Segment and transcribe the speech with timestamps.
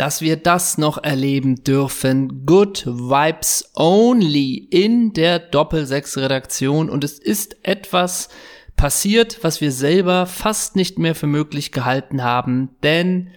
[0.00, 2.46] dass wir das noch erleben dürfen.
[2.46, 6.88] Good Vibes Only in der Doppelsechs-Redaktion.
[6.88, 8.30] Und es ist etwas
[8.76, 13.28] passiert, was wir selber fast nicht mehr für möglich gehalten haben, denn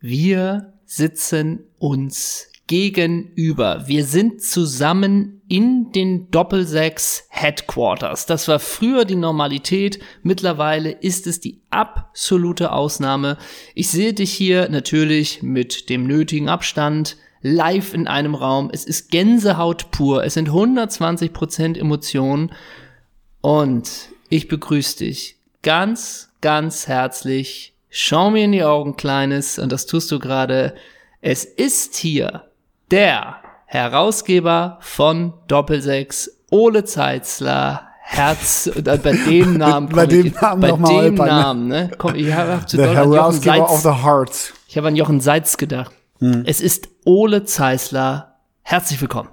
[0.00, 3.88] wir sitzen uns gegenüber.
[3.88, 8.26] Wir sind zusammen in den Doppelsechs Headquarters.
[8.26, 9.98] Das war früher die Normalität.
[10.22, 13.38] Mittlerweile ist es die absolute Ausnahme.
[13.74, 18.70] Ich sehe dich hier natürlich mit dem nötigen Abstand live in einem Raum.
[18.72, 20.22] Es ist Gänsehaut pur.
[20.24, 22.52] Es sind 120 Prozent Emotionen.
[23.40, 27.72] Und ich begrüße dich ganz, ganz herzlich.
[27.88, 29.58] Schau mir in die Augen, Kleines.
[29.58, 30.74] Und das tust du gerade.
[31.22, 32.47] Es ist hier
[32.90, 33.36] der
[33.66, 40.70] Herausgeber von Doppelsechs, Ole Zeitzler, Herz, äh, bei dem Namen, bei dem ich, Namen, bei
[40.70, 41.30] dem Alper, ne?
[41.30, 41.90] Namen, ne?
[41.98, 44.54] Komm, ich habe zu Herausgeber of the Hearts.
[44.66, 45.92] ich habe an Jochen Seitz gedacht.
[46.20, 46.42] Hm.
[46.46, 48.36] Es ist Ole Zeisler.
[48.62, 49.28] Herzlich willkommen.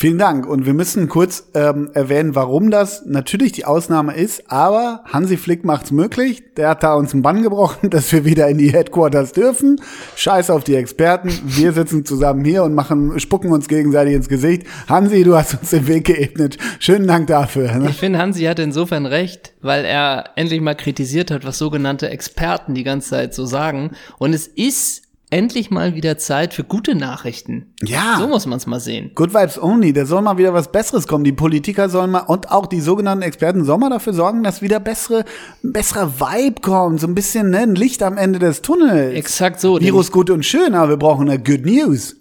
[0.00, 0.46] Vielen Dank.
[0.46, 4.48] Und wir müssen kurz ähm, erwähnen, warum das natürlich die Ausnahme ist.
[4.48, 6.44] Aber Hansi Flick macht's möglich.
[6.56, 9.80] Der hat da uns einen Bann gebrochen, dass wir wieder in die Headquarters dürfen.
[10.14, 11.32] Scheiß auf die Experten.
[11.44, 14.68] Wir sitzen zusammen hier und machen, spucken uns gegenseitig ins Gesicht.
[14.88, 16.58] Hansi, du hast uns den Weg geebnet.
[16.78, 17.74] Schönen Dank dafür.
[17.74, 17.90] Ne?
[17.90, 22.74] Ich finde, Hansi hatte insofern recht, weil er endlich mal kritisiert hat, was sogenannte Experten
[22.74, 23.90] die ganze Zeit so sagen.
[24.18, 27.74] Und es ist endlich mal wieder Zeit für gute Nachrichten.
[27.82, 28.16] Ja.
[28.18, 29.12] So muss man es mal sehen.
[29.14, 31.24] Good Vibes Only, da soll mal wieder was Besseres kommen.
[31.24, 34.80] Die Politiker sollen mal und auch die sogenannten Experten sollen mal dafür sorgen, dass wieder
[34.80, 35.24] bessere,
[35.62, 37.00] ein besserer Vibe kommt.
[37.00, 39.14] So ein bisschen ne, ein Licht am Ende des Tunnels.
[39.14, 39.80] Exakt so.
[39.80, 42.17] Virus gut und schön, aber wir brauchen eine Good News.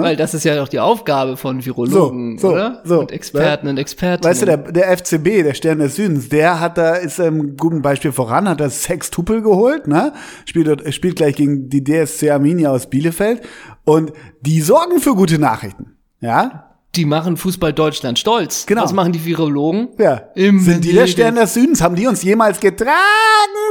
[0.00, 2.80] Weil das ist ja auch die Aufgabe von Virologen, So, so, oder?
[2.84, 3.00] so.
[3.00, 4.28] und Experten und Expertinnen.
[4.30, 7.82] Weißt du, der, der FCB, der Stern des Südens, der hat da, ist im guten
[7.82, 10.14] Beispiel voran, hat das Sextupel geholt, ne?
[10.46, 13.42] Spielt, dort- spielt gleich gegen die DSC Arminia aus Bielefeld.
[13.84, 15.96] Und die sorgen für gute Nachrichten.
[16.20, 16.68] Ja?
[16.94, 18.66] die machen Fußball Deutschland stolz.
[18.66, 18.82] Genau.
[18.84, 19.88] Was machen die Virologen?
[19.98, 20.24] Ja.
[20.34, 21.06] Im Sind die der.
[21.06, 21.80] Stern des Südens?
[21.80, 22.90] Haben die uns jemals getragen?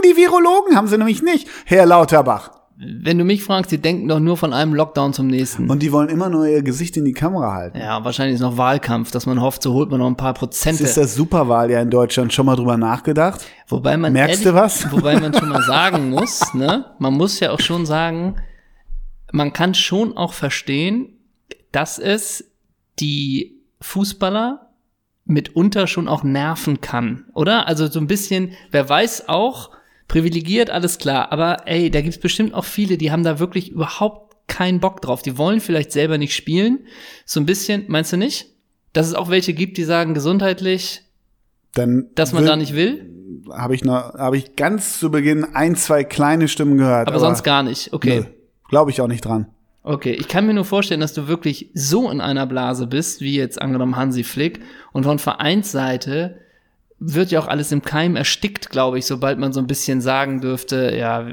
[0.03, 2.50] Die Virologen haben sie nämlich nicht, Herr Lauterbach.
[2.84, 5.69] Wenn du mich fragst, die denken doch nur von einem Lockdown zum nächsten.
[5.69, 7.78] Und die wollen immer nur ihr Gesicht in die Kamera halten.
[7.78, 10.40] ja, wahrscheinlich ist noch Wahlkampf, dass man hofft, so holt man noch ein paar Das
[10.40, 10.84] Prozente.
[10.84, 12.34] ist das Superwahljahr in Deutschland.
[12.34, 13.46] Schon mal drüber nachgedacht?
[13.68, 14.92] Wobei man Merkst du was?
[14.92, 16.86] Wobei man schon mal sagen muss, ne?
[16.97, 18.38] Man muss ja auch schon sagen,
[19.31, 21.09] man kann schon auch verstehen,
[21.72, 22.52] dass es
[23.00, 24.69] die Fußballer
[25.25, 27.68] mitunter schon auch nerven kann, oder?
[27.68, 29.69] Also so ein bisschen, wer weiß auch,
[30.11, 34.35] privilegiert, alles klar, aber ey, da gibt's bestimmt auch viele, die haben da wirklich überhaupt
[34.47, 35.22] keinen Bock drauf.
[35.22, 36.79] Die wollen vielleicht selber nicht spielen.
[37.25, 38.47] So ein bisschen, meinst du nicht?
[38.91, 41.01] Dass es auch welche gibt, die sagen gesundheitlich,
[41.75, 43.09] Dann dass man will- da nicht will?
[43.53, 47.07] habe ich noch, habe ich ganz zu Beginn ein, zwei kleine Stimmen gehört.
[47.07, 47.94] Aber, sonst gar nicht.
[47.94, 48.25] Okay.
[48.67, 49.47] Glaube ich auch nicht dran.
[49.83, 53.35] Okay, ich kann mir nur vorstellen, dass du wirklich so in einer Blase bist, wie
[53.38, 54.59] jetzt angenommen Hansi Flick.
[54.91, 56.38] Und von Vereinsseite
[57.03, 60.39] wird ja auch alles im Keim erstickt, glaube ich, sobald man so ein bisschen sagen
[60.39, 61.25] dürfte, ja,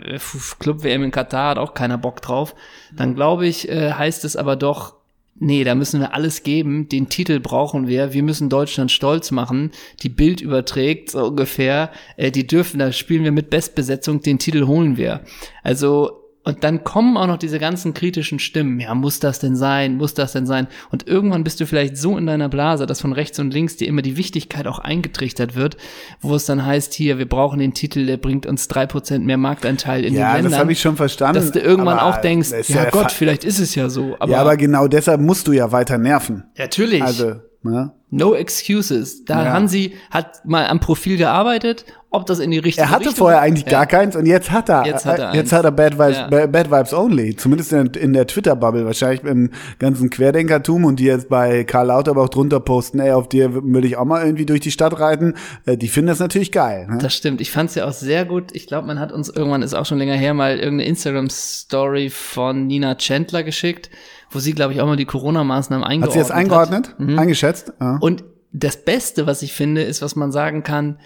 [0.59, 2.55] Club-WM in Katar hat auch keiner Bock drauf.
[2.97, 4.95] Dann glaube ich, äh, heißt es aber doch,
[5.39, 9.73] nee, da müssen wir alles geben, den Titel brauchen wir, wir müssen Deutschland stolz machen,
[10.03, 14.67] die Bild überträgt, so ungefähr, äh, die dürfen, da spielen wir mit Bestbesetzung, den Titel
[14.67, 15.21] holen wir.
[15.63, 18.81] Also, und dann kommen auch noch diese ganzen kritischen Stimmen.
[18.81, 19.97] Ja, muss das denn sein?
[19.97, 20.67] Muss das denn sein?
[20.91, 23.87] Und irgendwann bist du vielleicht so in deiner Blase, dass von rechts und links dir
[23.87, 25.77] immer die Wichtigkeit auch eingetrichtert wird,
[26.21, 29.37] wo es dann heißt, hier, wir brauchen den Titel, der bringt uns drei Prozent mehr
[29.37, 30.53] Marktanteil in Ja, den Ländern.
[30.53, 31.35] das habe ich schon verstanden.
[31.35, 34.17] Dass du irgendwann auch denkst, ist ja, Gott, vielleicht ist es ja so.
[34.19, 36.45] Aber, ja, aber genau deshalb musst du ja weiter nerven.
[36.57, 37.03] natürlich.
[37.03, 37.93] Also, ne?
[38.11, 39.27] No excuses.
[39.27, 39.53] Da Ja.
[39.53, 43.43] Hansi hat mal am Profil gearbeitet, ob das in die richtige Er hatte Richtung vorher
[43.43, 43.71] eigentlich Ja.
[43.73, 44.87] gar keins und jetzt hat er.
[44.87, 46.29] Jetzt hat er jetzt hat er Bad Vibes, Ja.
[46.29, 47.37] Ba- Bad Vibes Only.
[47.37, 48.87] Zumindest in, in der Twitter-Bubble.
[48.87, 53.51] Wahrscheinlich im ganzen Querdenkertum und die jetzt bei Karl Lauterbach drunter posten, ey, auf dir
[53.63, 55.35] will ich auch mal irgendwie durch die Stadt reiten.
[55.67, 56.87] Äh, die finden das natürlich geil.
[56.89, 56.97] Ne?
[57.03, 57.43] Das stimmt.
[57.43, 58.53] Ich fand's ja auch sehr gut.
[58.55, 62.67] Ich glaube, man hat uns irgendwann, ist auch schon länger her, mal irgendeine Instagram-Story von
[62.67, 63.91] Nina Chandler geschickt,
[64.31, 66.95] wo sie, glaube ich, auch mal die Corona-Maßnahmen Hat eingeordnet sie das eingeordnet?
[66.99, 67.73] Eingeschätzt?
[67.81, 67.99] Ja.
[68.01, 70.99] Und das Beste, was ich finde, ist, was man sagen kann,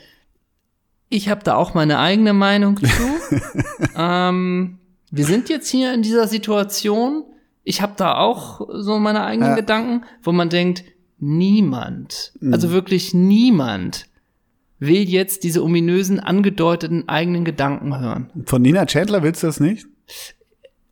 [1.09, 2.87] ich habe da auch meine eigene Meinung zu.
[3.97, 4.79] ähm,
[5.11, 7.25] wir sind jetzt hier in dieser Situation.
[7.65, 9.57] Ich habe da auch so meine eigenen Ja.
[9.57, 10.85] Gedanken, wo man denkt,
[11.19, 14.07] niemand, also wirklich niemand
[14.81, 18.31] will jetzt diese ominösen, angedeuteten eigenen Gedanken hören.
[18.47, 19.87] Von Nina Chandler willst du das nicht?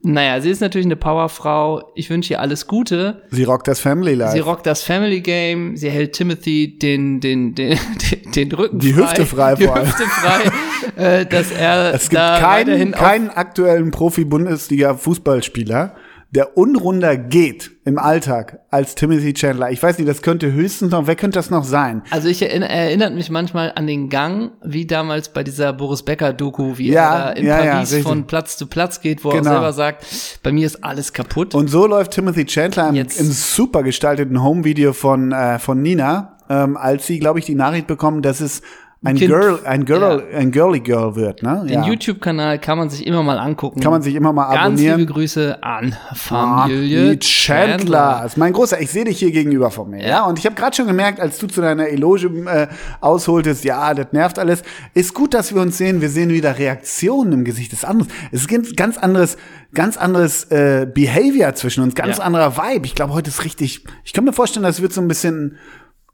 [0.03, 1.93] Naja, sie ist natürlich eine Powerfrau.
[1.95, 3.23] Ich wünsche ihr alles Gute.
[3.31, 4.33] Sie rockt das Family Life.
[4.33, 7.79] Sie rockt das Family Game, sie hält Timothy den, den, den,
[8.11, 9.03] den, den Rücken Die frei.
[9.03, 9.87] Hüfte frei Die vor allem.
[9.87, 11.21] Hüfte frei.
[11.21, 15.93] äh, dass er Es gibt da keinen, keinen aktuellen Profi-Bundesliga-Fußballspieler,
[16.33, 19.71] der unrunder geht im Alltag als Timothy Chandler.
[19.73, 22.03] Ich weiß nicht, das könnte höchstens noch, wer könnte das noch sein?
[22.11, 26.05] Also ich erinner, er erinnert mich manchmal an den Gang, wie damals bei dieser Boris
[26.05, 28.07] Becker Doku, wie Ja, er da in ja, ja, Paris richtig.
[28.07, 29.51] von Platz zu Platz geht, wo er Genau.
[29.51, 30.07] selber sagt,
[30.45, 31.55] bei mir ist alles kaputt.
[31.55, 36.37] Und so läuft Timothy Chandler im, Jetzt- im super gestalteten Home-Video von, äh, von Nina,
[36.49, 38.63] ähm, als sie, glaube ich, die Nachricht bekommen, dass es
[39.03, 39.31] ein Kind.
[39.31, 41.65] Girl, ein Girl, ein Girly Girl wird, ne?
[41.67, 43.81] den YouTube-Kanal kann man sich immer mal angucken.
[43.81, 45.01] Kann man sich immer mal Ganz abonnieren.
[45.01, 48.21] liebe Grüße an Ah, Familie die Chandler.
[48.23, 48.79] Das ist mein großer.
[48.81, 50.07] Ich sehe dich hier gegenüber von mir.
[50.07, 50.27] Ja.
[50.27, 52.67] Und ich habe gerade schon gemerkt, als du zu deiner Eloge äh,
[53.01, 54.63] ausholtest, ja, das nervt alles.
[54.93, 56.03] Ist gut, dass wir uns sehen.
[56.03, 58.13] Wir sehen wieder Reaktionen im Gesicht des anderen.
[58.33, 59.39] Es ist ganz- ganz anderes,
[59.73, 62.25] ganz anderes äh, Behavior zwischen uns, ganz Ja.
[62.25, 62.85] anderer Vibe.
[62.87, 63.85] Ich glaube, heute ist richtig.
[64.05, 65.57] Ich kann mir vorstellen, das wird so ein bisschen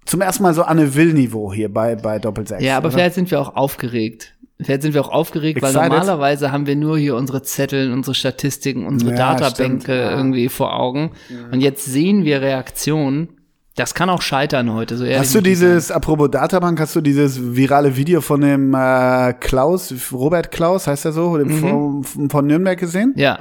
[0.07, 2.63] zum ersten Mal so Anne Will-Niveau hier bei bei Doppelsechs.
[2.63, 2.95] Ja, aber oder?
[2.97, 4.33] vielleicht sind wir auch aufgeregt.
[4.59, 5.91] Vielleicht sind wir auch aufgeregt, weil Excited?
[5.93, 10.17] normalerweise haben wir nur hier unsere Zettel, unsere Statistiken, unsere Ja, Databänke stimmt, ja.
[10.17, 11.11] irgendwie vor Augen.
[11.53, 13.29] Und jetzt sehen wir Reaktionen.
[13.75, 14.97] Das kann auch scheitern heute.
[14.97, 15.51] So ehrlich Hast du ich sein.
[15.51, 21.05] dieses, apropos Databank, hast du dieses virale Video von dem äh, Klaus, Robert Klaus, heißt
[21.05, 22.05] er so, dem Mhm.
[22.05, 23.13] von, von Nürnberg gesehen?
[23.17, 23.41] Ja.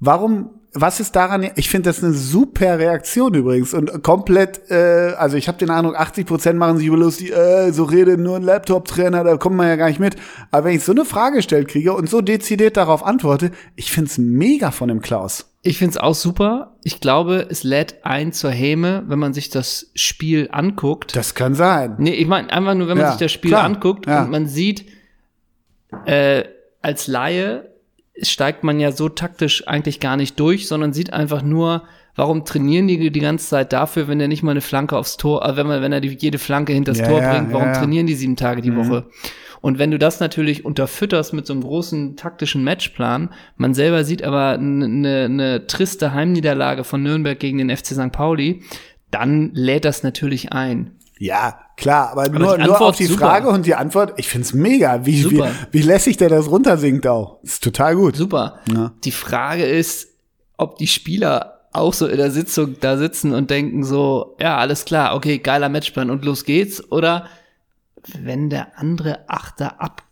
[0.00, 5.36] Warum, was ist daran, ich finde das eine super Reaktion übrigens und komplett, äh, also
[5.36, 8.42] ich habe den Eindruck, 80 Prozent machen sich über lustig, äh, so redet nur ein
[8.42, 10.16] Laptop-Trainer, da kommt man ja gar nicht mit.
[10.50, 14.18] Aber wenn ich so eine Frage gestellt kriege und so dezidiert darauf antworte, ich find's
[14.18, 15.50] mega von dem Klaus.
[15.62, 16.76] Ich find's auch super.
[16.84, 21.16] Ich glaube, es lädt ein zur Häme, wenn man sich das Spiel anguckt.
[21.16, 21.96] Das kann sein.
[21.98, 24.22] Nee, ich meine einfach nur, wenn man Ja, sich das Spiel klar, anguckt ja.
[24.22, 24.86] und man sieht,
[26.04, 26.44] äh,
[26.80, 27.67] als Laie
[28.22, 31.84] steigt man ja so taktisch eigentlich gar nicht durch, sondern sieht einfach nur,
[32.16, 35.44] warum trainieren die die ganze Zeit dafür, wenn er nicht mal eine Flanke aufs Tor,
[35.44, 37.74] äh, wenn man, wenn er die, jede Flanke hinters Ja, Tor ja, bringt, warum ja,
[37.74, 39.06] trainieren die sieben Tage die Woche?
[39.60, 44.22] Und wenn du das natürlich unterfütterst mit so einem großen taktischen Matchplan, man selber sieht
[44.22, 48.12] aber eine eine triste Heimniederlage von Nürnberg gegen den FC St.
[48.12, 48.62] Pauli,
[49.10, 50.92] dann lädt das natürlich ein.
[51.18, 53.26] Ja, klar, aber, nur, die nur Antwort auf die super.
[53.26, 55.50] Frage und die Antwort, ich find's mega, wie, wie, Super.
[55.72, 57.42] wie lässig der das runtersingt auch.
[57.42, 58.16] Ist total gut.
[58.16, 58.60] Super.
[58.72, 58.92] Ja.
[59.04, 60.08] Die Frage ist,
[60.56, 64.84] ob die Spieler auch so in der Sitzung da sitzen und denken so, ja, alles
[64.84, 66.90] klar, okay, geiler Matchplan und los geht's.
[66.90, 67.26] Oder
[68.20, 70.07] wenn der andere Achter abkippt,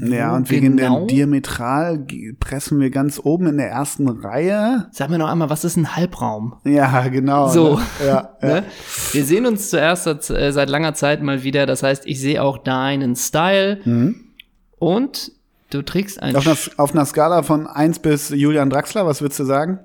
[0.00, 1.00] wo Ja, und wegen genau?
[1.00, 2.04] dem Diametral
[2.40, 4.86] pressen wir ganz oben in der ersten Reihe.
[4.92, 6.54] Sag mir noch einmal, was ist ein Halbraum?
[6.64, 7.48] Ja, genau.
[7.48, 7.76] So.
[7.76, 7.82] Ne?
[8.06, 8.48] Ja, ja.
[8.48, 8.64] Ne?
[9.12, 11.66] Wir sehen uns zuerst seit, äh, seit langer Zeit mal wieder.
[11.66, 13.80] Das heißt, ich sehe auch deinen Style.
[14.78, 15.32] Und
[15.70, 16.36] du trägst ein Mhm.
[16.36, 19.78] Auf, einer, auf einer Skala von 1 bis Julian Draxler, was würdest du sagen?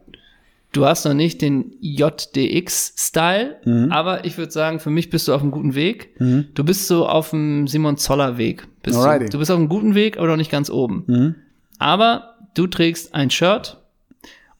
[0.71, 3.91] Du hast noch nicht den JDX-Style, Mhm.
[3.91, 6.15] aber ich würde sagen, für mich bist du auf einem guten Weg.
[6.19, 8.67] Du bist so auf dem Simon Zoller-Weg.
[8.89, 9.03] Bist du.
[9.03, 9.25] Alrighty.
[9.25, 9.29] Mhm.
[9.31, 11.35] du bist auf einem guten Weg, aber noch nicht ganz oben.
[11.77, 13.77] Aber du trägst ein Shirt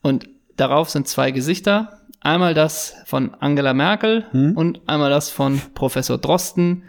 [0.02, 2.00] und darauf sind zwei Gesichter.
[2.22, 4.56] Einmal das von Angela Merkel Mhm.
[4.56, 6.82] und einmal das von Professor Drosten.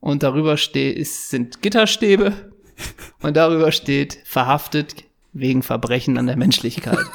[0.00, 2.32] Und darüber steht, ist, sind Gitterstäbe
[3.20, 6.98] und darüber steht verhaftet wegen Verbrechen an der Menschlichkeit.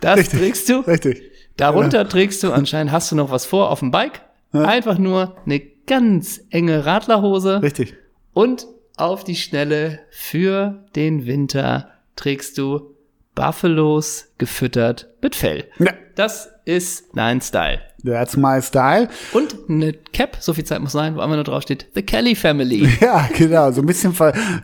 [0.00, 0.40] das Richtig.
[0.40, 0.80] trägst du.
[0.80, 1.22] Richtig.
[1.56, 4.22] Darunter trägst du anscheinend, hast du noch was vor auf dem Bike.
[4.52, 7.62] Einfach nur eine ganz enge Radlerhose.
[7.62, 7.94] Richtig.
[8.32, 12.94] Und auf die Schnelle für den Winter trägst du
[13.34, 15.68] Buffalos gefüttert mit Fell.
[15.78, 17.80] Ja, Das ist dein Style.
[18.04, 19.08] That's my style.
[19.32, 22.34] Und eine Cap, so viel Zeit muss sein, wo einfach nur drauf steht, The Kelly
[22.34, 22.88] Family.
[23.00, 24.14] Ja, genau, so ein bisschen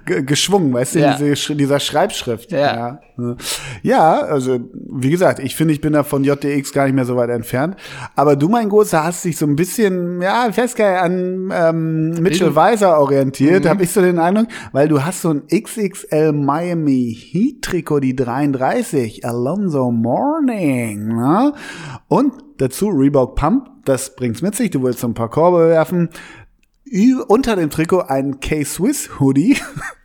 [0.04, 1.16] geschwungen, weißt du, Ja.
[1.16, 2.52] diese, dieser Schreibschrift.
[2.52, 2.58] Ja.
[2.58, 3.00] ja.
[3.82, 7.16] Ja, also wie gesagt, ich finde, ich bin da von JDX gar nicht mehr so
[7.16, 7.76] weit entfernt.
[8.16, 11.52] Aber du, mein Großer, hast dich so ein bisschen, ja, ich weiß gar nicht, an
[11.52, 12.54] ähm, Mitchell.
[12.54, 13.02] Weiser Mhm.
[13.02, 18.00] orientiert, habe ich so den Eindruck, weil du hast so ein XXL Miami Heat Trikot,
[18.00, 21.52] die 33, Alonso Morning, ne?
[22.08, 26.10] Und dazu Reebok Pump, das bringt's mit sich, du willst so ein paar Korbe werfen.
[26.86, 29.56] Ü- unter dem Trikot ein K-Swiss Hoodie.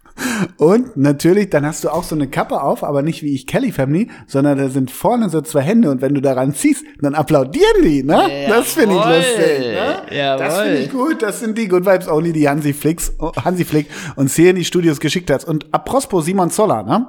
[0.57, 3.71] Und natürlich, dann hast du auch so eine Kappe auf, aber nicht wie ich Kelly
[3.71, 7.83] Family, sondern da sind vorne so zwei Hände und wenn du daran ziehst, dann applaudieren
[7.83, 8.45] die, ne?
[8.47, 9.15] Das finde ich Jawohl.
[9.17, 10.01] lustig, ne?
[10.11, 10.45] Jawohl.
[10.45, 11.21] Das finde ich gut.
[11.21, 14.65] Das sind die Good Vibes Only, die Hansi Flicks, Hansi Flick uns hier in die
[14.65, 15.43] Studios geschickt hat.
[15.43, 17.07] Und apropos Simon Zoller, ne?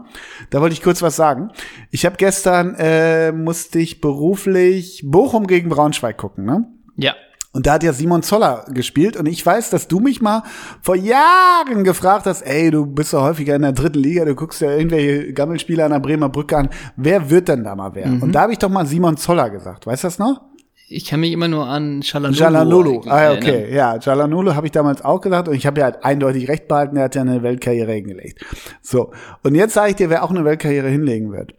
[0.51, 1.51] Da wollte ich kurz was sagen.
[1.91, 6.67] Ich habe gestern, äh, musste ich beruflich Bochum gegen Braunschweig gucken, ne?
[6.97, 7.15] Ja.
[7.57, 10.43] Und da hat ja Simon Zoller gespielt und ich weiß, dass du mich mal
[10.83, 14.61] vor Jahren gefragt hast, ey, du bist doch häufiger in der dritten Liga, du guckst
[14.61, 18.09] ja irgendwelche Gammelspieler an der Bremer Brücke an, wer wird denn da mal wer?
[18.21, 20.43] Und da habe ich doch mal Simon Zoller gesagt, weißt du das noch?
[20.91, 22.39] Ich kann mich immer nur an Shalanulu.
[22.39, 23.03] Jalanulu.
[23.07, 23.43] Ah, ja, erinnern.
[23.43, 23.75] okay.
[23.75, 26.99] Ja, Jalanulu habe ich damals auch gesagt und ich habe ja halt eindeutig recht behalten,
[26.99, 28.45] er hat ja eine Weltkarriere hingelegt.
[28.83, 31.55] So, und jetzt sage ich dir, wer auch eine Weltkarriere hinlegen wird.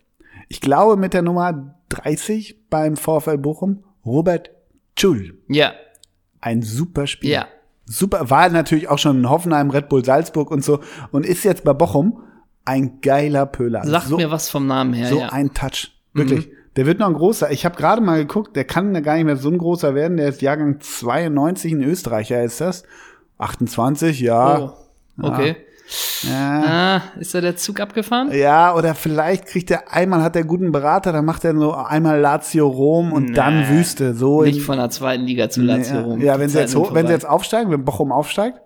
[0.47, 4.51] Ich glaube mit der Nummer 30 beim VfL Bochum, Robert
[4.99, 5.37] Schul.
[5.47, 5.73] Ja,
[6.47, 7.31] Ein super Spiel.
[7.31, 7.47] ja.
[7.89, 11.63] Super, war natürlich auch schon in Hoffenheim, Red Bull Salzburg und so und ist jetzt
[11.63, 12.21] bei Bochum
[12.65, 13.85] ein geiler Pöler.
[13.85, 15.29] Sagt so, mir was vom Namen her, so ja.
[15.29, 15.91] ein Touch.
[16.13, 16.49] Wirklich.
[16.75, 17.49] Der wird noch ein großer.
[17.51, 20.17] Ich habe gerade mal geguckt, der kann gar nicht mehr so ein großer werden.
[20.17, 22.83] Der ist Jahrgang 92, ein Österreicher ist das.
[23.37, 24.59] 28, ja.
[24.59, 24.73] oh,
[25.21, 25.47] okay.
[25.49, 25.55] Ja.
[26.29, 28.31] Ah, ist da der Zug abgefahren?
[28.33, 32.19] Ja, oder vielleicht kriegt er einmal, hat er guten Berater, dann macht er so einmal
[32.19, 34.13] Lazio Rom und dann Nee, Wüste.
[34.13, 36.21] So Nicht von der zweiten Liga zu Lazio rum.
[36.21, 38.59] ja, wenn sie, jetzt wenn sie jetzt aufsteigen, wenn Bochum aufsteigt,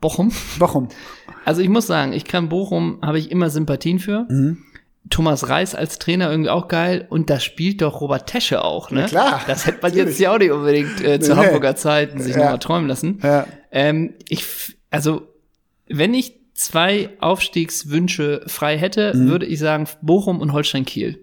[0.00, 0.30] Bochum.
[0.58, 0.88] Bochum.
[1.46, 4.26] Also ich muss sagen, ich kann Bochum, habe ich immer Sympathien für.
[4.28, 4.58] Mhm.
[5.08, 9.02] Thomas Reis als Trainer irgendwie auch geil und da spielt doch Robert Tesche auch, ne?
[9.02, 10.08] Na klar, Das hätte man natürlich.
[10.10, 11.44] jetzt ja auch nicht unbedingt äh, zu Nee.
[11.46, 12.42] Hamburger Zeiten sich Ja.
[12.42, 13.20] noch mal träumen lassen.
[13.22, 13.46] Ja.
[13.70, 14.44] Ähm, ich,
[14.90, 15.22] also,
[15.88, 19.28] wenn ich zwei Aufstiegswünsche frei hätte, Mhm.
[19.28, 21.18] würde ich sagen Bochum und Holstein Kiel.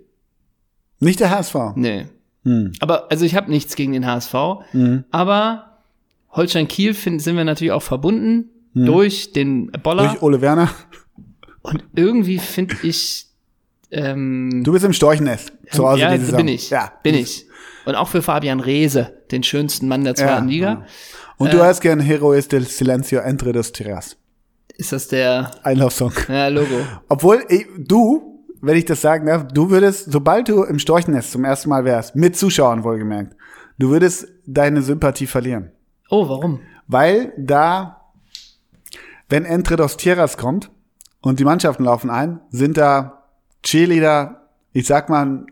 [0.99, 1.55] Nicht der HSV.
[1.75, 2.05] Nee.
[2.45, 2.71] Hm.
[2.79, 4.33] Aber, also ich habe nichts gegen den HSV,
[4.73, 5.03] Mhm.
[5.11, 5.79] aber
[6.31, 10.03] Holstein Kiel find, sind wir natürlich auch verbunden durch den Boller.
[10.03, 10.07] Mhm.
[10.09, 10.69] Durch Ole Werner.
[11.61, 13.27] Und irgendwie finde ich.
[13.91, 15.53] Ähm, Du bist im Storchennest.
[15.71, 16.71] Zu Hause ja, diese bin ich.
[16.71, 16.91] Ja.
[17.03, 17.45] Bin ich.
[17.85, 20.51] Und auch für Fabian Reese, den schönsten Mann der zweiten Ja.
[20.73, 20.85] Liga.
[21.37, 21.51] Und Äh.
[21.51, 24.17] du hast gern Heroes del Silencio entre dos Tiras.
[24.77, 26.13] Ist das der Einlaufsong.
[26.27, 26.75] ja, Logo?
[27.08, 31.46] Obwohl, ich, du, wenn ich das sagen darf, du würdest, sobald du im Storchennest zum
[31.46, 33.36] ersten Mal wärst, mit Zuschauern wohlgemerkt,
[33.77, 35.72] du würdest deine Sympathie verlieren.
[36.10, 36.60] Oh, warum?
[36.88, 38.01] Weil da,
[39.30, 40.72] wenn Entre dos Tierras kommt
[41.22, 43.24] und die Mannschaften laufen ein, sind da
[43.63, 45.46] Cheerleader, ich sag mal,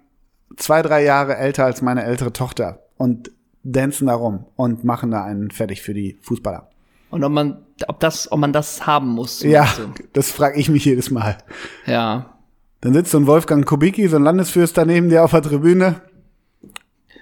[0.58, 3.32] zwei, drei Jahre älter als meine ältere Tochter und
[3.64, 6.71] dancen da rum und machen da einen fertig für die Fußballer.
[7.12, 9.44] Und ob man, ob das, ob man das haben muss.
[9.44, 10.04] Ja, du?
[10.14, 11.38] das frage ich mich jedes Mal.
[11.86, 12.38] Ja.
[12.82, 16.02] Dann sitzt so ein Wolfgang Kubicki, so ein Landesfürst daneben dir auf der Tribüne.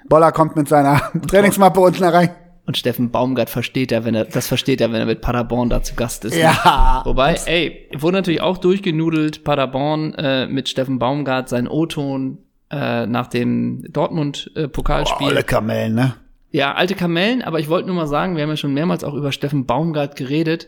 [0.07, 2.29] Boller kommt mit seiner Trainingsmappe unten rein.
[2.65, 5.81] Und Steffen Baumgart versteht er, wenn er, das versteht er, wenn er mit Paderborn da
[5.81, 6.35] zu Gast ist.
[6.35, 6.41] ne?
[6.41, 7.01] Ja.
[7.03, 12.37] Wobei, ey, wurde natürlich auch durchgenudelt, Paderborn äh, mit Steffen Baumgart, sein O-Ton
[12.69, 15.29] äh, nach dem Dortmund-Pokalspiel.
[15.29, 16.13] Alle Kamellen, ne?
[16.51, 19.13] Ja, alte Kamellen, aber ich wollte nur mal sagen, wir haben ja schon mehrmals auch
[19.13, 20.67] über Steffen Baumgart geredet.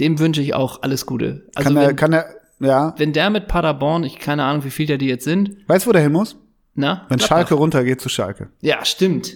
[0.00, 1.46] Dem wünsche ich auch alles Gute.
[1.54, 1.74] Also Mhm.
[1.74, 2.24] Kann er, wenn, kann er,
[2.60, 2.94] ja.
[2.98, 5.90] wenn der mit Paderborn, ich keine Ahnung, wie viel der die jetzt sind, Weißt du,
[5.90, 6.36] wo der hin muss?
[6.74, 7.04] na?
[7.08, 7.26] Wenn Gladbach.
[7.36, 8.48] Schalke runtergeht zu Schalke.
[8.60, 9.34] Ja, stimmt.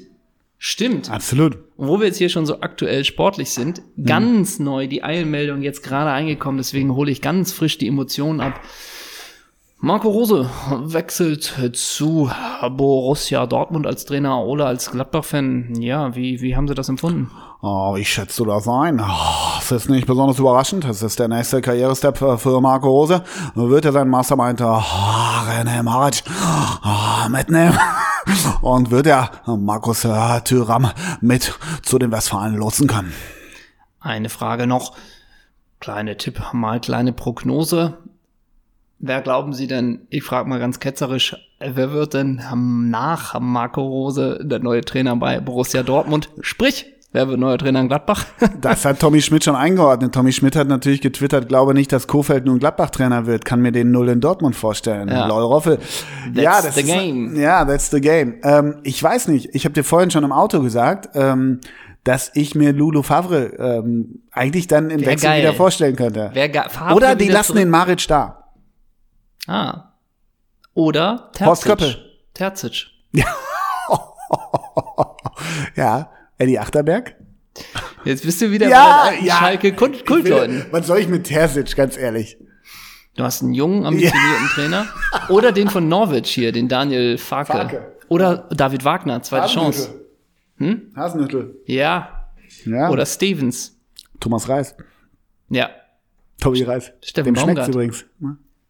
[0.58, 1.10] Stimmt.
[1.10, 1.58] Absolut.
[1.76, 4.04] Und wo wir jetzt hier schon so aktuell sportlich sind, Mhm.
[4.06, 8.58] ganz neu die Eilmeldung jetzt gerade eingekommen, deswegen hole ich ganz frisch die Emotionen ab.
[9.78, 10.48] Marco Rose
[10.84, 12.30] wechselt zu
[12.70, 15.74] Borussia Dortmund als Trainer oder als Gladbach-Fan.
[15.80, 17.30] Ja, wie, wie haben Sie das empfunden?
[17.60, 19.00] Oh, wie schätzt du das ein?
[19.00, 20.84] Oh, das ist nicht besonders überraschend.
[20.84, 23.22] Das ist der nächste Karrierestep für- für Marco Rose.
[23.54, 26.22] Wird er seinen Mastermind oh, René Maric
[26.84, 27.78] oh, mitnehmen?
[28.62, 30.90] Und wird er Markus äh, Thüram
[31.20, 31.52] mit
[31.82, 33.12] zu den Westfalen lotsen können?
[34.00, 34.94] Eine Frage noch.
[35.80, 37.98] Kleine Tipp, mal kleine Prognose.
[38.98, 42.40] Wer glauben Sie denn, ich frage mal ganz ketzerisch, wer wird denn
[42.90, 46.30] nach Marco Rose der neue Trainer bei Borussia Dortmund?
[46.40, 48.24] Sprich, wer wird neuer Trainer in Gladbach?
[48.60, 50.14] Das hat Tommy Schmidt schon eingeordnet.
[50.14, 53.44] Tommy Schmidt hat natürlich getwittert, glaube nicht, dass Kofeld nun Gladbach-Trainer wird.
[53.44, 55.08] Kann mir den Null in Dortmund vorstellen.
[55.08, 55.26] Ja.
[55.26, 55.78] Lol Roffel.
[56.32, 57.36] ja, das the ist, game.
[57.36, 58.36] Ja, that's the game.
[58.44, 59.50] Ähm, ich weiß nicht.
[59.54, 61.60] Ich habe dir vorhin schon im Auto gesagt, ähm,
[62.04, 65.42] dass ich mir Lulu Favre ähm, eigentlich dann im Wär Wechsel geil.
[65.42, 66.30] wieder vorstellen könnte.
[66.32, 68.42] Wer ga- Favre Oder die lassen zurück- den Maric da.
[69.46, 69.92] Ah.
[70.74, 71.66] Oder Horst Terzic.
[71.66, 71.96] Köppel.
[72.34, 72.86] Terzic.
[75.76, 77.14] Ja, Eddie Achterberg.
[78.04, 79.36] Jetzt bist du wieder Ja, bei ja.
[79.36, 80.66] Schalke Kultleuten.
[80.70, 82.38] Was soll ich mit Terzic, ganz ehrlich?
[83.16, 84.86] Du hast einen jungen, ambitionierten Trainer.
[85.28, 87.52] Oder den von Norwich hier, den Daniel Farke.
[87.52, 87.96] Farke.
[88.08, 90.00] Oder David Wagner, zweite Chance.
[90.58, 90.92] Hm?
[90.94, 91.56] Hasenhüttel.
[91.66, 92.28] Ja.
[92.64, 92.90] Ja.
[92.90, 93.78] Oder Stevens.
[94.20, 94.74] Thomas Reis.
[95.48, 95.70] Ja.
[96.40, 96.92] Tobi Reis.
[97.02, 97.68] Steffen Dem schmeckt's Baumgart.
[97.68, 98.04] übrigens.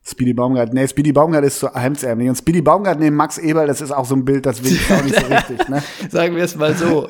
[0.08, 0.72] Speedy Baumgart.
[0.72, 2.28] Nee, Speedy Baumgart ist so hemdsärmlich.
[2.28, 4.90] Und Speedy Baumgart neben Max Eberl, das ist auch so ein Bild, das will ich
[4.92, 5.68] auch nicht so richtig.
[5.68, 5.82] Ne?
[6.10, 7.08] Sagen wir es mal so.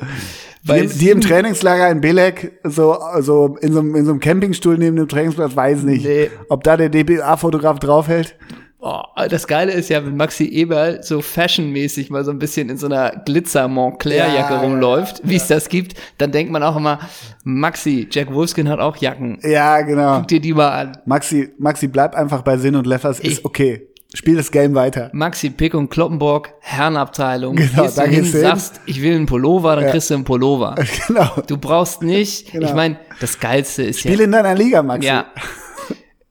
[0.63, 4.19] Die, Bei die im Trainingslager in Belek, so, so in, so, einem- in so einem
[4.19, 6.29] Campingstuhl neben dem Trainingsplatz, weiß nicht, Nee.
[6.49, 8.35] ob da der DBA-Fotograf draufhält.
[8.79, 12.77] Oh, das Geile ist ja, wenn Maxi Eberl so fashionmäßig mal so ein bisschen in
[12.77, 16.99] so einer Glitzer Montclair-Jacke Ja, rumläuft, wie es das gibt, dann denkt man auch immer,
[17.43, 19.39] Maxi, Jack Wolfskin hat auch Jacken.
[19.41, 20.19] Ja, genau.
[20.19, 20.97] Guck dir die mal an.
[21.05, 23.87] Maxi, Maxi, bleib einfach bei Sinn und Leffers, ist okay.
[24.13, 25.09] Spiel das Game weiter.
[25.11, 27.55] Maxi Pick und Kloppenburg, Herrenabteilung.
[27.55, 28.47] Genau, Gehst da du hin, gehst du hin.
[28.47, 30.75] sagst, ich will einen Pullover, dann kriegst du einen Pullover.
[31.07, 31.29] Genau.
[31.47, 32.67] Du brauchst nicht, Genau.
[32.67, 35.07] ich meine, das Geilste ist Spiel ja, in deiner Liga, Maxi.
[35.07, 35.25] ja,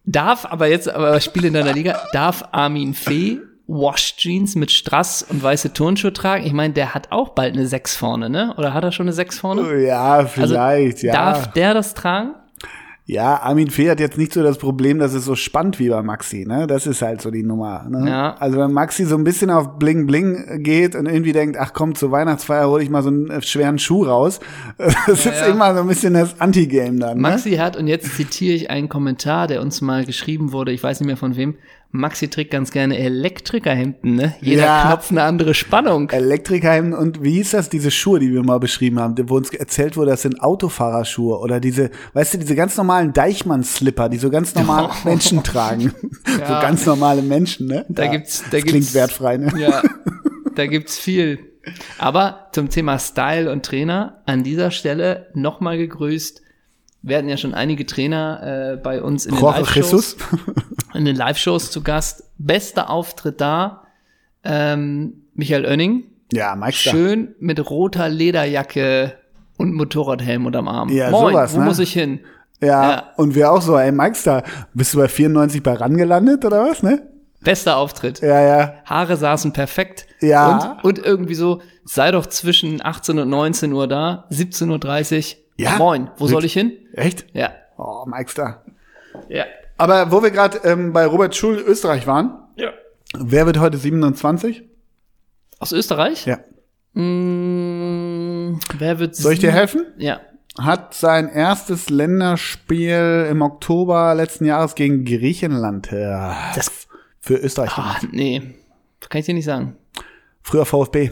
[0.07, 5.25] darf aber jetzt, aber Spiel in deiner Liga, darf Armin Fee Wash Jeans mit Strass
[5.29, 6.47] und weiße Turnschuhe tragen?
[6.47, 8.55] Ich meine, der hat auch bald eine 6 vorne, ne?
[8.57, 9.85] Oder hat er schon eine 6 vorne?
[9.85, 11.13] Ja, vielleicht, ja.
[11.13, 12.35] Also Darf der das tragen?
[13.09, 16.03] Ja, Armin Fee hat jetzt nicht so das Problem, dass es so spannt wie bei
[16.03, 16.67] Maxi, ne?
[16.67, 18.11] Das ist halt so die Nummer, ne?
[18.11, 18.35] Ja.
[18.41, 21.95] Also wenn Maxi so ein bisschen auf Bling Bling geht und irgendwie denkt, ach komm,
[21.95, 24.41] zur Weihnachtsfeier hole ich mal so einen äh, schweren Schuh raus,
[25.07, 25.47] das ist ja.
[25.47, 27.23] immer so ein bisschen das Anti-Game dann, ne?
[27.23, 30.99] Maxi hat, und jetzt zitiere ich einen Kommentar, der uns mal geschrieben wurde, ich weiß
[30.99, 31.55] nicht mehr von wem,
[31.97, 34.35] Maxi trägt ganz gerne Elektrikerhemden, ne?
[34.41, 34.87] Jeder Ja.
[34.87, 36.11] Knopf eine andere Spannung.
[36.11, 39.97] Elektrikerhemden und wie hieß das, diese Schuhe, die wir mal beschrieben haben, wo uns erzählt
[39.97, 44.55] wurde, das sind Autofahrerschuhe oder diese, weißt du, diese ganz normalen Deichmann-Slipper, die so ganz
[44.55, 45.93] normal Menschen tragen.
[46.27, 46.61] So Ja.
[46.61, 47.87] ganz normale Menschen, ne?
[47.89, 48.11] Da Ja.
[48.13, 49.53] gibt's, da das gibt's, klingt wertfrei, ne?
[49.59, 49.83] Ja,
[50.55, 51.39] da gibt's viel.
[51.99, 56.43] Aber zum Thema Style und Trainer an dieser Stelle nochmal gegrüßt.
[57.03, 60.17] Wir hatten ja schon einige Trainer äh, bei uns in den Live-Shows.
[60.95, 62.25] In den Live-Shows zu Gast.
[62.39, 63.83] Bester Auftritt da.
[64.45, 66.05] Ähm, Michael Oenning.
[66.33, 66.91] Ja, Meister.
[66.91, 69.13] Schön mit roter Lederjacke
[69.59, 70.89] und Motorradhelm unterm Arm.
[70.89, 71.65] Ja, Moin, sowas, wo ne?
[71.67, 72.21] muss ich hin?
[72.61, 73.13] Ja, Ja.
[73.17, 74.43] und wir auch so, ey, Meister,
[74.75, 77.03] bist du bei 94 bei RAN gelandet oder was, ne?
[77.43, 78.21] Bester Auftritt.
[78.23, 78.75] Ja, ja.
[78.87, 80.07] Haare saßen perfekt.
[80.21, 80.79] Ja.
[80.83, 85.39] Und, und irgendwie so, sei doch zwischen 18 und 19 Uhr da, 17.30 Uhr.
[85.57, 85.77] Ja?
[85.79, 86.73] Moin, wo soll ich hin?
[86.93, 87.27] Echt?
[87.33, 87.53] Ja.
[87.79, 88.63] Oh, Meister.
[89.29, 89.45] Ja.
[89.79, 92.71] Aber wo wir gerade ähm, bei Robert Schul Österreich waren, ja.
[93.19, 94.65] wer wird heute 27?
[95.59, 96.27] Aus Österreich?
[96.27, 96.39] Ja.
[96.93, 99.87] Mm, wer wird Soll ich dir helfen?
[99.99, 100.21] Ja.
[100.59, 106.89] Hat sein erstes Länderspiel im Oktober letzten Jahres gegen Griechenland äh, Das,
[107.21, 108.55] für Österreich ah, nee.
[109.01, 109.77] Kann ich dir nicht sagen.
[110.43, 111.11] Früher VfB.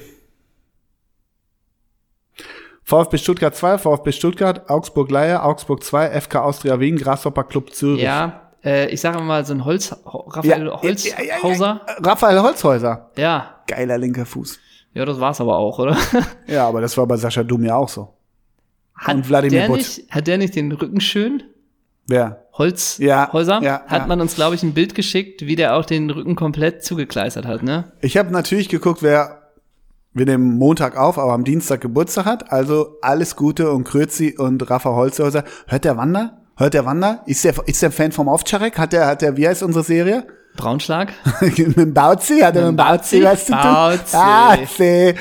[2.85, 8.03] VfB Stuttgart 2, VfB Stuttgart, Augsburg Leier, Augsburg 2, FK Austria Wien, Grasshopper Club Zürich.
[8.03, 11.17] Ja, äh, ich sage mal so ein Holz, Raphael Holzhauser.
[11.19, 11.81] ja, ja.
[12.03, 13.11] Raphael Holzhäuser.
[13.17, 13.55] Ja.
[13.67, 14.59] Geiler linker Fuß.
[14.93, 15.05] ja.
[15.07, 15.97] das war's aber auch, oder?
[16.47, 18.13] Ja, aber das war bei Sascha Dum ja auch so.
[18.95, 19.79] Hat Und Wladimir der Butt.
[19.79, 21.43] nicht, hat der nicht den Rücken schön?
[22.07, 22.45] Wer?
[22.53, 23.61] Holz, Ja, Häuser?
[23.63, 24.07] ja, hat ja.
[24.07, 27.63] man uns, glaube ich, ein Bild geschickt, wie der auch den Rücken komplett zugekleistert hat,
[27.63, 27.93] ne?
[28.03, 29.44] Ich habe natürlich geguckt, wer
[30.15, 32.53] wir nehmen Montag auf, aber am Dienstag Geburtstag hat.
[32.53, 35.45] Also alles Gute und Krözi und Rafa Holzhäuser.
[35.67, 36.39] Hört der Wander?
[36.57, 37.23] Hört der Wander?
[37.27, 38.79] Ist der, ist der Fan vom Ovtcharek?
[38.79, 40.27] Hat der, hat der, wie heißt unsere Serie?
[40.57, 41.13] Braunschlag?
[41.41, 42.39] mit dem Bauzi?
[42.41, 43.99] Hat er mit dem Bauzi was zu tun?
[44.13, 45.15] Bauzi.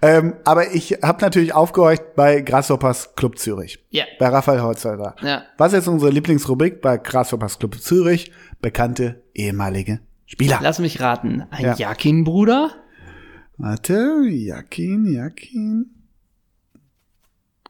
[0.00, 3.84] Ähm, aber ich habe natürlich aufgehorcht bei Grasshoppers Club Zürich.
[3.90, 4.04] Ja.
[4.20, 5.16] Bei Raphael Holzhäuser.
[5.22, 5.42] Ja.
[5.58, 8.30] Was ist unsere Lieblingsrubrik bei Grasshoppers Club Zürich?
[8.62, 10.60] Bekannte ehemalige Spieler.
[10.62, 11.46] Lass mich raten.
[11.50, 11.74] Ein Ja.
[11.74, 12.70] Jakin-Bruder?
[13.58, 15.86] Warte, Jakin, Jakin.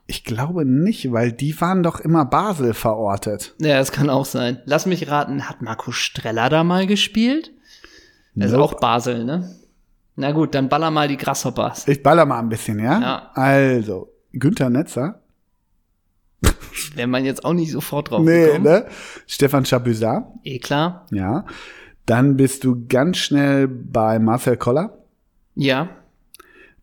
[0.09, 3.55] Ich glaube nicht, weil die waren doch immer Basel verortet.
[3.61, 4.61] Ja, das kann auch sein.
[4.64, 5.49] Lass mich raten.
[5.49, 7.53] Hat Marco Streller da mal gespielt?
[8.37, 8.62] Ist Nope.
[8.62, 9.51] auch Basel, ne?
[10.14, 11.88] Na gut, dann baller mal die Grasshoppers.
[11.88, 13.01] Ich baller mal ein bisschen, ja?
[13.01, 13.31] Ja.
[13.35, 15.20] Also, Günther Netzer.
[16.94, 18.64] Wäre man jetzt auch nicht sofort drauf Nee, gekommen.
[18.64, 18.87] ne?
[19.27, 21.07] Stefan Chabuzat, Eh klar.
[21.11, 21.44] ja.
[22.07, 24.96] Dann bist du ganz schnell bei Marcel Koller.
[25.57, 25.88] Ja.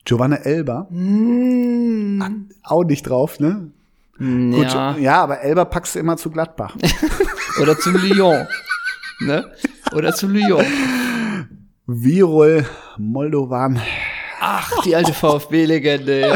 [0.05, 0.87] Giovanna Elber.
[0.89, 3.71] Hm, Auch nicht drauf, ne?
[4.17, 4.95] Gut, ja.
[4.97, 6.75] ja, aber Elber packst du immer zu Gladbach.
[7.61, 8.47] Oder zu Lyon.
[9.21, 9.51] ne?
[9.95, 10.65] Oder zu Lyon.
[11.87, 12.65] Virol
[12.97, 13.79] Moldovan.
[14.39, 16.19] Ach, die alte VfB-Legende.
[16.21, 16.35] Ja.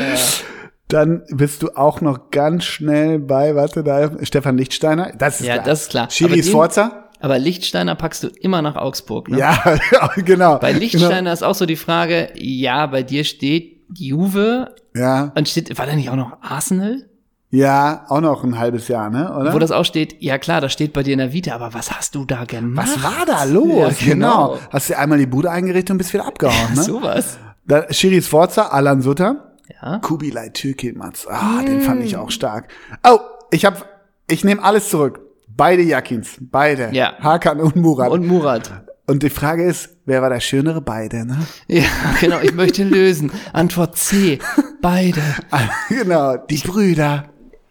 [0.88, 5.12] Dann bist du auch noch ganz schnell bei, warte da, Stefan Lichtsteiner.
[5.18, 5.66] Das ist Ja, klar.
[5.66, 6.08] das ist klar.
[6.08, 7.07] Den- Sforza.
[7.20, 9.40] Aber Lichtsteiner packst du immer nach Augsburg, ne?
[9.40, 9.78] Ja,
[10.18, 10.58] genau.
[10.60, 15.78] Bei Lichtsteiner ist auch so die Frage, ja, bei dir steht Juve Ja, und steht,
[15.78, 17.06] war da nicht auch noch Arsenal?
[17.50, 19.34] ja, auch noch ein halbes Jahr, ne?
[19.34, 19.54] Oder?
[19.54, 21.90] Wo das auch steht, ja klar, das steht bei dir in der Vita, aber was
[21.92, 22.90] hast du da gemacht?
[22.94, 24.02] Was war da los?
[24.02, 24.58] Ja, genau.
[24.70, 26.84] Hast du einmal die Bude eingerichtet und bist wieder abgehauen, ne?
[26.84, 27.38] Sowas.
[27.66, 29.54] Da, Schiri Sforza, Alan Sutter.
[29.82, 30.00] Ja.
[30.00, 31.26] Kubilai Türkilmaz.
[31.30, 32.68] Ah, den fand ich auch stark.
[33.08, 33.20] Oh,
[33.52, 33.86] ich hab,
[34.30, 35.22] ich nehme alles zurück.
[35.58, 36.90] Beide Jakins, beide.
[36.94, 37.14] Ja.
[37.20, 38.12] Hakan und Murat.
[38.12, 38.72] Und, Und Murat.
[39.10, 40.82] die Frage ist, wer war der schönere?
[40.82, 41.38] Beide, ne?
[41.68, 41.84] Ja,
[42.22, 43.32] genau, ich möchte lösen.
[43.54, 44.38] Antwort C.
[44.82, 45.22] Beide.
[45.90, 47.26] genau, die Brüder.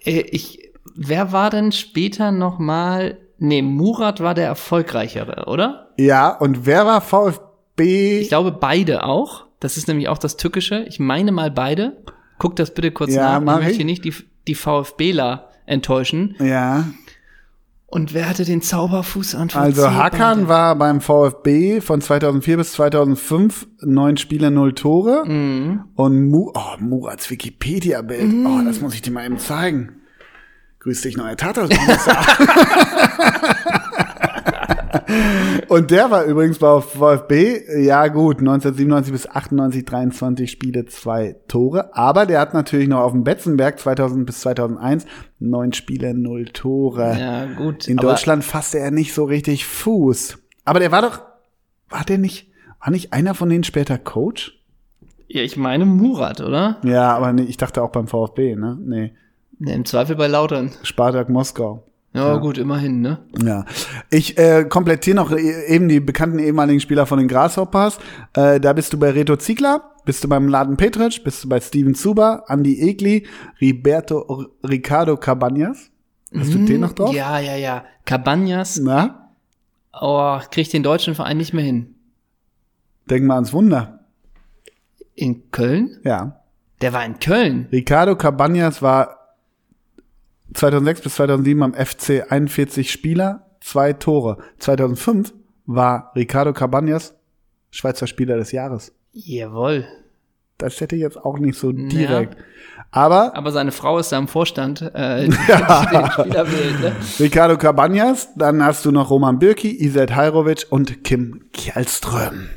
[0.04, 3.18] Äh, ich, wer war denn später nochmal?
[3.38, 5.90] Nee, Murat war der erfolgreichere, oder?
[5.98, 8.20] Ja, und wer war VfB?
[8.20, 9.44] Ich glaube beide auch.
[9.60, 10.84] Das ist nämlich auch das Tückische.
[10.88, 12.02] Ich meine mal beide.
[12.38, 13.40] Guck das bitte kurz Ja, nach.
[13.44, 13.76] mach ich möchte ich.
[13.76, 14.14] hier nicht die,
[14.48, 16.34] die VfBler enttäuschen.
[16.40, 16.84] ja,
[17.96, 19.48] Und wer hatte den Zauberfuß an?
[19.54, 25.24] Also Hakan war beim VfB von 2004 bis 2005 neun Spiele, null Tore.
[25.26, 25.84] Mhm.
[25.94, 28.34] Und Mu, oh, Murats Wikipedia-Bild.
[28.46, 30.02] Oh, das muss ich dir mal eben zeigen.
[30.80, 32.26] Grüß dich, neuer Tatort-Kommissar.
[35.68, 41.94] Und der war übrigens bei VfB, ja gut, 1997 bis 98, 23 Spiele, zwei Tore.
[41.94, 45.06] Aber der hat natürlich noch auf dem Betzenberg 2000 bis 2001
[45.38, 47.16] neun Spiele, null Tore.
[47.18, 47.88] Ja, gut.
[47.88, 50.38] In Deutschland fasste er nicht so richtig Fuß.
[50.64, 51.20] Aber der war doch,
[51.88, 54.52] war der nicht, war nicht einer von denen später Coach?
[55.28, 56.78] Ja, ich meine Murat, oder?
[56.84, 58.78] Ja, aber nee, ich dachte auch beim VfB, ne?
[58.80, 59.12] Nee,
[59.58, 60.70] Ne, Im Zweifel bei Lautern.
[60.82, 61.82] Spartak Moskau.
[62.16, 63.18] Ja, gut, immerhin, ne?
[63.42, 63.64] Ja,
[64.10, 67.98] ich äh, komplettiere noch e- eben die bekannten ehemaligen Spieler von den Grasshoppers.
[68.34, 71.60] Äh, da bist du bei Reto Ziegler, bist du beim Laden Petric, bist du bei
[71.60, 73.26] Steven Zuber, Andy Egli,
[73.60, 75.90] Riberto Ricardo Cabanas.
[76.36, 77.10] Hast du den noch drauf?
[77.10, 77.16] Mhm.
[77.16, 77.84] Ja, ja, ja.
[78.04, 79.30] Cabanas, Na,
[80.00, 81.94] oh, kriegt den deutschen Verein nicht mehr hin.
[83.08, 84.00] denk mal ans Wunder.
[85.14, 85.98] In Köln?
[86.04, 86.40] Ja.
[86.82, 87.68] Der war in Köln.
[87.72, 89.15] Ricardo Cabanas war
[90.54, 94.38] 2006 bis 2007 am FC 41 Spieler, zwei Tore.
[94.58, 95.34] 2005
[95.66, 97.14] war Ricardo Cabanas
[97.70, 98.92] Schweizer Spieler des Jahres.
[99.12, 99.84] Jawohl.
[100.58, 102.36] Das hätte ich jetzt auch nicht so direkt.
[102.90, 106.92] Aber Aber seine Frau ist da im Vorstand, äh, die den Spieler wählt, ne?
[107.20, 112.48] Ricardo Cabanas, dann hast du noch Roman Birki, Iset Hajrovic und Kim Kjellström.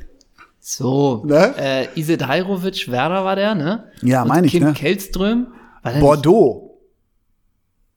[0.62, 1.54] So, Ne?
[1.58, 3.86] äh, Isid Hajrovic, Werder war der, ne?
[4.02, 4.74] Ja, meine ich, Kim ne?
[4.74, 5.48] Kellström,
[6.00, 6.69] Bordeaux.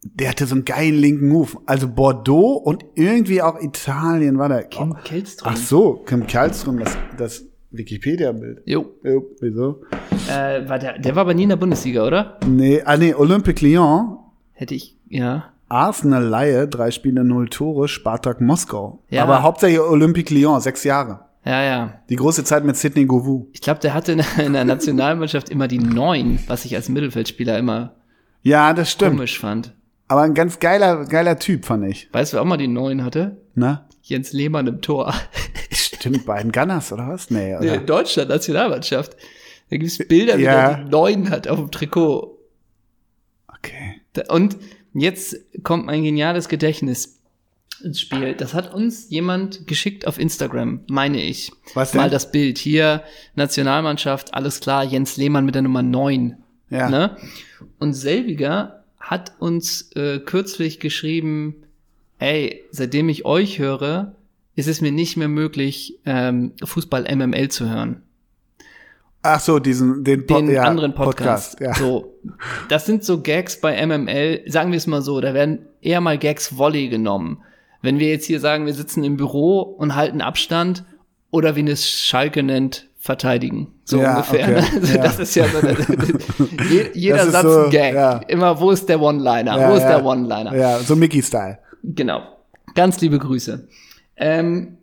[0.04, 1.50] Der hatte so einen geilen linken Move.
[1.66, 4.58] Also Bordeaux und irgendwie auch Italien war der.
[4.58, 5.52] nicht Kim Kellström?
[5.52, 8.62] Ach so, Kim Kjellström, das, das Wikipedia-Bild.
[8.66, 9.82] Jo, Jo, wieso?
[10.28, 12.38] äh, war der, der war aber nie in der Bundesliga, oder?
[12.46, 14.18] Nee, ah nee, Olympique Lyon,
[14.54, 15.46] Hätte ich, ja.
[15.68, 19.02] Arsenal Laie, drei Spiele, null Tore, Spartak Moskau.
[19.08, 19.22] Ja.
[19.22, 21.20] Aber hauptsächlich Olympique Lyon, sechs Jahre.
[21.44, 21.94] Ja, ja.
[22.10, 23.46] Die große Zeit mit Sidney Govou.
[23.52, 27.58] Ich glaube, der hatte in, in der Nationalmannschaft immer die Neun, was ich als Mittelfeldspieler
[27.58, 27.94] immer
[28.42, 29.12] Ja, das stimmt.
[29.12, 29.72] komisch fand.
[30.12, 32.06] Aber ein ganz geiler, geiler Typ, fand ich.
[32.12, 33.38] Weißt du, wer auch mal die Neun hatte?
[33.54, 33.82] Ne?
[34.02, 35.14] Jens Lehmann im Tor.
[35.70, 37.30] Stimmt, bei den Gunners, oder was?
[37.30, 37.74] Nee, Nee, oder?
[37.76, 39.16] in Deutschland, Nationalmannschaft.
[39.70, 40.52] Da gibt's Bilder, wie Ja.
[40.72, 42.38] er die Neun hat auf dem Trikot.
[43.48, 44.02] Okay.
[44.28, 44.58] Und
[44.92, 47.18] jetzt kommt mein geniales Gedächtnis
[47.82, 48.34] ins Spiel.
[48.34, 51.52] Das hat uns jemand geschickt auf Instagram, meine ich.
[51.72, 52.02] Was denn?
[52.02, 52.58] Mal das Bild.
[52.58, 53.02] Hier,
[53.34, 56.36] Nationalmannschaft, alles klar, Jens Lehmann mit der Nummer 9.
[56.68, 56.90] Ja.
[56.90, 57.16] Ne?
[57.78, 61.56] Und selbiger hat uns äh, kürzlich geschrieben,
[62.18, 64.14] ey, seitdem ich euch höre,
[64.54, 68.02] ist es mir nicht mehr möglich, ähm, Fußball MML zu hören.
[69.24, 71.60] Ach so, diesen, den, Po- Den ja, anderen Podcast.
[71.60, 71.74] ja.
[71.74, 72.14] So,
[72.68, 76.18] das sind so Gags bei MML, sagen wir es mal so, da werden eher mal
[76.18, 77.42] Gags Volley genommen.
[77.82, 80.84] Wenn wir jetzt hier sagen, wir sitzen im Büro und halten Abstand
[81.30, 83.66] oder wie es Schalke nennt, verteidigen.
[83.84, 84.44] So Ja, ungefähr.
[84.44, 84.64] okay, ne?
[84.80, 85.02] Also ja.
[85.02, 85.76] Das ist ja so, eine,
[86.70, 87.94] je, jeder Satz so, ein Gag.
[87.94, 88.18] ja.
[88.28, 89.58] Immer, wo ist der One-Liner?
[89.58, 90.54] Ja, wo ist der One-Liner?
[90.56, 91.58] Ja, so Mickey-Style.
[91.82, 92.22] Genau.
[92.76, 93.66] Ganz liebe Grüße.
[94.16, 94.78] Ähm,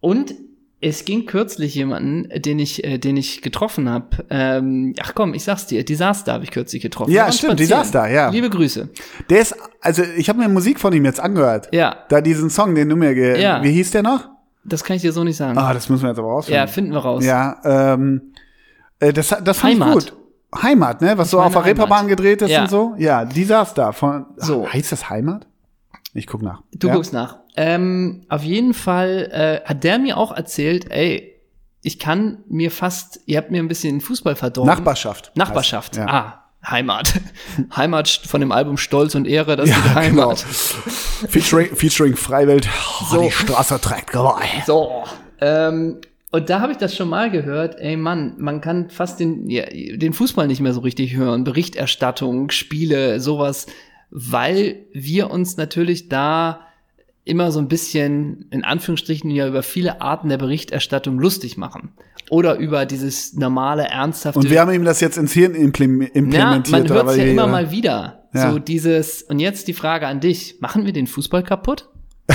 [0.00, 0.34] und
[0.80, 4.24] es ging kürzlich jemanden, den ich, äh, den ich getroffen habe.
[4.30, 7.10] Ähm, ach komm, ich sag's dir, Disaster habe ich kürzlich getroffen.
[7.12, 7.80] Ja, stimmt, spazieren.
[7.82, 8.30] Disaster, ja.
[8.30, 8.88] Liebe Grüße.
[9.28, 11.68] Der ist, also ich habe mir Musik von ihm jetzt angehört.
[11.72, 13.62] Ja, Da diesen Song, den du mir, ge Ja.
[13.62, 14.30] wie hieß der noch?
[14.72, 15.58] Das kann ich dir so nicht sagen.
[15.58, 16.68] Ah, das müssen wir jetzt aber ja, rausfinden.
[16.68, 17.24] finden wir raus.
[17.24, 18.32] Ja, ähm,
[19.00, 19.88] äh, das, das fand Heimat.
[19.88, 20.12] ich gut.
[20.62, 21.18] Heimat, ne?
[21.18, 21.66] Was so auf der Heimat.
[21.66, 22.62] Reeperbahn gedreht ist Ja.
[22.62, 22.94] und so.
[22.98, 24.26] Ja, Disaster von.
[24.36, 24.64] So.
[24.66, 25.46] Ach, heißt das Heimat?
[26.14, 26.62] Ich guck nach.
[26.72, 26.94] Du ja?
[26.94, 27.38] guckst nach.
[27.56, 29.28] Ähm, auf jeden Fall
[29.64, 31.34] äh, hat der mir auch erzählt, ey,
[31.82, 34.68] ich kann mir fast, ihr habt mir ein bisschen Fußball verdorben.
[34.72, 35.32] Nachbarschaft.
[35.36, 35.94] Nachbarschaft.
[35.94, 36.06] heißt- Ja.
[36.08, 37.14] Ah, Heimat.
[37.76, 39.94] Heimat von dem Album Stolz und Ehre, das Ja, ist genau.
[39.94, 40.38] Heimat.
[41.28, 42.68] Featuring, featuring Freiwild.
[42.68, 43.22] Oh, So.
[43.22, 44.62] Die Straße trägt Geweih.
[44.66, 45.04] So.
[45.40, 45.98] Ähm,
[46.30, 49.64] und da habe ich das schon mal gehört, ey Mann, man kann fast den, ja,
[49.66, 51.44] den Fußball nicht mehr so richtig hören.
[51.44, 53.66] Berichterstattung, Spiele, sowas,
[54.10, 56.60] weil wir uns natürlich da
[57.24, 61.92] immer so ein bisschen, in Anführungsstrichen, ja über viele Arten der Berichterstattung lustig machen.
[62.30, 64.38] Oder über dieses normale, ernsthafte.
[64.38, 66.70] Und wir haben ihm das jetzt ins Hirn implem- ja, implementiert.
[66.70, 68.24] man hört es ja immer mal wieder.
[68.34, 68.50] Ja.
[68.50, 71.88] So dieses, und jetzt die Frage an dich, machen wir den Fußball kaputt?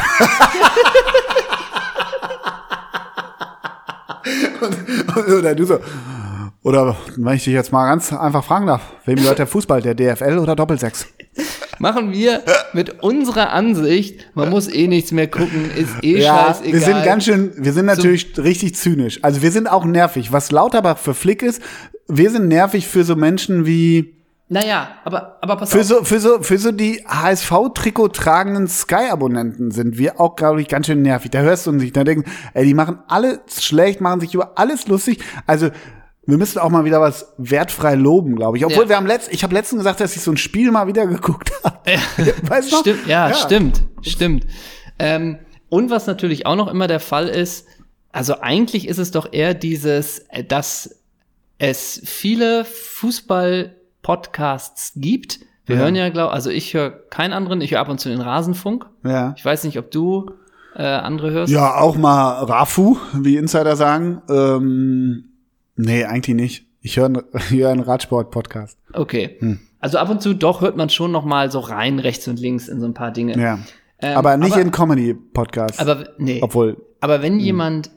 [5.38, 5.80] oder du so.
[6.64, 9.96] Oder wenn ich dich jetzt mal ganz einfach fragen darf, wem gehört der Fußball, der
[9.96, 11.08] DFL oder Doppelsechs?
[11.84, 12.42] Machen wir
[12.72, 16.72] mit unserer Ansicht, man muss eh nichts mehr gucken, ist eh Ja, scheißegal.
[16.74, 19.20] wir sind ganz schön, wir sind natürlich richtig zynisch.
[19.22, 20.32] Also wir sind auch nervig.
[20.32, 21.62] Was Lauterbach für Flick ist,
[22.08, 24.16] wir sind nervig für so Menschen wie,
[24.48, 25.86] Naja, aber, aber pass Für auf.
[25.86, 30.86] so, für so, für so die HSV-Trikot tragenden Sky-Abonnenten sind wir auch, glaube ich, ganz
[30.86, 31.32] schön nervig.
[31.32, 31.98] Da hörst du uns nicht.
[31.98, 35.20] Da denken, ey, die machen alles schlecht, machen sich über alles lustig.
[35.48, 35.70] Also,
[36.26, 38.66] wir müssen auch mal wieder was wertfrei loben, glaube ich.
[38.66, 38.90] Obwohl Ja.
[38.90, 41.52] wir haben letzt, ich habe letztens gesagt, dass ich so ein Spiel mal wieder geguckt
[41.64, 41.78] habe.
[42.50, 42.76] Weißt du?
[42.76, 42.82] noch?
[42.82, 44.46] Stimmt, ja, stimmt, stimmt.
[45.00, 47.68] Ähm, und was natürlich auch noch immer der Fall ist,
[48.12, 51.00] also eigentlich ist es doch eher dieses, äh, dass
[51.58, 55.40] es viele Fußball-Podcasts gibt.
[55.66, 55.82] Wir Ja.
[55.84, 58.86] hören ja, glaub, also ich höre keinen anderen, ich höre ab und zu den Rasenfunk.
[59.04, 59.34] Ja.
[59.38, 60.32] Ich weiß nicht, ob du
[60.76, 61.54] äh, andere hörst.
[61.54, 64.22] Ja, auch mal Rafu, wie Insider sagen.
[64.30, 65.26] Ähm,
[65.76, 66.66] nee, eigentlich nicht.
[66.82, 68.78] Ich höre einen- höre einen Radsport-Podcast.
[68.94, 69.38] Okay.
[69.40, 69.60] Hm.
[69.80, 72.68] Also ab und zu doch hört man schon noch mal so rein, rechts und links
[72.68, 73.38] in so ein paar Dinge.
[73.38, 73.60] Ja.
[74.00, 75.80] Ähm, aber nicht aber, in Comedy-Podcasts.
[75.80, 76.40] Aber nee.
[76.42, 77.22] Obwohl, Aber Hm.
[77.24, 77.92] wenn jemand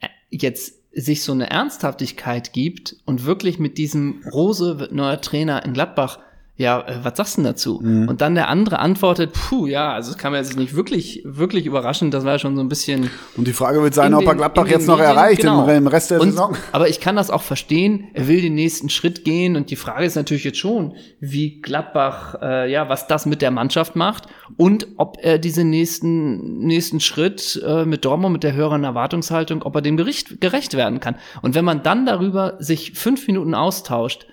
[0.00, 5.64] äh, jetzt sich so eine Ernsthaftigkeit gibt und wirklich mit diesem Rose wird neuer Trainer
[5.64, 6.18] in Gladbach,
[6.58, 7.80] ja, äh, was sagst du denn dazu?
[7.80, 8.08] Hm.
[8.08, 11.66] Und dann der andere antwortet, puh, ja, also es kann man sich nicht wirklich, wirklich
[11.66, 13.10] überraschen, das war ja schon so ein bisschen.
[13.36, 15.68] und die Frage wird sein, in ob er Gladbach den jetzt noch Medien, erreicht genau.
[15.68, 16.56] im, im Rest der und, Saison.
[16.72, 18.08] Aber ich kann das auch verstehen.
[18.12, 22.34] Er will den nächsten Schritt gehen und die Frage ist natürlich jetzt schon, wie Gladbach,
[22.42, 24.24] äh, ja, was das mit der Mannschaft macht
[24.56, 29.76] und ob er diesen nächsten nächsten Schritt äh, mit Dortmund mit der höheren Erwartungshaltung, ob
[29.76, 31.14] er dem Gericht, gerecht werden kann.
[31.40, 34.26] Und wenn man dann darüber sich fünf Minuten austauscht,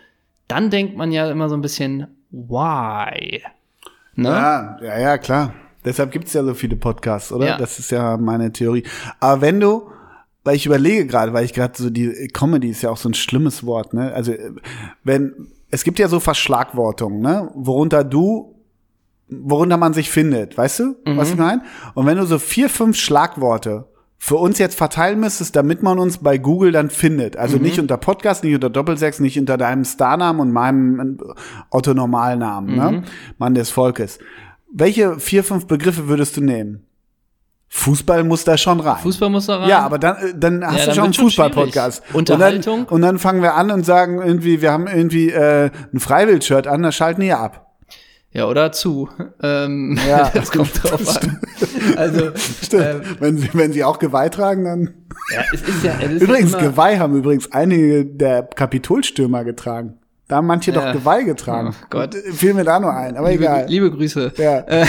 [0.48, 3.42] dann denkt man ja immer so ein bisschen, why?
[4.16, 4.30] Ne?
[4.30, 5.54] Ja, ja, ja, klar.
[5.84, 7.46] Deshalb gibt's ja so viele Podcasts, oder?
[7.46, 7.58] Ja.
[7.58, 8.84] Das ist ja meine Theorie.
[9.20, 9.90] Aber wenn du,
[10.44, 13.14] weil ich überlege gerade, weil ich gerade so die Comedy ist ja auch so ein
[13.14, 14.12] schlimmes Wort, ne?
[14.14, 14.52] Also äh,
[15.04, 17.52] wenn es gibt ja so Verschlagwortungen, ne?
[17.54, 18.56] Worunter du,
[19.28, 21.64] worunter man sich findet, weißt du, was ich meine?
[21.94, 23.86] Und wenn du so vier, fünf Schlagworte
[24.18, 27.38] für uns jetzt verteilen müsstest, damit man uns bei Google dann findet.
[27.38, 31.34] Also nicht unter Podcast, nicht unter Doppelsechs, nicht unter deinem Starnamen und meinem äh,
[31.70, 33.04] Otto-Normalnamen, ne?
[33.38, 34.20] Mann des Volkes.
[34.72, 36.86] Welche vier, fünf Begriffe würdest du nehmen?
[37.68, 38.98] Fußball muss da schon rein.
[39.02, 39.70] Fußball muss da rein.
[39.70, 42.04] Ja, aber dann, äh, dann hast Ja, du dann schon einen Fußball-Podcast.
[42.14, 42.80] Unterhaltung?
[42.80, 46.00] Und dann, und dann fangen wir an und sagen irgendwie, wir haben irgendwie äh, ein
[46.00, 47.65] Freiwild-Shirt an, das schalten die ab.
[48.36, 49.08] Ja, oder zu.
[49.42, 51.40] Ähm, Ja, das kommt drauf an.
[51.96, 52.84] Also, Stimmt.
[52.84, 54.94] ähm, wenn, sie, wenn sie auch Geweih tragen, dann.
[55.34, 59.98] ja, es ist ja, es ist Übrigens, ja Geweih haben übrigens einige der Kapitolstürmer getragen.
[60.28, 60.92] Da haben manche Ja.
[60.92, 61.74] doch Geweih getragen.
[61.82, 62.14] Oh Gott.
[62.16, 63.66] Und, äh, Fiel mir da nur ein, aber liebe, egal.
[63.70, 64.34] liebe Grüße.
[64.38, 64.66] ja.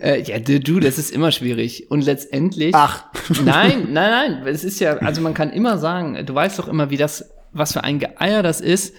[0.00, 1.90] Äh, ja, du, du, das ist immer schwierig.
[1.90, 2.74] Und letztendlich.
[2.74, 3.04] Ach.
[3.42, 4.10] Nein, nein,
[4.42, 4.46] nein.
[4.46, 7.72] Es ist ja, also man kann immer sagen, du weißt doch immer, wie das, was
[7.72, 8.94] für ein Geeier das ist,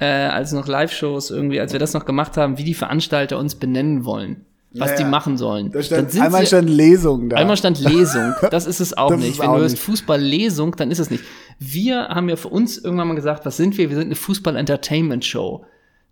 [0.00, 3.54] äh, als noch Live-Shows irgendwie, als wir das noch gemacht haben, wie die Veranstalter uns
[3.56, 4.44] benennen wollen.
[4.74, 5.72] Was Ja, die machen sollen.
[5.72, 7.36] Da stand, Dann sind einmal sie- stand Lesung da.
[7.38, 8.34] Einmal stand Lesung.
[8.50, 9.38] Das ist es auch nicht.
[9.40, 9.78] Wenn auch du hörst.
[9.78, 11.24] Fußball-Lesung, dann ist es nicht.
[11.58, 13.88] Wir haben ja für uns irgendwann mal gesagt, was sind wir?
[13.88, 15.64] Wir sind eine Fußball-Entertainment-Show.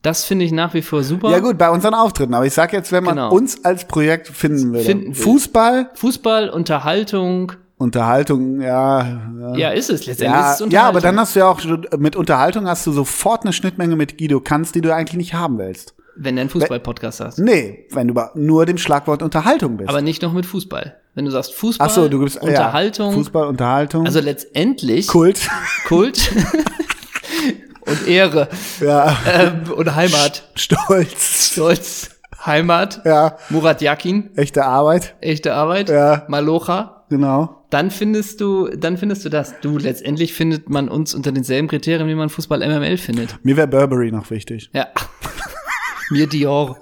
[0.02, 1.30] Das finde ich nach wie vor super.
[1.30, 2.32] ja gut, bei unseren Auftritten.
[2.34, 3.32] Aber ich sag jetzt, wenn man Genau.
[3.32, 4.84] uns als Projekt finden würde.
[4.84, 5.14] Finden will.
[5.14, 7.52] Fußball, Fußball, Unterhaltung.
[7.78, 9.06] Unterhaltung, ja.
[9.38, 10.06] Ja, Ja, ist es.
[10.06, 11.02] Letztendlich ja, ist es ja, aber Unterhaltung.
[11.02, 11.60] dann hast du ja auch,
[11.98, 15.58] mit Unterhaltung hast du sofort eine Schnittmenge mit Guido Kanz, die du eigentlich nicht haben
[15.58, 15.94] willst.
[16.18, 17.38] Wenn du einen Fußball-Podcast hast.
[17.38, 19.90] Nee, wenn du nur dem Schlagwort Unterhaltung bist.
[19.90, 20.96] Aber nicht noch mit Fußball.
[21.14, 23.10] Wenn du sagst Fußball, Ach so, du gibst Unterhaltung.
[23.10, 24.06] Ja, Fußball, Unterhaltung.
[24.06, 25.46] Also letztendlich Kult.
[25.86, 26.30] Kult
[27.86, 28.48] und Ehre
[28.80, 29.14] ja.
[29.30, 30.48] ähm, und Heimat.
[30.54, 31.52] Stolz.
[31.52, 32.10] Stolz,
[32.44, 33.02] Heimat.
[33.04, 33.36] Ja.
[33.50, 35.14] Murat Yakin, Echte Arbeit.
[35.20, 35.90] echte Arbeit.
[35.90, 36.24] Ja.
[36.28, 36.95] Malocha.
[37.08, 37.62] Genau.
[37.70, 39.54] Dann findest du, dann findest du das.
[39.60, 43.44] Du, letztendlich findet man uns unter denselben Kriterien, wie man Fußball MML findet.
[43.44, 44.70] Mir wäre Burberry noch wichtig.
[44.72, 44.86] Ja.
[46.10, 46.76] Mir Dior.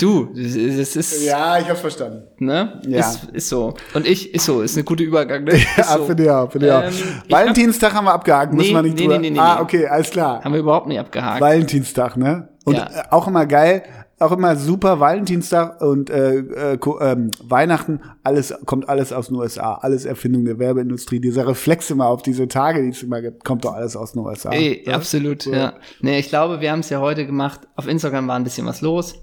[0.00, 2.24] Du, das ist, Ja, ich hab's verstanden.
[2.38, 2.80] ne?
[2.86, 3.00] Ja.
[3.00, 3.74] Ist, ist so.
[3.94, 5.52] Und ich, ist so, ist ein guter Übergang, ne?
[5.54, 6.04] Ist Ja, so.
[6.04, 6.82] finde ich auch, finde ich auch.
[6.82, 6.92] Ähm,
[7.30, 9.18] Valentinstag haben wir abgehakt, Nee, müssen wir nicht nee, drüber.
[9.18, 9.62] nee, nee, ah, nee.
[9.62, 10.42] okay, alles klar.
[10.44, 11.40] Haben wir überhaupt nicht abgehakt.
[11.40, 12.48] Valentinstag, ne?
[12.64, 12.86] Und Ja.
[12.86, 13.84] äh, auch immer geil,
[14.18, 19.74] auch immer super Valentinstag und äh, äh, ähm, Weihnachten, alles kommt alles aus den USA,
[19.74, 21.20] alles Erfindung der Werbeindustrie.
[21.20, 24.20] Dieser Reflex immer auf diese Tage, die es immer gibt, kommt doch alles aus den
[24.22, 24.50] USA.
[24.52, 24.94] Ey, Ja?
[24.94, 25.74] absolut, ja.
[26.00, 27.60] Nee, ich glaube, wir haben es ja heute gemacht.
[27.76, 29.16] Auf Instagram war ein bisschen was los,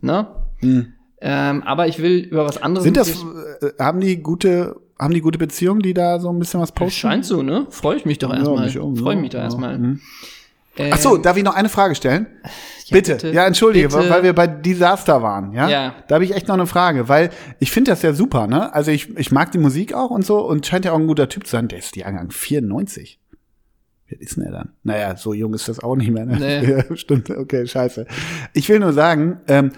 [0.00, 0.26] ne?
[1.22, 2.86] Ähm, aber ich will über was anderes.
[2.86, 2.94] Hm.
[2.94, 3.24] Sind das,
[3.62, 6.92] äh, haben die gute, haben die gute Beziehungen, die da so ein bisschen was posten?
[6.92, 7.66] Scheint so, ne?
[7.70, 8.68] Freue ich mich doch erstmal.
[8.68, 9.44] auch, Freue ja, mich doch ja.
[9.44, 9.78] erstmal.
[9.78, 10.00] Mhm.
[10.80, 12.26] Ähm, Ach so, darf ich noch eine Frage stellen?
[12.90, 13.14] bitte.
[13.14, 13.30] bitte.
[13.30, 14.10] Ja, entschuldige, Bitte.
[14.10, 15.68] weil wir bei Disaster waren, ja?
[15.68, 15.94] Ja.
[16.08, 18.74] Da habe ich echt noch eine Frage, weil ich finde das ja super, ne?
[18.74, 21.28] Also ich, ich mag die Musik auch und so und scheint ja auch ein guter
[21.28, 21.68] Typ zu sein.
[21.68, 23.20] Der ist die Jahrgang 94.
[24.06, 24.72] Wie alt ist denn er dann?
[24.82, 26.26] Naja, so jung ist das auch nicht mehr.
[26.26, 26.36] Ne?
[26.38, 26.84] Nee.
[26.90, 28.06] Ja, stimmt, okay, scheiße.
[28.54, 29.72] Ich will nur sagen, ähm,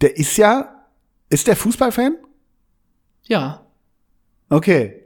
[0.00, 0.84] der ist ja,
[1.28, 2.14] ist der Fußballfan?
[3.24, 3.66] Ja.
[4.48, 5.02] Okay.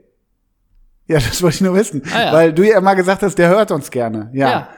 [1.07, 2.03] Ja, das wollte ich nur wissen.
[2.13, 2.33] Ah, ja.
[2.33, 4.29] Weil du ja immer gesagt hast, der hört uns gerne.
[4.33, 4.49] Ja.
[4.49, 4.69] Ja.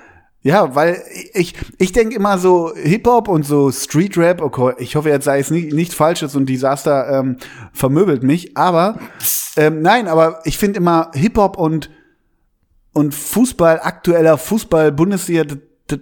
[0.46, 1.02] Ja, weil
[1.34, 5.50] ich, ich denke immer so Hip-Hop und so Street-Rap, okay, ich hoffe, jetzt sei es
[5.50, 7.38] nicht, nicht falsches und Desaster ähm,
[7.72, 9.00] vermöbelt mich, aber
[9.56, 11.90] ähm, nein, aber ich finde immer Hip-Hop und,
[12.92, 16.00] und Fußball, aktueller Fußball, Bundesliga, das, das,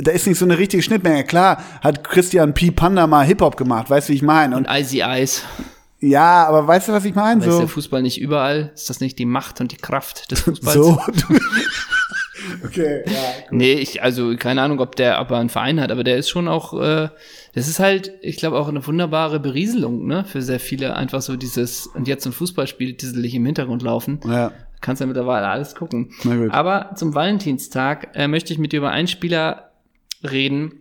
[0.00, 1.22] da ist nicht so eine richtige Schnittmenge.
[1.22, 2.72] Klar hat Christian P.
[2.72, 4.56] Panda mal Hip-Hop gemacht, weißt du, wie ich meine?
[4.56, 5.42] Und Und Icy Ice.
[6.00, 7.42] ja, aber weißt du, was ich meine?
[7.42, 8.72] Aber Ist So, der Fußball nicht überall?
[8.74, 10.74] Ist das nicht die Macht und die Kraft des Fußballs?
[10.74, 11.00] so.
[12.64, 13.12] okay, ja.
[13.50, 16.28] Nee, ich, also keine Ahnung, ob der ob er einen Verein hat, aber der ist
[16.28, 17.08] schon auch, äh,
[17.54, 20.94] das ist halt, ich glaube, auch eine wunderbare Berieselung, ne, für sehr viele.
[20.94, 24.20] Einfach so dieses, und jetzt ein Fußballspiel disselig im Hintergrund laufen.
[24.26, 24.52] Ja.
[24.80, 26.12] Kannst ja mittlerweile alles gucken.
[26.24, 26.52] Na gut.
[26.52, 29.72] Aber zum Valentinstag äh, möchte ich mit dir über einen Spieler
[30.22, 30.74] reden,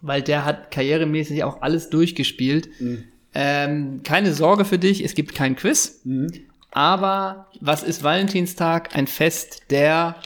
[0.00, 2.68] weil der hat karrieremäßig auch alles durchgespielt.
[2.78, 3.04] Mhm.
[3.34, 6.02] Ähm, keine Sorge für dich, es gibt kein Quiz.
[6.04, 6.28] Mhm.
[6.70, 8.96] Aber was ist Valentinstag?
[8.96, 10.16] Ein Fest der,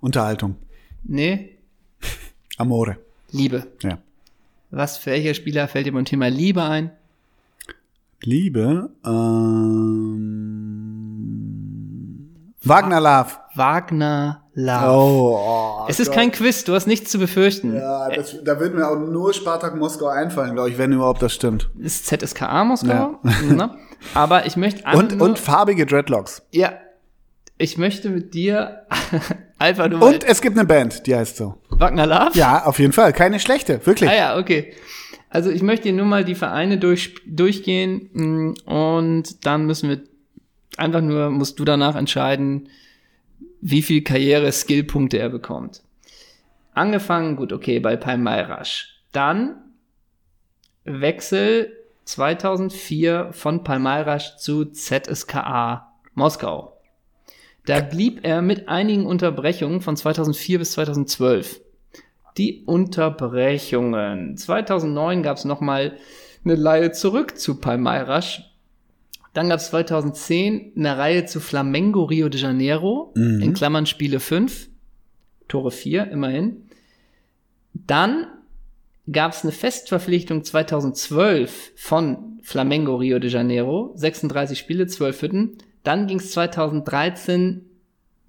[0.00, 0.56] Unterhaltung.
[1.04, 1.56] nee,
[2.58, 2.96] Amore.
[3.30, 3.66] Liebe.
[3.82, 3.98] Ja.
[4.70, 6.90] Was für welcher Spieler fällt dir beim Thema Liebe ein?
[8.22, 8.90] Liebe,
[10.58, 13.30] ähm, Wagner Love.
[13.54, 14.86] Wagner Love.
[14.88, 17.74] Oh, oh es ist kein Quiz, du hast nichts zu befürchten.
[17.76, 21.32] Ja, das, da wird mir auch nur Spartak Moskau einfallen, glaube ich, wenn überhaupt das
[21.34, 21.70] stimmt.
[21.78, 23.18] Ist ZSKA Moskau.
[23.48, 23.70] Ne?
[24.14, 26.42] Aber ich möchte Und, und farbige Dreadlocks.
[26.50, 26.72] ja,
[27.58, 28.86] ich möchte mit dir
[29.58, 31.58] einfach nur Und es gibt eine Band, die heißt so.
[31.70, 32.30] Wagner Love.
[32.34, 33.12] Ja, auf jeden Fall.
[33.12, 34.08] Keine schlechte, wirklich.
[34.08, 34.72] Ah ja, okay.
[35.30, 40.00] Also ich möchte dir nur mal die Vereine durch, durchgehen mm, und dann müssen wir
[40.78, 42.68] einfach nur, musst du danach entscheiden,
[43.60, 45.82] wie viel Karriere-Skill-Punkte er bekommt.
[46.72, 48.84] Angefangen, gut, okay, bei Palmeiras.
[49.12, 49.56] Dann
[50.84, 56.77] Wechsel 2004 von Palmeiras zu ZSKA Moskau.
[57.68, 61.60] Da blieb er mit einigen Unterbrechungen von 2004 bis 2012
[62.38, 64.38] die Unterbrechungen.
[64.38, 65.98] 2009 gab es nochmal
[66.46, 68.40] eine Reihe zurück zu Palmeiras.
[69.34, 74.70] Dann gab es 2010 eine Reihe zu Flamengo Rio de Janeiro, in Klammern Spiele 5,
[75.48, 76.70] Tore 4 immerhin.
[77.74, 78.28] Dann
[79.12, 85.58] gab es eine Festverpflichtung 2012 von Flamengo Rio de Janeiro, 36 Spiele, 12 Hütten.
[85.88, 87.62] Dann ging es 2013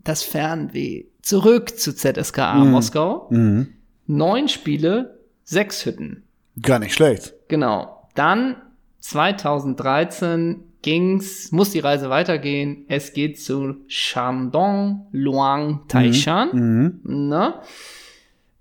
[0.05, 3.27] das Fernweh zurück zu ZSKA Moskau.
[3.31, 3.67] Mhm.
[4.07, 6.23] Neun Spiele, sechs Hütten.
[6.61, 7.33] Gar nicht schlecht.
[7.49, 8.07] Genau.
[8.15, 8.55] Dann
[9.01, 12.85] 2013 ging's, muss die Reise weitergehen.
[12.87, 16.49] Es geht zu Shandong Luang Taishan.
[16.53, 17.27] Mhm.
[17.27, 17.55] Ne?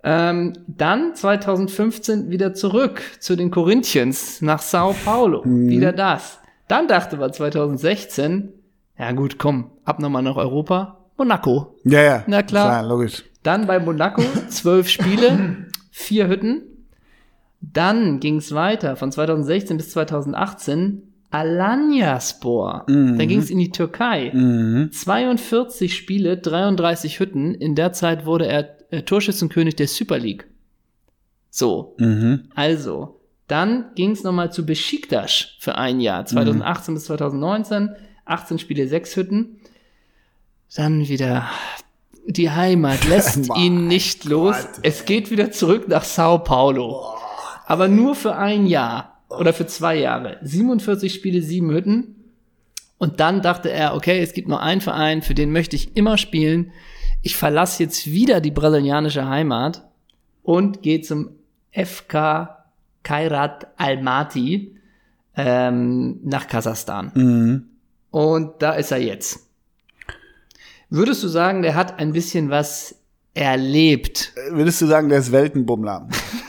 [0.02, 5.44] Ähm, dann 2015 wieder zurück zu den Corinthians nach Sao Paulo.
[5.44, 6.40] Wieder das.
[6.66, 8.54] Dann dachte man 2016,
[8.98, 10.98] ja gut, komm, ab nochmal nach Europa.
[11.16, 11.74] Monaco.
[11.84, 12.24] Ja, ja.
[12.26, 12.82] Na klar.
[12.84, 13.24] logisch.
[13.42, 16.62] Dann bei Monaco zwölf Spiele, vier Hütten.
[17.60, 22.84] Dann ging es weiter von 2016 bis 2018 Alanyaspor.
[22.86, 24.30] Dann ging es in die Türkei.
[24.92, 27.54] 42 Spiele, 33 Hütten.
[27.54, 30.46] In der Zeit wurde er äh, Torschützenkönig der Super League.
[31.50, 32.44] So, Mhm.
[32.54, 37.90] also, dann ging es nochmal zu Besiktas für ein Jahr, 2018 bis 2019,
[38.28, 39.60] 18 Spiele, 6 Hütten.
[40.74, 41.48] Dann wieder
[42.26, 44.56] die Heimat lässt ihn nicht los.
[44.82, 47.14] Es geht wieder zurück nach Sao Paulo.
[47.66, 50.38] Aber nur für ein Jahr oder für zwei Jahre.
[50.42, 52.14] 47 Spiele, 7 Hütten.
[52.98, 56.18] Und dann dachte er, okay, es gibt nur einen Verein, für den möchte ich immer
[56.18, 56.72] spielen.
[57.22, 59.88] Ich verlasse jetzt wieder die brasilianische Heimat
[60.42, 61.30] und gehe zum
[61.72, 62.64] FK
[63.02, 64.76] Kairat Almaty
[65.36, 67.12] ähm, nach Kasachstan.
[67.14, 67.64] Mhm.
[68.10, 69.40] Und da ist er jetzt.
[70.90, 72.94] Würdest du sagen, der hat ein bisschen was
[73.34, 74.32] erlebt?
[74.50, 76.08] Würdest du sagen, der ist Weltenbummler?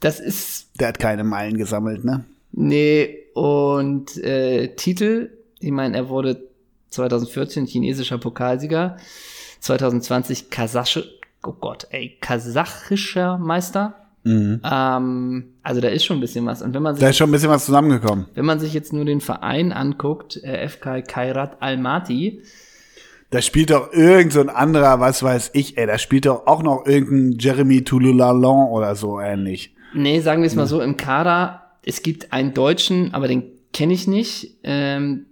[0.00, 2.24] Das ist, Der hat keine Meilen gesammelt, ne?
[2.52, 6.48] nee, und äh, Titel, ich meine, er wurde
[6.88, 8.96] 2014 chinesischer Pokalsieger,
[9.60, 11.04] 2020 kasachische,
[11.42, 13.99] oh Gott, ey, kasachischer Meister.
[14.22, 14.60] Mhm.
[14.70, 16.60] Ähm, also da ist schon ein bisschen was.
[16.62, 18.26] Und wenn man sich Da ist schon ein bisschen was zusammengekommen.
[18.34, 22.42] Wenn man sich jetzt nur den Verein anguckt, äh, FK Kairat Almaty,
[23.30, 26.62] Da spielt doch irgend so ein anderer, was weiß ich, ey, da spielt doch auch
[26.62, 29.74] noch irgendein Jeremy Touloulalon oder so ähnlich.
[29.94, 33.92] nee, sagen wir es mal so, im Kader, es gibt einen Deutschen, aber den kenne
[33.94, 35.26] ich nicht, ähm,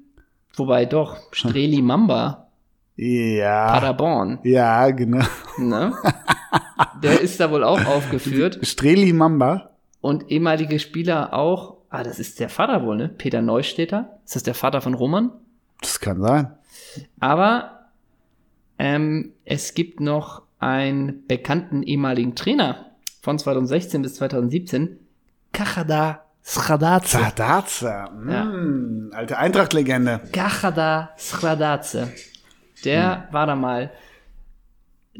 [0.56, 2.47] wobei doch, Streli Mamba,
[3.00, 3.72] Ja.
[3.74, 5.24] Paderborn, Ja, genau.
[5.56, 5.94] ne?
[7.02, 9.70] Der ist da wohl auch aufgeführt Streli Mamba.
[10.00, 13.08] und ehemalige Spieler auch, ah, das ist der Vater wohl, ne?
[13.08, 15.30] Peter Neustädter, ist das der Vater von Roman?
[15.80, 16.50] Das kann sein.
[17.20, 17.86] Aber
[18.80, 22.86] ähm, es gibt noch einen bekannten ehemaligen Trainer
[23.22, 24.98] von 2016 bis 2017,
[25.52, 27.10] Kachada Sradace.
[27.10, 28.04] Zardaze.
[28.12, 30.20] Mm, alte Eintracht-Legende.
[30.32, 32.08] Kachada Sradace.
[32.84, 33.90] Der war da mal.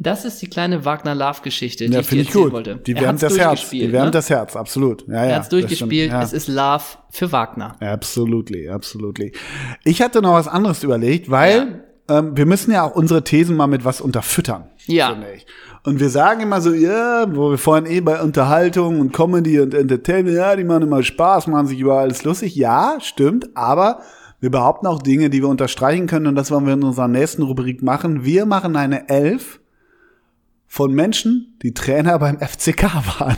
[0.00, 2.52] Das ist die kleine Wagner Love Geschichte, die Ja, ich dir erzählen gut.
[2.52, 2.76] wollte.
[2.76, 3.68] Die wärmt das Herz.
[3.70, 4.10] Die wärmt ne?
[4.12, 5.04] das Herz, absolut.
[5.08, 6.12] Ja, ja, Er hat's das durchgespielt.
[6.12, 6.22] ja.
[6.22, 7.74] Es ist Love für Wagner.
[7.80, 9.32] Absolutely, absolutely.
[9.84, 13.66] Ich hatte noch was anderes überlegt, weil ähm, wir müssen ja auch unsere Thesen mal
[13.66, 14.68] mit was unterfüttern.
[14.86, 15.16] Ja.
[15.84, 19.74] Und wir sagen immer so, ja, wo wir vorhin eh bei Unterhaltung und Comedy und
[19.74, 22.54] Entertainment, ja, die machen immer Spaß, machen sich über alles lustig.
[22.54, 24.00] Ja, stimmt, aber
[24.40, 27.42] wir behaupten auch Dinge, die wir unterstreichen können und das wollen wir in unserer nächsten
[27.42, 28.24] Rubrik machen.
[28.24, 29.60] Wir machen eine Elf
[30.66, 32.82] von Menschen, die Trainer beim FCK
[33.18, 33.36] waren.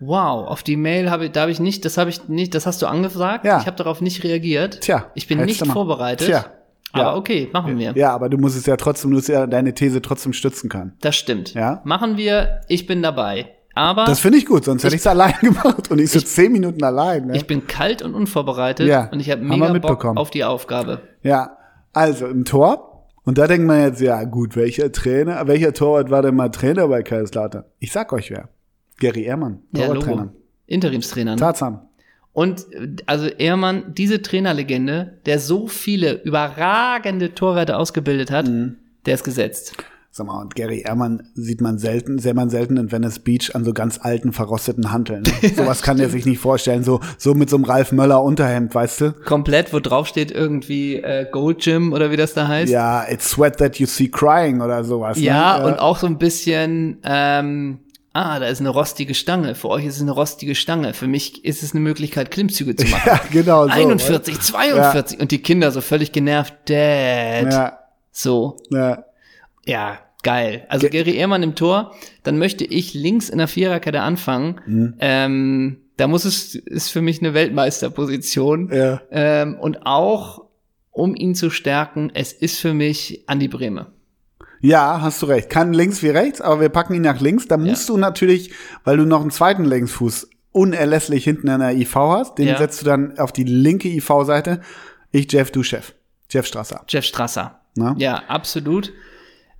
[0.00, 2.66] Wow, auf die Mail habe ich, da habe ich nicht, das habe ich nicht, das
[2.66, 3.44] hast du angesagt.
[3.44, 3.60] Ja.
[3.60, 4.80] Ich habe darauf nicht reagiert.
[4.82, 6.28] Tja, ich bin nicht vorbereitet.
[6.28, 6.44] Tja.
[6.92, 7.16] Aber Ja.
[7.16, 7.92] okay, machen wir.
[7.96, 10.94] Ja, aber du musst es ja trotzdem, du musst ja deine These trotzdem stützen können.
[11.00, 11.52] Das stimmt.
[11.54, 11.82] Ja.
[11.84, 12.60] Machen wir.
[12.68, 13.50] Ich bin dabei.
[13.78, 16.50] Aber Das finde ich gut, sonst hätte ich es allein gemacht und ich so zehn
[16.52, 17.26] Minuten allein.
[17.26, 17.36] Ne?
[17.36, 20.18] ich bin kalt und unvorbereitet Ja, und ich habe mega Bock mitbekommen.
[20.18, 21.00] auf die Aufgabe.
[21.22, 21.56] Ja,
[21.92, 23.06] also im Tor.
[23.24, 26.88] Und da denkt man jetzt, ja gut, welcher Trainer, welcher Torwart war denn mal Trainer
[26.88, 27.64] bei Kaiserslautern?
[27.78, 28.48] Ich sag euch wer.
[28.98, 30.22] Gary Ehrmann, Ja, Torwarttrainer.
[30.24, 30.32] Logo.
[30.66, 31.32] Interimstrainer.
[31.32, 31.36] ne?
[31.36, 31.80] Tarzan.
[32.32, 32.66] Und
[33.06, 38.76] also Ehrmann, diese Trainerlegende, der so viele überragende Torwärter ausgebildet hat, Mhm.
[39.06, 39.74] der ist gesetzt.
[40.10, 43.64] Sag mal, und Gary Ehrmann sieht man selten, sehr man selten in Venice Beach an
[43.64, 45.22] so ganz alten, verrosteten Hanteln.
[45.42, 45.50] Ne?
[45.54, 46.82] Sowas kann er sich nicht vorstellen.
[46.82, 49.12] So, so mit so einem Ralf Möller Unterhemd, weißt du?
[49.12, 52.72] Komplett, wo drauf steht irgendwie äh, Gold Gym oder wie das da heißt.
[52.72, 55.20] Ja, it's sweat that you see crying oder sowas.
[55.20, 55.66] Ja, ne?
[55.66, 57.78] und auch so ein bisschen, ähm,
[58.14, 59.54] ah, da ist eine rostige Stange.
[59.54, 60.94] Für euch ist es eine rostige Stange.
[60.94, 63.02] Für mich ist es eine Möglichkeit, Klimmzüge zu machen.
[63.06, 63.72] Ja, genau so.
[63.72, 66.54] 41, 42 und die Kinder so völlig genervt.
[66.66, 67.52] Dad.
[67.52, 67.78] Ja,
[68.10, 69.04] So, ja.
[69.68, 70.66] Ja, geil.
[70.68, 71.94] Also Gary Ehrmann im Tor,
[72.24, 74.60] dann möchte ich links in der Viererkette anfangen.
[74.66, 74.94] Mhm.
[74.98, 78.70] Ähm, da muss es, ist für mich eine Weltmeisterposition.
[78.72, 79.00] Ja.
[79.10, 80.44] Ähm, und auch,
[80.90, 83.86] um ihn zu stärken, es ist für mich Andi Brehme.
[84.60, 85.50] Ja, hast du recht.
[85.50, 87.46] Kann links wie rechts, aber wir packen ihn nach links.
[87.46, 88.52] Da musst du natürlich,
[88.84, 92.58] weil du noch einen zweiten Linksfuß unerlässlich hinten in der IV hast, den Ja.
[92.58, 94.60] setzt du dann auf die linke IV-Seite.
[95.12, 95.94] Ich Jeff, du Chef.
[96.30, 96.84] Jeff Strasser.
[96.88, 97.60] Jeff Strasser.
[97.76, 97.94] Na?
[97.98, 98.92] Ja, absolut.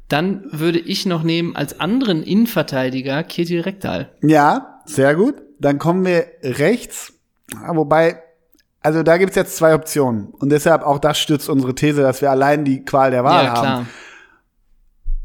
[0.09, 4.11] Dann würde ich noch nehmen als anderen Innenverteidiger Kirti Rektal.
[4.22, 5.34] Ja, sehr gut.
[5.59, 7.12] Dann kommen wir rechts.
[7.52, 8.22] Ja, wobei,
[8.80, 10.28] also da gibt's jetzt zwei Optionen.
[10.28, 13.50] Und deshalb auch das stützt unsere These, dass wir allein die Qual der Wahl ja,
[13.50, 13.61] haben.
[13.61, 13.86] klar.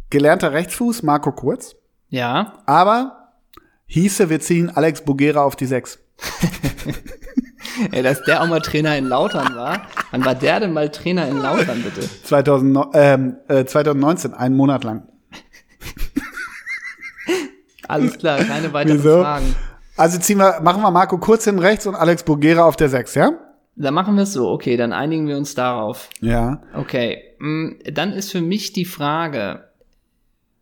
[0.10, 1.76] Gelernter Rechtsfuß, Marco Kurz.
[2.10, 3.32] Ja, Aber
[3.88, 6.00] hieße, wir ziehen Alex Bugera auf die Sechs.
[7.92, 9.82] Ey, dass der auch mal Trainer in Lautern war.
[10.12, 12.08] Wann war der denn mal Trainer in Lautern, bitte?
[12.24, 15.08] 2009, ähm, äh, 2019, einen Monat lang.
[17.88, 19.22] Alles klar, keine weiteren Wieso?
[19.22, 19.56] Fragen.
[19.98, 23.14] Also ziehen wir, machen wir Marco Kurz hin rechts und Alex Bugera auf der Sechs,
[23.16, 23.32] ja?
[23.76, 24.50] Dann machen wir es so.
[24.50, 26.10] Okay, dann einigen wir uns darauf.
[26.22, 26.62] Ja.
[26.76, 29.68] Okay, mm, dann ist für mich die Frage,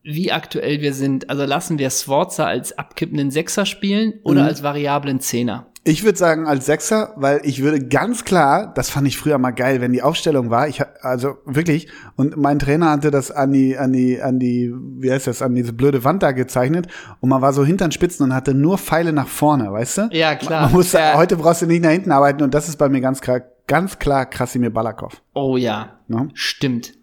[0.04, 1.30] wie aktuell wir sind.
[1.30, 4.48] Also lassen wir Sforza als abkippenden Sechser spielen oder Mhm.
[4.48, 5.68] als variablen Zehner?
[5.84, 9.50] Ich würde sagen als Sechser, weil ich würde ganz klar, das fand ich früher mal
[9.50, 13.76] geil, wenn die Aufstellung war, ich also wirklich, und mein Trainer hatte das an die,
[13.80, 16.86] an die, an die, wie heißt das, an diese blöde Wand da gezeichnet
[17.20, 20.10] und man war so hinter den Spitzen und hatte nur Pfeile nach vorne, weißt du?
[20.12, 20.64] Ja, klar.
[20.66, 21.16] Man muss, Ja.
[21.18, 23.98] heute brauchst du nicht nach hinten arbeiten und das ist bei mir ganz klar, ganz
[23.98, 25.20] klar Krasimir Balakov.
[25.34, 26.30] Oh ja, Ne?
[26.36, 26.94] stimmt.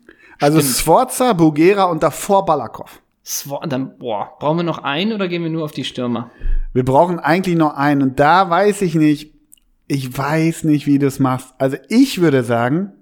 [0.40, 0.76] Also Stimmt.
[0.76, 3.00] Sforza, Bugera und davor Balakov.
[3.24, 6.30] Swor dann, boah, brauchen wir noch einen oder gehen wir nur auf die Stürmer?
[6.72, 9.34] Wir brauchen eigentlich noch einen und da weiß ich nicht,
[9.86, 11.54] ich weiß nicht, wie du es machst.
[11.58, 12.92] Also ich würde sagen,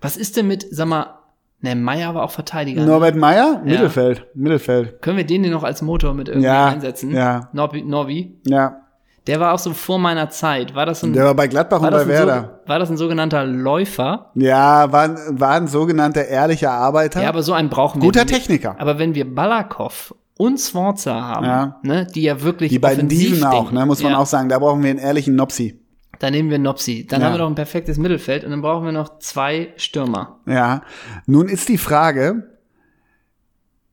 [0.00, 1.18] Was ist denn mit, sag mal,
[1.60, 2.82] ne, Meier war auch Verteidiger.
[2.82, 2.86] Ne?
[2.86, 5.00] Norbert Meyer, Mittelfeld, Mittelfeld.
[5.02, 7.12] Können wir den denn noch als Motor mit irgendwie Ja, einsetzen?
[7.14, 7.48] ja.
[7.52, 8.82] Norbi, Norbi, Ja,
[9.28, 10.74] der war auch so vor meiner Zeit.
[10.74, 12.60] War das ein, der war bei Gladbach war und das bei Werder.
[12.64, 14.30] so, war das ein sogenannter Läufer?
[14.34, 17.22] Ja, war, ein- war ein sogenannter ehrlicher Arbeiter.
[17.22, 18.06] Ja, aber so einen brauchen wir.
[18.06, 18.74] Guter Techniker.
[18.78, 21.76] Aber wenn wir Balakov und Sforza haben, Ja.
[21.82, 24.48] ne, die ja wirklich Die beiden Dieven auch, ne, muss man ja, auch sagen.
[24.48, 25.80] Da brauchen wir einen ehrlichen Nopsi.
[26.20, 27.06] Dann nehmen wir Nopsi.
[27.06, 27.26] Dann Ja.
[27.28, 30.38] haben wir doch ein perfektes Mittelfeld und dann brauchen wir noch zwei Stürmer.
[30.46, 30.82] Ja.
[31.26, 32.57] Nun ist die Frage,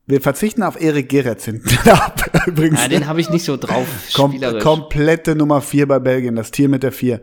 [0.06, 2.22] wir verzichten auf Erik Geretz hinten ab.
[2.46, 2.80] Übrigens.
[2.82, 6.68] Ja, den habe ich nicht so drauf, Kom komplette Nummer vier bei Belgien, das Tier
[6.68, 7.20] mit der vier.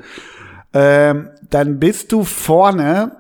[0.73, 3.17] Ähm, dann bist du vorne.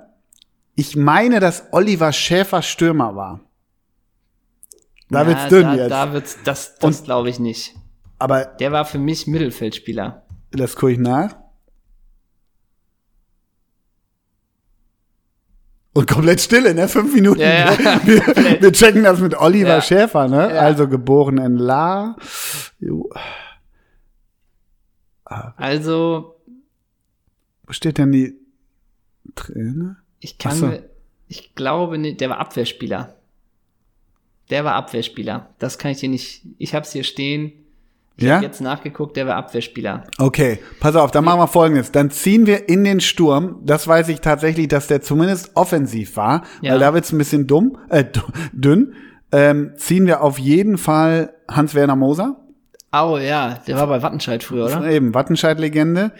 [0.75, 3.39] Ich meine, dass Oliver Schäfer Stürmer war.
[5.09, 5.91] Da Ja, wird's dünn da, jetzt.
[5.91, 7.75] Da wird's, das, das glaube ich nicht.
[8.17, 10.23] Aber Der war für mich Mittelfeldspieler.
[10.51, 11.35] das gucke ich nach.
[15.93, 16.87] Und komplett Stille, ne?
[16.87, 17.39] Fünf Minuten.
[17.39, 18.01] Ja, ja.
[18.05, 19.81] Wir, wir checken das mit Oliver Ja.
[19.81, 20.47] Schäfer, ne?
[20.59, 22.15] Also geboren in La.
[22.79, 23.09] Jo.
[25.25, 26.35] Also,
[27.65, 28.35] Wo steht denn die
[29.35, 29.97] Trainer?
[30.19, 30.71] ich kann so.
[31.27, 33.15] ich glaube nicht, der war Abwehrspieler.
[34.49, 35.49] Der war Abwehrspieler.
[35.59, 37.53] Das kann ich dir nicht, ich hab's hier stehen.
[38.15, 38.35] Ich Ja?
[38.35, 40.03] hab jetzt nachgeguckt, der war Abwehrspieler.
[40.19, 41.91] Okay, pass auf, dann machen wir folgendes.
[41.91, 43.59] Dann ziehen wir in den Sturm.
[43.63, 46.73] Das weiß ich tatsächlich, dass der zumindest offensiv war, Ja.
[46.73, 48.05] weil da wird's ein bisschen dumm, äh,
[48.53, 48.93] dünn.
[49.31, 52.37] Ähm, ziehen wir auf jeden Fall Hans-Werner Moser.
[52.95, 54.85] Oh ja, der war bei Wattenscheid früher, oder?
[54.85, 56.11] Eben, Wattenscheid-Legende.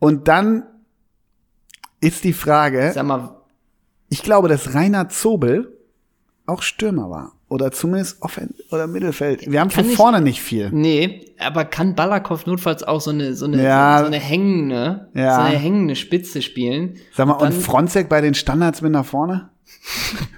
[0.00, 0.64] Und dann
[2.00, 3.36] ist die Frage, Sag mal,
[4.08, 5.76] ich glaube, dass Rainer Zobel
[6.46, 7.32] auch Stürmer war.
[7.50, 9.50] Oder zumindest Offen oder Mittelfeld.
[9.50, 10.68] Wir haben Kann von vorne nicht viel.
[10.70, 14.00] nee, aber kann Balakow notfalls auch so eine, so eine, Ja.
[14.00, 15.34] so eine hängende, Ja.
[15.36, 16.96] so eine hängende Spitze spielen?
[17.14, 19.48] Sag mal, und Dann- Fronzek bei den Standards mit nach vorne?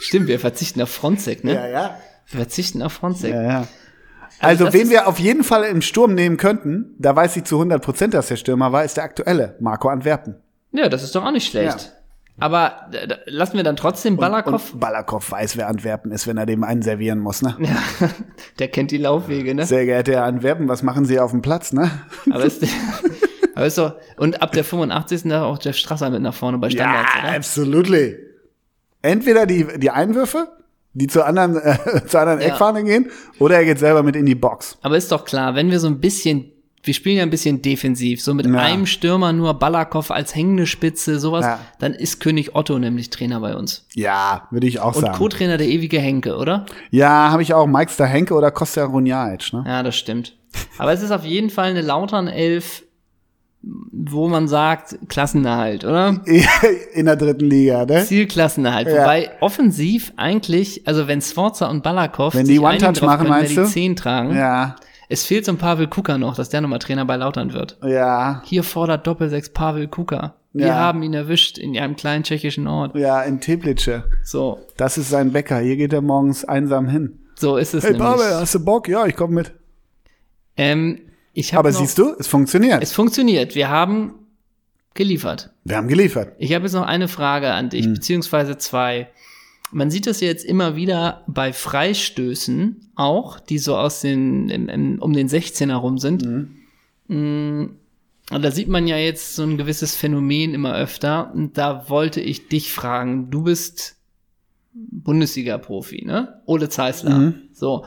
[0.00, 1.54] Stimmt, wir verzichten auf Fronzek, ne?
[1.54, 1.96] ja.
[2.30, 3.32] Wir verzichten auf Fronzek.
[3.32, 3.66] Ja, ja.
[4.38, 7.56] Also, das wen wir auf jeden Fall im Sturm nehmen könnten, da weiß ich zu
[7.56, 10.36] 100 Prozent, dass der Stürmer war, ist der aktuelle, Marco Antwerpen.
[10.72, 11.92] Ja, das ist doch auch nicht schlecht.
[12.40, 14.72] Aber äh, lassen wir dann trotzdem Balakow.
[14.72, 17.56] Und Balakow weiß, wer Antwerpen ist, wenn er dem einen servieren muss, ne?
[17.60, 18.08] Ja,
[18.58, 19.66] der kennt die Laufwege, ne?
[19.66, 21.90] Sehr geehrter Herr Antwerpen, was machen Sie auf dem Platz, ne?
[22.30, 22.64] Aber ist,
[23.54, 25.24] aber ist doch, und ab der 85.
[25.24, 27.36] da auch Jeff Strasser mit nach vorne bei Standards, ja, oder?
[27.36, 28.16] absolutely.
[29.02, 30.48] Entweder die, die Einwürfe,
[30.94, 31.76] die zur anderen, äh,
[32.06, 32.48] zur anderen Ja.
[32.48, 34.78] Eckfahne gehen, oder er geht selber mit in die Box.
[34.82, 36.52] Aber ist doch klar, wenn wir so ein bisschen,
[36.82, 38.54] wir spielen ja ein bisschen defensiv, so mit Ja.
[38.54, 41.58] einem Stürmer nur Balakow als hängende Spitze, sowas, Ja.
[41.78, 43.86] dann ist König Otto nämlich Trainer bei uns.
[43.94, 45.16] Ja, würde ich auch Und sagen.
[45.16, 46.64] Co-Trainer der ewige Henke, oder?
[46.90, 49.64] Ja, habe ich auch Mike Henke oder Kostja Runjaic, ne?
[49.66, 50.36] Ja, das stimmt.
[50.78, 52.82] Aber es ist auf jeden Fall eine Lautern Elf,
[53.62, 56.22] wo man sagt, Klassenerhalt, oder?
[56.94, 58.04] In der dritten Liga, ne?
[58.06, 58.88] Zielklassenerhalt.
[58.88, 59.02] Ja.
[59.02, 63.56] Wobei offensiv eigentlich, also wenn Sforza und Balakow Wenn die One-Touch machen, können, meinst die
[63.56, 63.66] du?
[63.66, 64.34] 10 tragen.
[64.34, 64.76] Ja,
[65.12, 67.76] Es fehlt so ein Pavel Kuka noch, dass der nochmal Trainer bei Lautern wird.
[67.82, 70.34] ja, Hier fordert Doppelsechs Pavel Kuka.
[70.52, 70.74] Wir Ja.
[70.76, 72.94] haben ihn erwischt in einem kleinen tschechischen Ort.
[72.96, 74.04] ja, in Teplice.
[74.24, 75.58] So, Das ist sein Bäcker.
[75.58, 77.18] Hier geht er morgens einsam hin.
[77.34, 78.08] so ist es Hey nämlich.
[78.08, 78.88] Pavel, hast du Bock?
[78.88, 79.52] Ja, ich komme mit.
[80.56, 81.00] Ähm,
[81.32, 82.82] ich Aber noch, siehst du, es funktioniert.
[82.82, 83.54] es funktioniert.
[83.54, 84.14] Wir haben
[84.94, 85.50] geliefert.
[85.64, 86.32] Wir haben geliefert.
[86.38, 87.70] Ich habe jetzt noch eine Frage an Hm.
[87.70, 89.08] dich, beziehungsweise zwei.
[89.72, 94.68] Man sieht das ja jetzt immer wieder bei Freistößen auch, die so aus den, im,
[94.68, 96.22] im, um den 16er rum sind.
[96.22, 96.56] Hm.
[97.08, 97.70] Mm,
[98.32, 101.32] Und da sieht man ja jetzt so ein gewisses Phänomen immer öfter.
[101.34, 103.96] Und da wollte ich dich fragen, du bist
[104.72, 106.40] Bundesliga-Profi, ne?
[106.46, 107.18] Ole Zeisler.
[107.18, 107.34] Mhm.
[107.52, 107.84] So.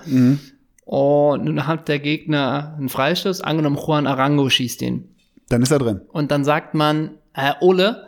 [0.86, 5.15] Und nun hat der Gegner einen Freistoß, angenommen Juan Arango schießt den.
[5.49, 6.01] Dann ist er drin.
[6.11, 8.07] Und dann sagt man, äh, Ole,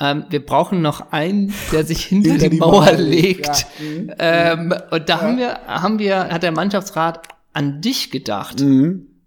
[0.00, 3.66] ähm, wir brauchen noch einen, der sich hinter, Hinter die, die Mauer, Mauer legt.
[3.80, 7.22] legt, Ähm, und da haben wir, haben wir, hat der Mannschaftsrat
[7.52, 8.62] an dich gedacht.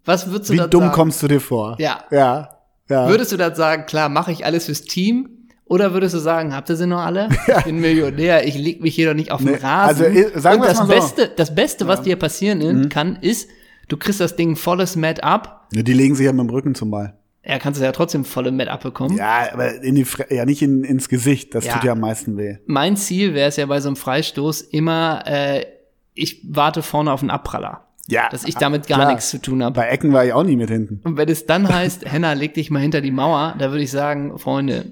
[0.05, 0.57] Was würdest du Mhm.
[0.57, 0.93] Wie da dumm sagen?
[0.93, 1.75] kommst du dir vor?
[1.79, 1.99] Ja.
[2.11, 2.49] Ja.
[2.87, 3.07] ja.
[3.09, 5.29] Würdest du dann sagen, klar, mache ich alles fürs Team?
[5.65, 7.29] Oder würdest du sagen, habt ihr sie noch alle?
[7.59, 10.03] Ich bin Millionär, ich leg mich hier doch nicht auf den Nee, Rasen.
[10.03, 10.93] also, äh, sagen Und wir's das mal so.
[10.93, 10.99] Mhm.
[11.15, 13.49] Beste, das Beste, was dir passieren kann, ist,
[13.87, 15.67] du kriegst das Ding volles Mat ab.
[15.73, 17.13] Ja, die legen sich ja mit dem Rücken zum Ball.
[17.49, 19.17] Er kannst du ja trotzdem volle Mat abbekommen.
[19.17, 21.55] Ja, aber in die Fre ja nicht in, ins Gesicht.
[21.55, 21.73] Das Ja.
[21.73, 22.57] tut ja am meisten weh.
[22.67, 25.65] mein Ziel wäre es ja bei so einem Freistoß immer, äh,
[26.13, 27.85] ich warte vorne auf einen Abpraller.
[28.07, 28.29] Ja.
[28.29, 29.11] Dass ich damit gar klar.
[29.11, 29.75] nichts zu tun habe.
[29.75, 30.99] Bei Ecken war ich auch nie mit hinten.
[31.03, 33.91] Und wenn es dann heißt, Henna, leg dich mal hinter die Mauer, da würde ich
[33.91, 34.91] sagen, Freunde,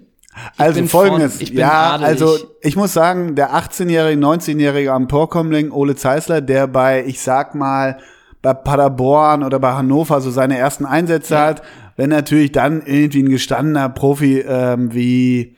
[0.58, 2.08] Also bin folgendes, vorn- ich bin ja, adelig.
[2.10, 7.56] also ich muss sagen, der 18-jährige, 19-jährige am Torkommling, Ole Zeisler, der bei, ich sag
[7.56, 7.98] mal,
[8.44, 11.46] bei Paderborn oder bei Hannover so seine ersten Einsätze Ja.
[11.48, 11.64] hat,
[11.98, 15.58] wenn natürlich dann irgendwie ein gestandener Profi ähm, wie,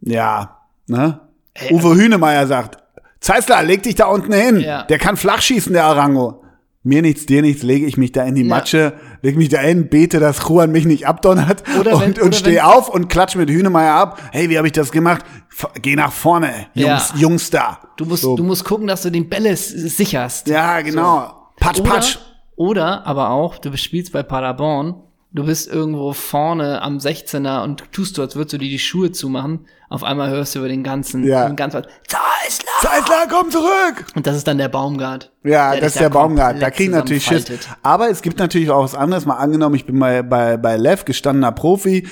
[0.00, 1.20] ja, ne,
[1.54, 2.78] Ey, Uwe Hünemeyer sagt,
[3.20, 4.82] Zeisler, leg dich da unten hin, Ja.
[4.82, 6.42] der kann flach schießen, der Arango.
[6.86, 8.48] Mir nichts, dir nichts, lege ich mich da in die Ja.
[8.48, 8.92] Matsche,
[9.22, 12.56] leg mich da hin, bete, dass Juan mich nicht abdonnert Oder wenn- und, und steh
[12.56, 14.20] wenn- auf und klatsch mit Hünemeyer ab.
[14.32, 15.24] Hey, wie habe ich das gemacht?
[15.50, 17.20] F geh nach vorne, Jungs, Ja.
[17.20, 17.78] Jungs da.
[17.96, 18.36] du musst, So.
[18.36, 20.48] du musst gucken, dass du den Bälle sicherst.
[20.48, 21.48] Ja, genau.
[21.58, 22.18] Patsch, Oder, patsch.
[22.56, 24.96] oder aber auch, du spielst bei Paderborn,
[25.34, 29.12] du bist irgendwo vorne am 16er und tust du, als würdest du dir die Schuhe
[29.12, 29.66] zumachen.
[29.90, 31.46] Auf einmal hörst du über den ganzen, Ja.
[31.46, 32.70] den ganzen Zeisler!
[32.80, 34.06] Zeisler, komm zurück!
[34.14, 35.30] Und das ist dann der Baumgart.
[35.44, 36.60] Ja, der das ist der da Baumgart.
[36.62, 37.44] Da kriegen natürlich Schiss.
[37.82, 39.26] Aber es gibt natürlich auch was anderes.
[39.26, 42.08] Mal angenommen, ich bin bei, bei, bei Lev, gestandener Profi.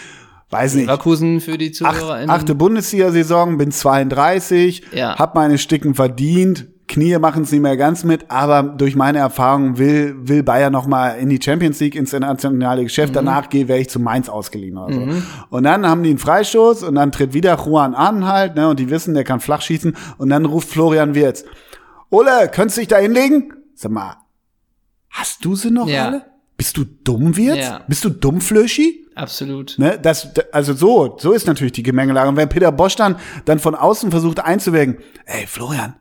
[0.51, 0.85] Weiß nicht.
[0.85, 2.29] Leverkusen für die Acht, ZuhörerInnen.
[2.31, 5.17] achte Bundesliga-Saison, bin 32, Ja.
[5.19, 9.79] hab meine Sticken verdient, Knie machen es nicht mehr ganz mit, aber durch meine Erfahrung
[9.79, 13.17] will, will Bayern noch mal in die Champions League, ins internationale Geschäft.
[13.17, 15.07] Danach gehe, wäre ich zu Mainz ausgeliehen oder so.
[15.51, 18.79] Und dann haben die einen Freistoß und dann tritt wieder Juan an halt, ne, und
[18.79, 19.97] die wissen, der kann flach schießen.
[20.19, 21.45] Und dann ruft Florian Wirz.
[22.11, 23.55] Ole, könntest du dich da hinlegen?
[23.75, 24.17] Sag mal,
[25.09, 26.07] hast du sie noch Ja.
[26.07, 26.27] alle?
[26.59, 27.59] Bist du dumm, Wirz?
[27.59, 27.81] Ja.
[27.89, 29.07] Bist du dumm, Flöschi?
[29.15, 29.75] Absolut.
[29.79, 32.29] Ne, das, also so, so ist natürlich die Gemengelage.
[32.29, 33.17] Und wenn Peter Bosch dann,
[33.47, 35.95] dann von außen versucht einzuwirken, ey, Florian,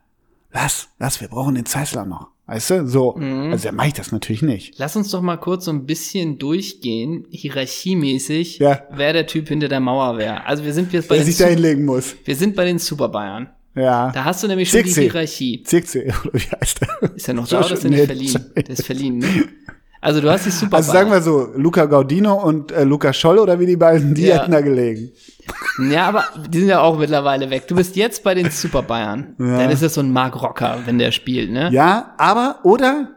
[0.53, 2.27] lass, lass, wir brauchen den Zeissler noch.
[2.47, 3.15] Weißt du, so.
[3.17, 3.51] Mhm.
[3.51, 4.77] Also, dann mache ich das natürlich nicht.
[4.77, 8.81] Lass uns doch mal kurz so ein bisschen durchgehen, hierarchiemäßig, Ja.
[8.91, 10.45] wer der Typ hinter der Mauer wäre.
[10.45, 12.15] Also wir sind jetzt bei Wer den, sich da hinlegen muss.
[12.25, 13.49] wir sind bei den Super Bayern.
[13.73, 14.11] Ja.
[14.11, 15.09] Da hast du nämlich schon die Zirkzee.
[15.11, 15.63] Hierarchie.
[15.63, 17.15] Zirkzee, oder wie heißt der?
[17.15, 18.45] Ist er noch da oder ist er nicht verliehen?
[18.55, 19.27] Der ist verliehen, ne?
[20.03, 23.37] Also du hast die Super Also sagen wir so, Luca Gaudino und äh, Luca Scholl
[23.37, 24.37] oder wie die beiden, die Ja.
[24.39, 25.11] hätten da gelegen.
[25.91, 27.67] Ja, aber die sind ja auch mittlerweile weg.
[27.67, 29.35] Du bist jetzt bei den Super Bayern.
[29.37, 31.69] Dann ist das so ein Mark Rocker, wenn der spielt, ne?
[31.71, 33.09] Ja, aber, oder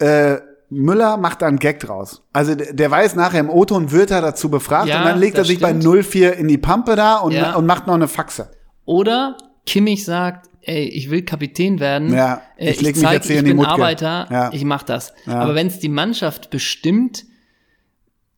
[0.00, 0.36] äh,
[0.70, 2.22] Müller macht da einen Gag draus.
[2.32, 5.44] Also der, weiß nachher im O-Ton wird er dazu befragt Ja, und dann legt er
[5.46, 5.82] sich stimmt.
[5.84, 7.54] bei 04 in die Pampe da und, Ja.
[7.54, 8.50] und macht noch eine Faxe.
[8.84, 12.12] Oder Kimmich sagt, ey, ich will Kapitän werden.
[12.12, 13.70] Ja, äh, ich leg mich zeig, jetzt hier ich in die bin Mutke.
[13.70, 14.50] Arbeiter, Ja.
[14.52, 15.12] ich mach das.
[15.26, 15.40] Ja.
[15.40, 17.24] Aber wenn es die Mannschaft bestimmt,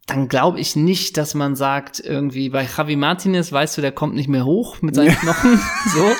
[0.07, 4.15] dann glaube ich nicht, dass man sagt, irgendwie bei Javi Martinez, weißt du, der kommt
[4.17, 5.61] nicht mehr hoch mit seinen Knochen.
[5.95, 6.11] so,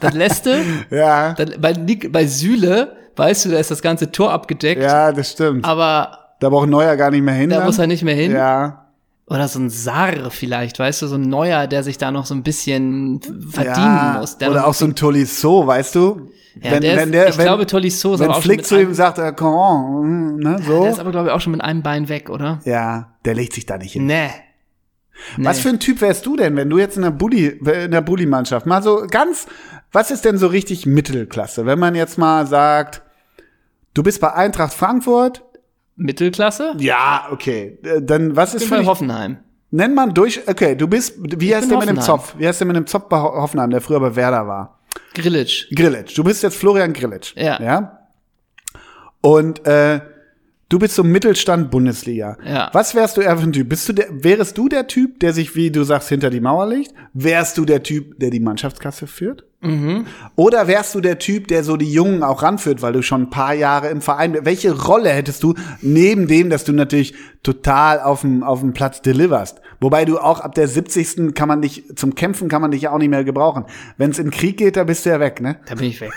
[0.00, 0.62] das lässt du.
[0.90, 4.82] Ja, Dann, bei, bei Süle, weißt du, da ist das ganze Tor abgedeckt.
[4.82, 5.64] ja, das stimmt.
[5.64, 7.48] Aber Da braucht Neuer gar nicht mehr hin.
[7.50, 8.32] da muss er nicht mehr hin.
[8.32, 8.87] Ja,
[9.30, 12.34] Oder so ein Sarre vielleicht, weißt du, so ein Neuer, der sich da noch so
[12.34, 13.20] ein bisschen
[13.50, 14.16] verdienen ja.
[14.18, 14.38] muss.
[14.38, 16.30] Der Oder auch so ein Tolisso, weißt du?
[16.62, 20.36] Ja, der ist, ich glaube, Tolisso ist wenn auch Flick zu ihm sagt, äh, Coran,
[20.36, 20.86] ne, der so.
[20.86, 22.60] ist aber, glaube ich, auch schon mit einem Bein weg, oder?
[22.64, 24.06] Ja, der legt sich da nicht hin.
[24.06, 24.30] Nee.
[25.36, 25.44] nee.
[25.44, 28.00] Was für ein Typ wärst du denn, wenn du jetzt in der Bulli, in der
[28.00, 29.46] Bulli-Mannschaft mal so ganz,
[29.92, 31.66] was ist denn so richtig Mittelklasse?
[31.66, 33.02] Wenn man jetzt mal sagt,
[33.94, 35.44] du bist bei Eintracht Frankfurt,
[35.98, 36.74] Mittelklasse?
[36.78, 39.36] ja, okay, äh, dann was ist Ich für bin bei dich, Hoffenheim.
[39.70, 42.00] nenn mal durch, okay, du bist, wie heißt bin der mit dem.
[42.00, 42.34] Zopf?
[42.38, 44.78] Wie heißt der mit dem Zopf bei Ho- Hoffenheim, der früher bei Werder war?
[45.14, 45.66] Grillitsch.
[45.74, 46.16] Grillitsch.
[46.16, 47.34] Du bist jetzt Florian Grillitsch.
[47.36, 47.60] Ja.
[47.62, 47.98] Ja.
[49.20, 50.00] Und äh,
[50.68, 52.36] du bist so Mittelstand Bundesliga.
[52.44, 52.70] Ja.
[52.72, 53.68] Was wärst du eher für ein Typ?
[53.68, 56.66] Bist du der, wärest du der Typ, der sich, wie du sagst, hinter die Mauer
[56.68, 56.92] legt?
[57.14, 59.44] Wärst du der Typ, der die Mannschaftskasse führt?
[59.60, 60.06] Mhm.
[60.36, 63.30] Oder wärst du der Typ, der so die Jungen auch ranführt, weil du schon ein
[63.30, 64.44] paar Jahre im Verein bist?
[64.44, 69.02] Welche Rolle hättest du, neben dem, dass du natürlich total auf dem, auf dem Platz
[69.02, 69.60] deliverst?
[69.80, 71.34] Wobei du auch ab der 70.
[71.34, 73.64] kann man dich, zum Kämpfen kann man dich ja auch nicht mehr gebrauchen.
[73.96, 75.58] Wenn es in Krieg geht, da bist du ja weg, ne?
[75.66, 76.12] Da bin ich weg.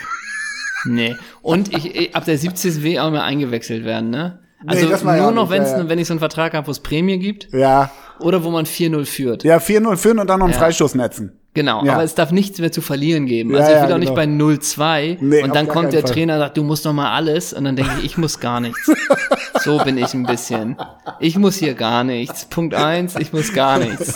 [0.84, 1.16] nee.
[1.42, 2.82] Und ich, ab der 70.
[2.82, 4.38] will ich auch mehr eingewechselt werden, ne?
[4.66, 5.88] Also ja nur noch, wenn's, ja, ja.
[5.88, 7.90] wenn ich so einen Vertrag habe, wo es Prämie gibt Ja.
[8.20, 9.44] oder wo man 4-0 führt.
[9.44, 10.58] Ja, 4-0 führen und dann noch einen Ja.
[10.60, 11.38] Freistoß netzen.
[11.54, 11.94] Genau, Ja.
[11.94, 13.54] aber es darf nichts mehr zu verlieren geben.
[13.54, 14.14] Also ich will auch nicht genau.
[14.14, 16.10] bei 0-2 Nee, und dann kommt der Fall.
[16.12, 18.60] Trainer und sagt, du musst noch mal alles und dann denke ich, ich muss gar
[18.60, 18.90] nichts.
[19.62, 20.76] so bin ich ein bisschen.
[21.20, 22.46] Ich muss hier gar nichts.
[22.46, 24.14] Punkt eins, ich muss gar nichts.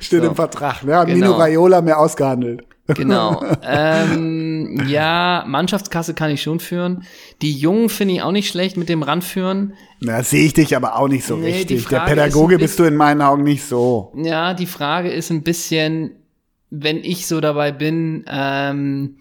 [0.00, 0.28] Steht So.
[0.28, 0.84] im Vertrag.
[0.84, 0.92] Ne?
[1.06, 1.06] Genau.
[1.06, 2.64] Mino Raiola mehr ausgehandelt.
[2.94, 3.44] Genau.
[3.62, 7.04] ähm, ja, Mannschaftskasse kann ich schon führen.
[7.42, 9.74] Die Jungen finde ich auch nicht schlecht mit dem Ranführen.
[10.00, 11.86] Na, sehe ich dich aber auch nicht so Nee, richtig.
[11.88, 14.12] Der Pädagoge bist du in meinen Augen nicht so.
[14.16, 16.12] Ja, die Frage ist ein bisschen,
[16.70, 19.16] wenn ich so dabei bin, ähm,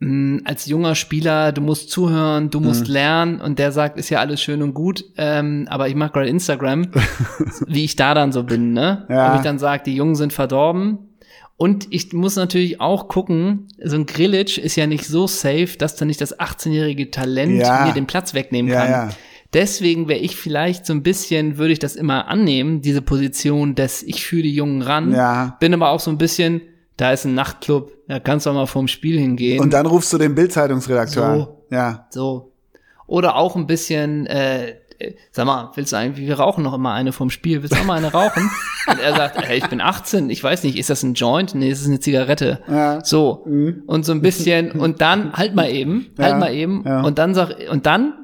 [0.00, 2.66] mh, als junger Spieler, du musst zuhören, du Mhm.
[2.66, 6.12] musst lernen und der sagt, ist ja alles schön und gut, ähm, aber ich mache
[6.12, 6.88] gerade Instagram,
[7.66, 9.06] wie ich da dann so bin, ne?
[9.08, 9.30] Ja.
[9.30, 10.98] Ob ich dann sage, die Jungen sind verdorben.
[11.56, 15.94] Und ich muss natürlich auch gucken, so ein Grillitsch ist ja nicht so safe, dass
[15.96, 17.86] dann nicht das 18-jährige Talent Ja.
[17.86, 18.90] mir den Platz wegnehmen Ja, kann.
[18.90, 19.08] ja.
[19.52, 24.02] Deswegen wäre ich vielleicht so ein bisschen, würde ich das immer annehmen, diese Position, dass
[24.02, 25.12] ich führe die Jungen ran.
[25.12, 25.56] Ja.
[25.60, 26.60] Bin aber auch so ein bisschen,
[26.96, 29.60] da ist ein Nachtclub, da kannst du auch mal vorm Spiel hingehen.
[29.60, 31.38] Und dann rufst du den Bild-Zeitungsredakteur an.
[31.38, 31.64] So.
[31.70, 32.06] Ja.
[32.10, 32.50] so.
[33.06, 36.92] Oder auch ein bisschen, äh, äh, sag mal, willst du eigentlich, wir rauchen noch immer
[36.92, 38.50] eine vom Spiel, willst du auch mal eine rauchen?
[38.86, 41.54] Und er sagt, hey, ich bin 18, ich weiß nicht, ist das ein Joint?
[41.54, 42.60] Nee, es ist eine Zigarette.
[42.68, 42.96] Ja.
[42.96, 43.00] Mhm.
[43.04, 43.46] So.
[43.86, 46.38] Und so ein bisschen, und dann, halt mal eben, halt Ja.
[46.38, 47.02] mal eben, Ja.
[47.02, 48.14] und dann sag, und dann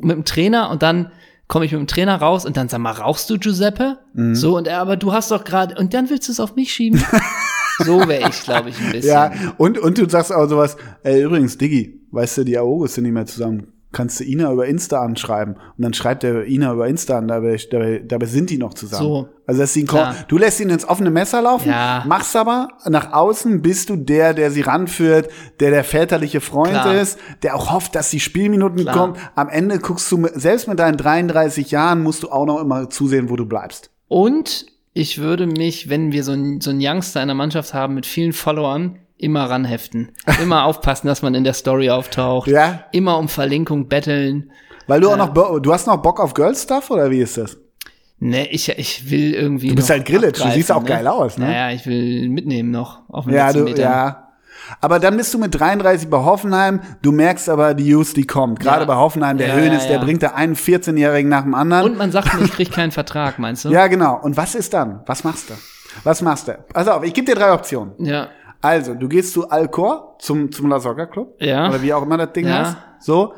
[0.00, 1.10] mit dem Trainer und dann
[1.46, 3.98] komme ich mit dem Trainer raus und dann sag mal, rauchst du Giuseppe?
[4.14, 4.34] Mhm.
[4.34, 6.72] So, und er, aber du hast doch gerade, und dann willst du es auf mich
[6.72, 7.04] schieben?
[7.84, 9.10] so wäre ich, glaube ich, ein bisschen.
[9.12, 13.04] Ja, und, und du sagst auch sowas, ey, übrigens, Diggi, weißt du, die Aogos sind
[13.04, 13.66] nicht mehr zusammen.
[13.94, 15.54] Kannst du Ina über Insta anschreiben.
[15.54, 19.02] Und dann schreibt er Ina über Insta an, dabei, dabei, dabei sind die noch zusammen.
[19.02, 19.28] So.
[19.46, 20.14] Also dass sie ihn Klar.
[20.28, 22.02] du lässt ihn ins offene Messer laufen, Ja.
[22.06, 25.28] machst aber nach außen bist du der, der sie ranführt,
[25.60, 26.94] der der väterliche Freund Klar.
[26.94, 28.94] ist, der auch hofft, dass die Spielminuten Klar.
[28.96, 29.16] kommen.
[29.34, 33.30] Am Ende guckst du, selbst mit deinen 33 Jahren musst du auch noch immer zusehen,
[33.30, 33.90] wo du bleibst.
[34.08, 37.94] Und ich würde mich, wenn wir so einen so einen Youngster in der Mannschaft haben
[37.94, 40.12] mit vielen Followern, immer ranheften.
[40.42, 42.48] Immer aufpassen, dass man in der Story auftaucht.
[42.48, 42.84] Ja.
[42.92, 44.50] Immer um Verlinkung betteln.
[44.86, 47.56] Weil du auch noch, Bo- du hast noch Bock auf Girl-Stuff oder wie ist das?
[48.20, 49.68] Ne, ich, ich will irgendwie.
[49.68, 51.46] Du bist noch halt Grillitsch, du siehst auch geil aus, ne?
[51.46, 53.00] Naja, ich will mitnehmen noch.
[53.08, 53.82] Auf den Ja, du, Metern.
[53.82, 54.20] ja.
[54.80, 58.60] Aber dann bist du mit 33 bei Hoffenheim, du merkst aber, die Use, die kommt.
[58.60, 58.84] Gerade Ja.
[58.86, 61.84] bei Hoffenheim, der Ja, Höhnes, ja, der bringt da einen 14-Jährigen nach dem anderen.
[61.92, 63.70] Und man sagt ich krieg keinen Vertrag, meinst du?
[63.70, 64.18] ja, genau.
[64.22, 65.00] Und was ist dann?
[65.06, 65.54] Was machst du?
[66.04, 66.52] Was machst du?
[66.72, 67.92] Pass auf, ich gebe dir drei Optionen.
[67.98, 68.28] Ja.
[68.64, 71.36] Also, du gehst zu Alcor, zum, zum La Soccer Club.
[71.40, 71.68] Ja.
[71.68, 72.58] Oder wie auch immer das Ding Ja.
[72.64, 72.76] heißt.
[73.00, 73.34] So.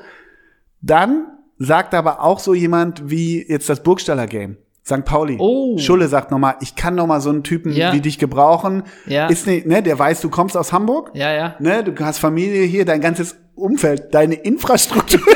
[0.80, 1.26] Dann
[1.58, 4.56] sagt aber auch so jemand wie jetzt das Burgstaller Game.
[4.84, 5.04] St.
[5.04, 5.36] Pauli.
[5.40, 5.76] Oh.
[5.78, 7.92] Schulle sagt nochmal, ich kann noch mal so einen Typen Ja.
[7.92, 8.84] wie dich gebrauchen.
[9.06, 9.26] Ja.
[9.26, 11.10] Ist nicht, ne, der weiß, du kommst aus Hamburg.
[11.14, 11.56] Ja, ja.
[11.58, 15.20] Ne, du hast Familie hier, dein ganzes Umfeld, deine Infrastruktur.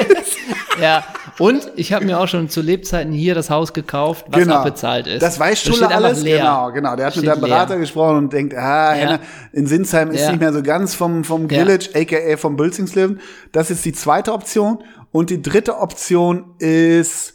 [0.80, 1.05] Ja.
[1.41, 4.57] Und ich habe mir auch schon zu Lebzeiten hier das Haus gekauft, was genau.
[4.57, 5.22] abbezahlt ist.
[5.22, 6.22] Das weiß Das Schulle einfach alles.
[6.22, 6.38] leer.
[6.38, 6.97] Genau, genau.
[6.97, 7.80] Der hat mit Steht seinem Berater leer.
[7.80, 9.18] gesprochen und denkt, ah, Ja.
[9.53, 10.30] In Sinsheim ist Ja.
[10.30, 11.64] nicht mehr so ganz vom, vom Ja.
[11.64, 13.20] Grillage, aka vom Bülzingslöwen.
[13.53, 14.84] Das ist die zweite Option.
[15.12, 17.34] Und die dritte Option ist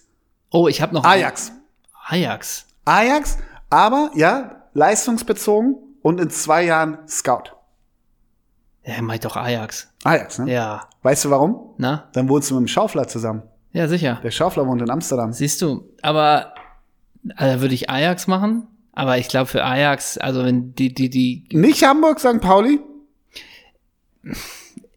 [0.52, 1.52] Oh, ich habe noch Ajax.
[2.08, 2.68] Ajax.
[2.86, 3.38] Ajax,
[3.70, 7.52] aber ja, leistungsbezogen und in zwei Jahren Scout.
[8.84, 9.90] Ja, meint doch Ajax.
[10.04, 10.54] Ajax, ne?
[10.54, 10.88] Ja.
[11.02, 11.74] Weißt du warum?
[11.78, 12.08] Na?
[12.14, 13.42] Dann wohnst du mit dem Schaufler zusammen.
[13.76, 14.20] Ja, sicher.
[14.24, 15.34] Der Schaufler wohnt in Amsterdam.
[15.34, 16.54] Siehst du, aber
[17.36, 21.44] also würde ich Ajax machen, aber ich glaube für Ajax, also wenn die die die
[21.52, 22.40] Nicht Hamburg, St.
[22.40, 22.80] Pauli?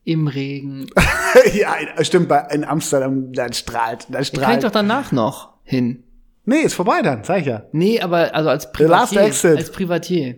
[0.04, 0.86] im Regen,
[1.54, 4.64] ja, stimmt, bei, in Amsterdam, da strahlt, da da kann ich strahlt.
[4.64, 6.02] doch danach noch hin.
[6.46, 7.64] Nee, ist vorbei dann, zeig ich ja.
[7.72, 9.56] Nee, aber also als last Privatier, exit.
[9.58, 10.36] als Privatier.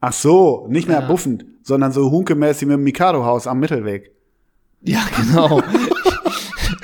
[0.00, 1.06] Ach so, nicht mehr Ja.
[1.06, 4.10] buffend, sondern so hunkemäßig mit dem Mikado-Haus am Mittelweg.
[4.82, 5.62] Ja, genau.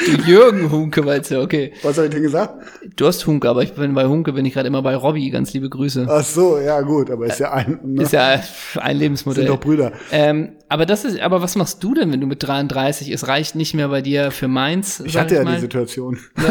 [0.07, 1.73] Du Jürgen Hunke, weißt du, okay.
[1.83, 2.55] Was habe ich denn gesagt?
[2.97, 5.53] Du hast Hunke, aber ich bin bei Hunke bin ich gerade immer bei Robby, ganz
[5.53, 6.07] liebe Grüße.
[6.09, 8.03] Ach so, ja gut, aber ist ja ein, ne?
[8.03, 8.41] Ist ja
[8.77, 9.45] ein Lebensmodell.
[9.45, 9.93] sind doch Brüder.
[10.11, 13.55] Ähm, aber das ist, aber was machst du denn, wenn du mit 33, es reicht
[13.55, 15.01] nicht mehr bei dir für Mainz?
[15.05, 15.55] Ich hatte ja mal.
[15.57, 16.19] die Situation.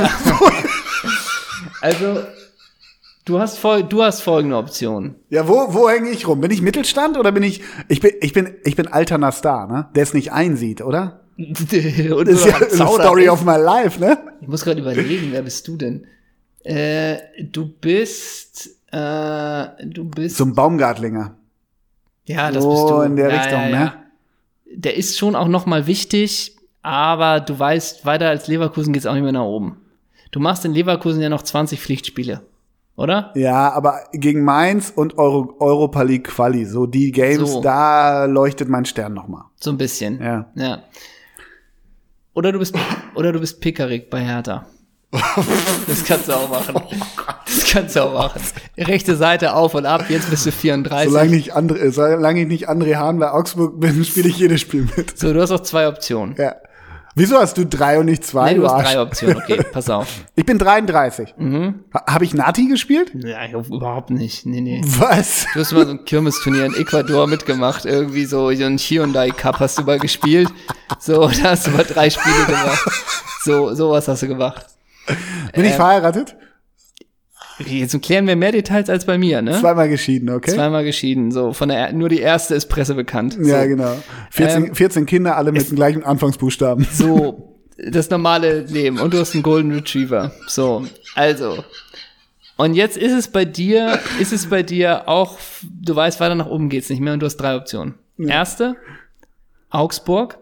[1.82, 2.24] Also,
[3.26, 5.16] du hast, fol du hast folgende Option.
[5.30, 6.42] Ja, wo, wo hänge ich rum?
[6.42, 9.90] Bin ich Mittelstand oder bin ich, ich bin, ich bin, ich bin alterner Star, ne?
[9.96, 11.22] Der es nicht einsieht, oder?
[12.16, 13.30] Und Das ist ja Zauder story ist.
[13.32, 14.18] of my life, ne?
[14.42, 16.06] Ich muss gerade überlegen, wer bist du denn?
[16.64, 21.38] Äh, du bist, äh, du bist, Zum Baumgartlinger.
[22.26, 23.02] ja, das so bist du.
[23.02, 23.74] in der ja, Richtung, ja, ne?
[23.76, 23.94] ja.
[24.76, 29.14] Der ist schon auch noch mal wichtig, aber du weißt, weiter als Leverkusen geht's auch
[29.14, 29.78] nicht mehr nach oben.
[30.32, 32.42] Du machst in Leverkusen ja noch 20 Pflichtspiele,
[32.98, 33.32] oder?
[33.36, 37.62] Ja, aber gegen Mainz und Euro, Europa League Quali, so die Games, So.
[37.62, 39.46] da leuchtet mein Stern noch mal.
[39.56, 40.22] So ein bisschen.
[40.22, 40.52] Ja.
[40.56, 40.84] Ja.
[42.40, 42.74] Oder du bist,
[43.16, 44.66] oder du bist Pickerick bei Hertha.
[45.12, 46.76] Das kannst du auch machen.
[47.46, 48.42] Das kannst du auch machen.
[48.78, 51.12] Rechte Seite auf und ab, jetzt bist du 34.
[51.12, 54.88] Solange, nicht André, solange ich nicht André Hahn bei Augsburg bin, spiele ich jedes Spiel
[54.96, 55.18] mit.
[55.20, 56.36] So, du hast auch zwei Optionen.
[56.38, 56.56] Ja.
[57.16, 58.52] Wieso hast du drei und nicht zwei?
[58.54, 58.92] Nee, du hast Arsch?
[58.94, 60.08] drei Optionen, okay, pass auf.
[60.36, 61.34] Ich bin 33.
[61.38, 61.84] Mhm.
[61.94, 63.12] Ha Habe ich Nati gespielt?
[63.16, 64.46] Ja, ich- überhaupt nicht.
[64.46, 64.82] Nee, nee.
[64.86, 65.46] Was?
[65.54, 69.60] Du hast mal so ein Kirmesturnier in Ecuador mitgemacht, irgendwie so, so ein Hyundai Cup
[69.60, 70.50] hast du mal gespielt.
[71.00, 72.90] So, da hast du mal drei Spiele gemacht.
[73.44, 74.66] So, sowas hast du gemacht.
[75.54, 76.36] Bin ich verheiratet?
[77.66, 79.60] Jetzt klären wir mehr Details als bei mir, ne?
[79.60, 80.52] Zweimal geschieden, okay?
[80.52, 83.38] Zweimal geschieden, so von der nur die erste ist Presse bekannt.
[83.42, 83.96] Ja, so, genau.
[84.32, 86.88] 14, Ähm, 14 Kinder, alle mit dem gleichen Anfangsbuchstaben.
[86.92, 90.32] so das normale Leben und du hast einen Golden Retriever.
[90.48, 90.86] So,
[91.16, 91.64] also
[92.58, 96.48] und jetzt ist es bei dir, ist es bei dir auch, du weißt, weiter nach
[96.48, 97.96] oben geht's nicht mehr und du hast drei Optionen.
[98.18, 98.76] Erste,
[99.70, 100.40] Augsburg,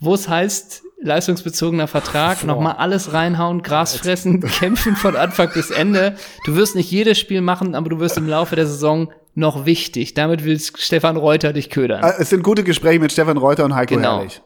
[0.00, 6.14] wo es heißt, leistungsbezogener Vertrag, nochmal alles reinhauen, Gras fressen, kämpfen von Anfang bis Ende.
[6.46, 10.14] Du wirst nicht jedes Spiel machen, aber du wirst im Laufe der Saison noch wichtig.
[10.14, 12.02] Damit will Stefan Reuter dich ködern.
[12.04, 14.16] Äh, Es sind gute Gespräche mit Stefan Reuter und Heiko Genau.
[14.18, 14.42] Herrlich.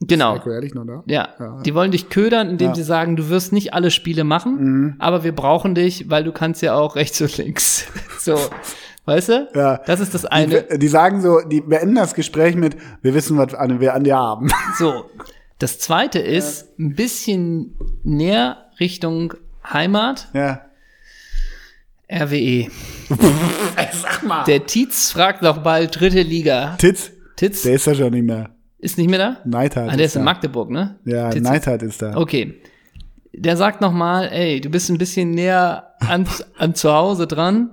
[0.00, 0.34] Genau.
[0.34, 1.02] Heiko Herrlich noch da?
[1.06, 2.70] Ja, die wollen dich ködern, indem Ja.
[2.70, 2.76] Mhm.
[2.76, 6.62] sie sagen, du wirst nicht alle Spiele machen, aber wir brauchen dich, weil du kannst
[6.62, 7.86] ja auch rechts und links.
[8.20, 8.36] So,
[9.06, 9.48] weißt du?
[9.54, 9.78] Ja.
[9.86, 10.62] Das ist das eine.
[10.64, 14.16] Die, die sagen so, die beenden das Gespräch mit, wir wissen, was wir an dir
[14.16, 14.50] haben.
[14.78, 15.06] So,
[15.58, 19.34] das zweite ist ein bisschen näher Richtung
[19.68, 20.62] Heimat, ja.
[22.10, 22.68] RWE.
[23.92, 24.44] Sag mal.
[24.44, 26.76] Der Tietz fragt noch bald dritte Liga.
[26.78, 28.50] Titz, Titz der ist ja schon nicht mehr.
[28.78, 29.36] ist nicht mehr da?
[29.44, 30.24] Neidhardt Ah, der ist in da.
[30.24, 30.98] Magdeburg, ne?
[31.04, 31.42] Ja, Titz.
[31.42, 32.16] Neidhardt ist da.
[32.16, 32.54] Okay.
[33.34, 37.70] Der sagt noch mal, ey, du bist ein bisschen näher an, an zu Hause dran.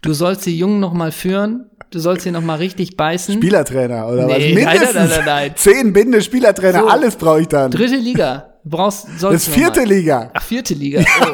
[0.00, 1.66] Du sollst die Jungen noch mal führen.
[1.92, 3.34] Du sollst hier noch mal richtig beißen.
[3.34, 4.38] Spielertrainer oder was?
[4.38, 5.52] Nee, nein, nein, Mindestens nein, nein, nein.
[5.56, 6.88] zehn Binde Spielertrainer, So.
[6.88, 7.70] alles brauche ich dann.
[7.70, 8.54] Dritte Liga.
[8.64, 9.82] Du brauchst, sollst Das vierte.
[9.84, 10.30] Liga.
[10.32, 11.02] Ach, vierte Liga.
[11.20, 11.26] Oh.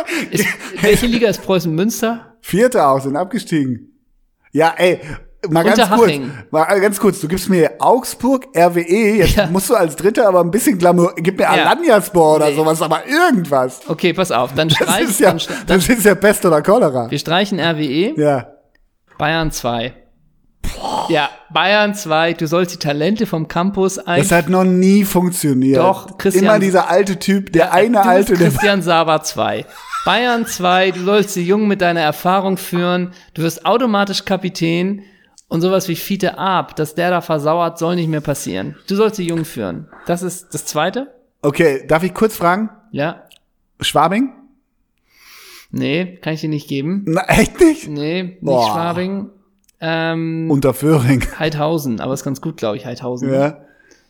[0.30, 0.44] ist,
[0.80, 2.36] welche Liga ist Preußen Münster?
[2.40, 3.98] Vierte auch, sind abgestiegen.
[4.52, 5.00] Ja, ey,
[5.50, 6.12] mal ganz kurz,
[6.50, 9.46] mal ganz kurz, du gibst mir Augsburg, RWE, jetzt Ja.
[9.48, 11.50] musst du als Dritter aber ein bisschen Glamour, gib mir Ja.
[11.50, 12.56] Alanyaspor oder Nee.
[12.56, 13.80] sowas, aber irgendwas.
[13.88, 14.54] Okay, pass auf.
[14.54, 17.10] Dann Das streich, ist ja, dann, das ist ja Pest oder Cholera.
[17.10, 18.14] wir streichen RWE.
[18.16, 18.52] Ja.
[19.18, 19.94] Bayern 2.
[21.08, 22.34] Ja, Bayern 2.
[22.34, 24.20] Du sollst die Talente vom Campus ein.
[24.20, 25.78] Das hat noch nie funktioniert.
[25.78, 29.64] Doch, Christian- Immer dieser alte Typ, der eine du alte, Christian Saba 2.
[30.04, 35.02] Bayern 2, du sollst die Jungen mit deiner Erfahrung führen, du wirst automatisch Kapitän
[35.48, 38.76] und sowas wie Fiete Ab, dass der da versauert, soll nicht mehr passieren.
[38.88, 39.88] Du sollst die Jungen führen.
[40.06, 41.12] Das ist das Zweite?
[41.42, 42.70] Okay, darf ich kurz fragen?
[42.90, 43.24] Ja?
[43.80, 44.32] Schwabing?
[45.70, 47.04] Nee, kann ich dir nicht geben.
[47.06, 47.88] Na, echt nicht?
[47.88, 48.72] Nee, nicht Boah.
[48.72, 49.30] Schwabing.
[49.80, 51.24] Ähm, Unterföhring.
[51.38, 53.32] Heidhausen, aber ist ganz gut, glaube ich, Heidhausen.
[53.32, 53.58] Ja.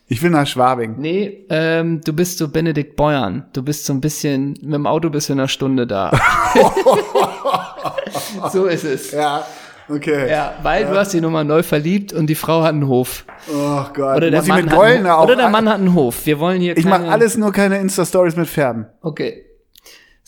[0.07, 0.95] Ich will nach Schwabing.
[0.97, 3.45] Nee, ähm, du bist so Benedikt Beuern.
[3.53, 6.11] Du bist so ein bisschen, mit dem Auto bist du in einer Stunde da.
[8.51, 9.11] so ist es.
[9.11, 9.45] Ja,
[9.87, 10.27] okay.
[10.27, 13.25] Ja, weil du hast die Nummer neu verliebt und die Frau hat einen Hof.
[13.53, 14.17] Oh Gott.
[14.17, 16.25] Oder der, Muss Mann hat, einen, oder der Mann hat einen Hof.
[16.25, 18.87] Wir wollen hier ich mache alles nur keine Insta-Stories mit Pferden.
[19.01, 19.45] Okay.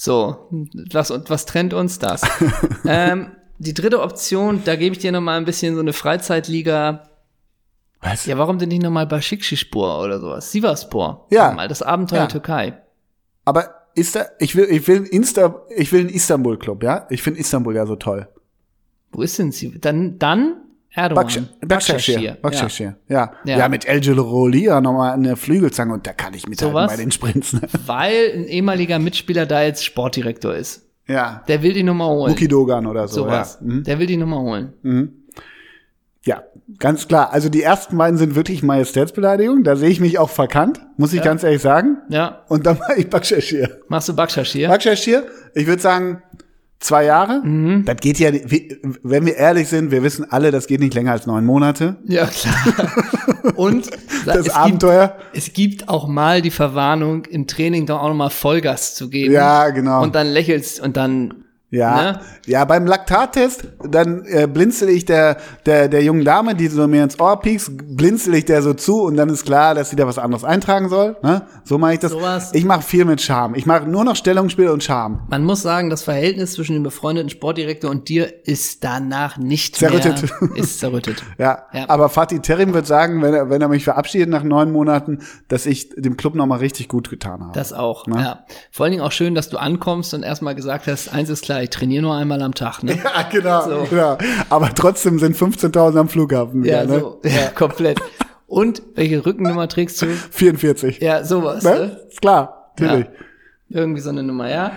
[0.03, 0.47] So,
[0.91, 2.23] was, was trennt uns das?
[2.87, 7.03] ähm, die dritte Option, da gebe ich dir noch mal ein bisschen so eine Freizeitliga.
[7.99, 8.25] Was?
[8.25, 10.51] Ja, warum denn nicht noch mal Bashikshishpur oder sowas?
[10.51, 11.27] Sivaspor.
[11.29, 11.51] Ja.
[11.51, 12.25] Mal das Abenteuer Ja.
[12.25, 12.81] Türkei.
[13.45, 17.05] Aber ist da, ich will, ich will Insta, ich will einen Istanbul-Club, ja?
[17.11, 18.27] Ich finde Istanbul ja so toll.
[19.11, 19.79] Wo ist denn sie?
[19.79, 20.63] Dann, dann
[20.93, 21.47] Erdogan.
[21.65, 22.37] Bakshashir.
[22.41, 22.95] Bakshashir.
[23.07, 23.31] Ja.
[23.45, 23.57] Ja.
[23.59, 23.69] ja.
[23.69, 26.91] mit El Rolia nochmal eine Flügelzange und da kann ich mithalten Sowas?
[26.91, 27.53] bei den Sprints.
[27.53, 27.61] Ne?
[27.85, 30.85] Weil ein ehemaliger Mitspieler da jetzt Sportdirektor ist.
[31.07, 31.43] Ja.
[31.47, 32.31] Der will die Nummer holen.
[32.31, 33.23] Muki Dogan oder so.
[33.23, 33.57] Sowas.
[33.61, 33.67] Ja.
[33.67, 33.83] Mhm.
[33.83, 35.13] Der will die Nummer holen.
[36.23, 36.43] ja,
[36.77, 37.31] ganz klar.
[37.31, 39.63] Also die ersten beiden sind wirklich Majestätsbeleidigung.
[39.63, 41.99] Da sehe ich mich auch verkannt, muss ich ganz ehrlich sagen.
[42.09, 42.43] Ja.
[42.49, 43.79] Und dann mache ich Bakshashir.
[43.87, 44.67] Machst du Bakshashir?
[44.67, 45.23] Bakshashir,
[45.53, 46.21] ich würde sagen,
[46.81, 47.41] zwei Jahre.
[47.43, 47.85] Mhm.
[47.85, 48.31] Das geht ja,
[49.03, 51.95] wenn wir ehrlich sind, wir wissen alle, das geht nicht länger als neun Monate.
[52.05, 52.91] Ja, klar.
[53.55, 53.89] Und
[54.25, 55.15] Das es, gibt, Abenteuer.
[55.33, 59.33] es gibt auch mal die Verwarnung, im Training dann auch noch mal Vollgas zu geben.
[59.33, 60.01] Ja, genau.
[60.03, 62.19] Und dann lächelst und dann, Ja, ne?
[62.47, 67.01] ja, beim Laktattest, dann äh, blinzel ich der, der, der jungen Dame, die so mir
[67.03, 70.05] ins Ohr piekst, blinzel ich der so zu und dann ist klar, dass sie da
[70.05, 71.15] was anderes eintragen soll.
[71.23, 71.43] Ne?
[71.63, 72.11] So mache ich das.
[72.11, 72.51] Sowas.
[72.53, 73.55] Ich mache viel mit Charme.
[73.55, 75.21] Ich mache nur noch Stellungsspiel und Charme.
[75.29, 80.23] Man muss sagen, das Verhältnis zwischen dem befreundeten Sportdirektor und dir ist danach nicht Zerrüttet.
[80.41, 81.23] mehr, ist zerrüttet.
[81.37, 81.89] Ja, Ja.
[81.89, 85.65] aber Fatih Terim wird sagen, wenn er, wenn er mich verabschiedet nach neun Monaten, dass
[85.65, 87.53] ich dem Club nochmal richtig gut getan habe.
[87.53, 88.19] Das auch, Ne?
[88.21, 88.45] ja.
[88.71, 91.60] Vor allen Dingen auch schön, dass du ankommst und erstmal gesagt hast, eins ist klar,
[91.61, 92.93] ich trainiere nur einmal am Tag, ne?
[93.03, 93.87] ja, genau, So.
[93.89, 94.17] genau.
[94.49, 96.63] Aber trotzdem sind 15.000 am Flughafen.
[96.63, 96.99] Ja, wieder, ne?
[96.99, 97.99] so, ja, komplett.
[98.47, 100.07] Und welche Rückennummer trägst du?
[100.07, 100.99] 44.
[100.99, 101.69] Ja, sowas, Ne?
[101.71, 101.99] ne?
[102.09, 102.85] Ist klar, Ja.
[102.85, 103.07] natürlich.
[103.69, 104.73] Irgendwie so eine Nummer, ja.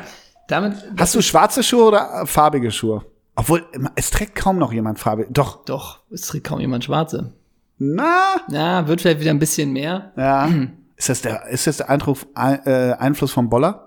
[0.46, 3.04] Damit, Hast du schwarze Schuhe oder äh, farbige Schuhe?
[3.34, 3.64] Obwohl,
[3.96, 5.28] es trägt kaum noch jemand farbige.
[5.32, 5.64] Doch.
[5.64, 7.32] doch, es trägt kaum jemand schwarze.
[7.78, 8.36] Na?
[8.48, 10.12] Na, wird vielleicht wieder ein bisschen mehr.
[10.16, 10.48] Ja.
[10.96, 13.83] Ist das der, ist das der Eindruck, ein, äh, Einfluss vom Boller?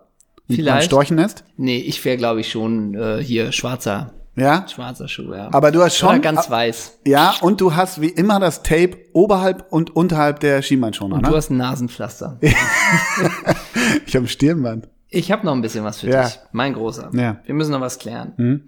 [0.49, 0.85] Vielleicht.
[0.87, 1.43] Storchennest?
[1.57, 4.65] Nee, ich wäre, glaube ich, schon äh, hier schwarzer, Ja.
[4.67, 5.49] schwarzer Schuh, ja.
[5.51, 6.21] Aber du hast Oder schon.
[6.21, 6.99] ganz a- weiß.
[7.05, 11.35] Ja, und du hast wie immer das Tape oberhalb und unterhalb der Schienbeinschoner, Du ne?
[11.35, 12.39] hast ein Nasenpflaster.
[14.05, 14.87] Ich habe ein Stirnband.
[15.09, 16.23] Ich habe noch ein bisschen was für Ja.
[16.25, 17.11] dich, mein Großer.
[17.13, 17.39] Ja.
[17.45, 18.63] Wir müssen noch was klären.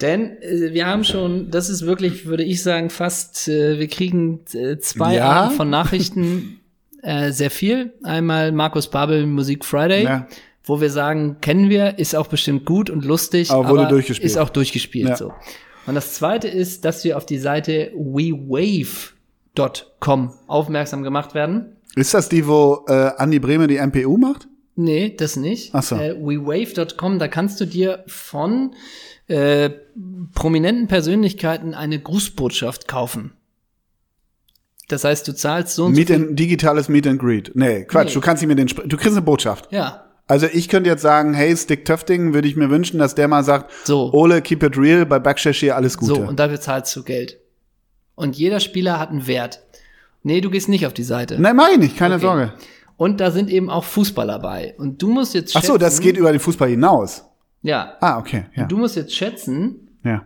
[0.00, 4.40] Denn äh, wir haben schon, das ist wirklich, würde ich sagen, fast, äh, wir kriegen
[4.52, 5.28] äh, zwei Ja.
[5.30, 6.60] Arten von Nachrichten
[7.02, 7.92] äh, sehr viel.
[8.04, 10.26] Einmal Markus Babel Musik Friday, Ja.
[10.68, 14.30] Wo wir sagen, kennen wir, ist auch bestimmt gut und lustig, Aber wurde durchgespielt.
[14.30, 15.16] ist auch durchgespielt Ja.
[15.16, 15.32] so.
[15.86, 17.90] Und das zweite ist, dass wir auf die Seite
[19.56, 21.76] wewave.com aufmerksam gemacht werden.
[21.96, 24.46] Ist das die, wo äh, Andi Brehme die MPU macht?
[24.76, 25.70] Nee, das nicht.
[25.74, 25.96] Ach so.
[25.96, 28.74] Äh, wewave.com, da kannst du dir von
[29.26, 29.70] äh,
[30.34, 33.32] prominenten Persönlichkeiten eine Grußbotschaft kaufen.
[34.88, 37.50] Das heißt, du zahlst so und so Meet and, digitales Meet and Greet.
[37.54, 38.14] Nee, Quatsch, Nee.
[38.14, 39.68] du kannst ihm mir den, Sp- du kriegst eine Botschaft.
[39.70, 43.26] Ja, Also ich könnte jetzt sagen, hey, Stick Töfting, würde ich mir wünschen, dass der
[43.28, 44.12] mal sagt, So.
[44.12, 46.14] Ole, keep it real, bei Backshare alles Gute.
[46.14, 47.38] so, und dafür zahlst du Geld.
[48.14, 49.62] Und jeder Spieler hat einen Wert.
[50.22, 51.40] Nee, du gehst nicht auf die Seite.
[51.40, 52.22] Nein, mach ich nicht, keine Okay.
[52.24, 52.52] Sorge.
[52.96, 54.74] Und da sind eben auch Fußballer bei.
[54.76, 55.72] Und du musst jetzt Ach schätzen.
[55.72, 57.24] so, das geht über den Fußball hinaus.
[57.62, 57.94] Ja.
[58.00, 58.66] Ah, okay, ja.
[58.66, 60.24] Du musst jetzt schätzen, ja.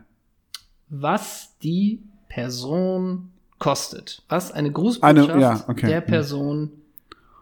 [0.88, 4.22] was die Person kostet.
[4.28, 5.86] Was eine Grußbotschaft Eine- ja, okay.
[5.86, 6.00] der.
[6.00, 6.72] Person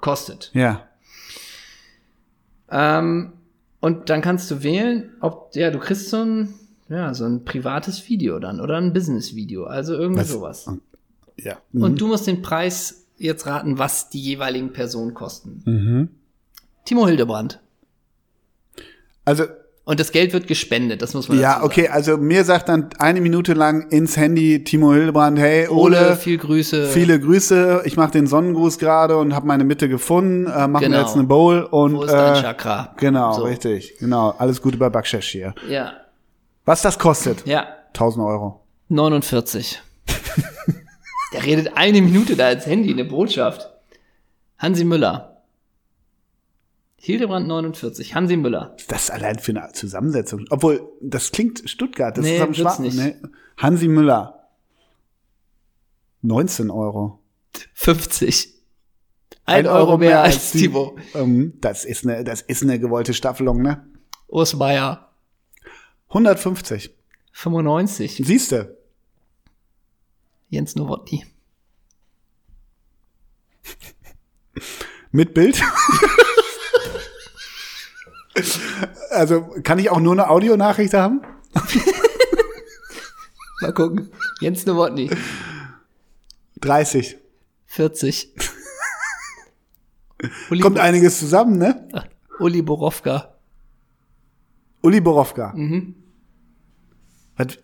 [0.00, 0.50] kostet.
[0.52, 0.82] Ja.
[2.70, 3.32] Ähm,
[3.80, 6.54] und dann kannst du wählen, ob, ja, du kriegst so ein,
[6.88, 10.70] ja, so ein privates Video dann oder ein Business-Video, also irgendwie Was- sowas.
[11.36, 11.56] Ja.
[11.72, 15.62] Und du musst den Preis jetzt raten, was die jeweiligen Personen kosten.
[15.64, 16.08] Mhm.
[16.84, 17.60] Timo Hildebrand.
[19.24, 19.44] Also,
[19.84, 23.20] Und das Geld wird gespendet, das muss man Ja, okay, also mir sagt dann eine
[23.20, 25.66] Minute lang ins Handy Timo Hildebrand, hey.
[25.68, 26.86] Ole, Ole, viel Grüße.
[26.86, 31.00] viele Grüße, ich mache den Sonnengruß gerade und habe meine Mitte gefunden, äh, machen Genau.
[31.00, 32.94] jetzt eine Bowl und Wo ist dein äh, Chakra?
[32.98, 33.42] genau, So.
[33.44, 35.54] richtig, genau, alles Gute bei Bakshesh hier.
[35.68, 35.92] Ja.
[36.66, 37.44] Was das kostet?
[37.46, 37.66] Ja.
[37.94, 38.60] 1000 Euro.
[38.88, 39.80] 49.
[41.32, 43.70] Der redet eine Minute da ins Handy, eine Botschaft.
[44.58, 45.39] Hansi Müller.
[47.02, 48.14] Hildebrand 49.
[48.14, 48.76] Hansi Müller.
[48.88, 50.44] Das allein für eine Zusammensetzung.
[50.50, 52.82] Obwohl, das klingt Stuttgart, das Nee, ist am Schwarzen.
[52.84, 52.96] nicht.
[52.96, 53.16] Nee.
[53.56, 54.48] Hansi Müller.
[56.22, 57.18] 19 Euro.
[57.72, 58.52] 50.
[59.46, 60.96] Ein, Euro, mehr als die- Timo.
[61.14, 63.84] Ähm, das ist eine, das ist eine gewollte Staffelung, ne?
[64.28, 65.10] Urs Meier.
[66.08, 66.94] 150.
[67.32, 68.16] 95.
[68.24, 68.76] Siehste.
[70.50, 71.24] Jens Nowotny.
[75.12, 75.60] Mit Bild.
[79.10, 81.20] also, kann ich auch nur eine Audionachricht haben?
[83.60, 84.10] Mal gucken.
[84.40, 85.10] Jens Nowotny.
[86.60, 87.18] 30.
[87.66, 88.34] 40.
[90.50, 91.88] Uli, Kommt einiges zusammen, ne?
[92.38, 93.34] Uli Borowka.
[94.82, 95.52] Uli Borowka.
[95.54, 95.94] Mhm.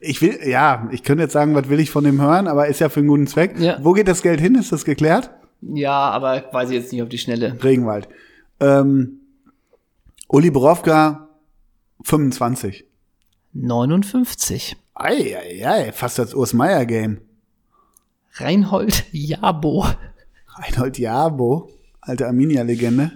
[0.00, 2.80] Ich will, ja, ich könnte jetzt sagen, was will ich von dem hören, aber ist
[2.80, 3.58] ja für einen guten Zweck.
[3.58, 3.78] Ja.
[3.82, 4.54] Wo geht das Geld hin?
[4.54, 5.30] Ist das geklärt?
[5.60, 7.58] Ja, aber weiß ich jetzt nicht auf die Schnelle.
[7.62, 8.08] Regenwald.
[8.58, 9.20] Ähm,
[10.29, 11.29] Uli Borowka,
[12.05, 12.85] 25.
[13.53, 14.77] 59.
[14.99, 17.20] Ei, ei, ei, fast das Urs Meier Game.
[18.35, 19.87] Reinhold Jabo.
[20.49, 21.70] Reinhold Jabo,
[22.01, 23.12] alte Arminia-Legende.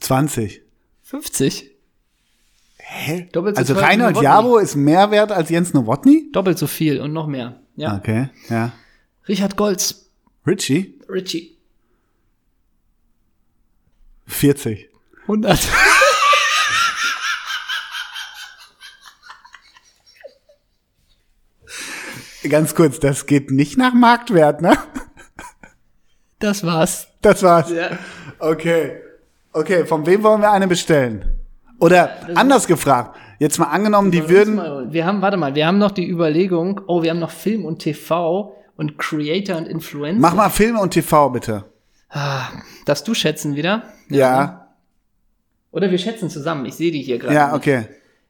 [0.00, 0.62] 20.
[1.02, 1.70] 50.
[2.78, 3.28] Hä?
[3.34, 4.22] So also Reinhold.
[4.22, 6.30] Jabo ist mehr wert als Jens Nowotny?
[6.32, 7.60] Doppelt so viel und noch mehr.
[7.76, 7.96] Ja.
[7.96, 8.72] Okay, ja.
[9.28, 10.10] Richard Golz.
[10.46, 11.55] Richie, Richie.
[14.26, 14.88] 40.
[15.22, 15.58] 100.
[22.48, 24.76] Ganz kurz, das geht nicht nach Marktwert, ne?
[26.38, 27.08] Das war's.
[27.22, 27.70] Das war's.
[27.70, 27.98] Ja.
[28.38, 29.00] Okay.
[29.52, 31.40] Okay, von wem wollen wir eine bestellen?
[31.80, 34.92] Oder anders gefragt, jetzt mal angenommen, die würden.
[34.92, 37.80] Wir haben, warte mal, wir haben noch die Überlegung, oh, wir haben noch Film und
[37.80, 40.20] TV und Creator und Influencer.
[40.20, 41.64] Mach mal Filme und TV bitte.
[42.84, 43.82] Darfst du schätzen wieder?
[44.08, 44.68] Ja,
[45.72, 46.64] Oder wir schätzen zusammen.
[46.66, 47.34] Ich sehe die hier gerade.
[47.34, 47.56] ja, nicht.
[47.56, 47.86] okay.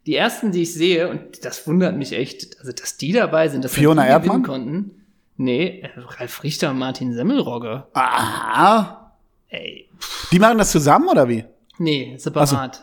[0.07, 3.65] Die ersten, die ich sehe, und das wundert mich echt, also dass die dabei sind,
[3.65, 4.43] dass wir Fiona die gewinnen Erdmann?
[4.43, 4.91] konnten.
[5.37, 7.85] Nee, Ralf Richter und Martin Semmelrogge.
[7.95, 9.11] Ah,
[9.49, 9.89] Ey,
[10.33, 11.45] die machen das zusammen oder wie?
[11.79, 12.83] nee, separat.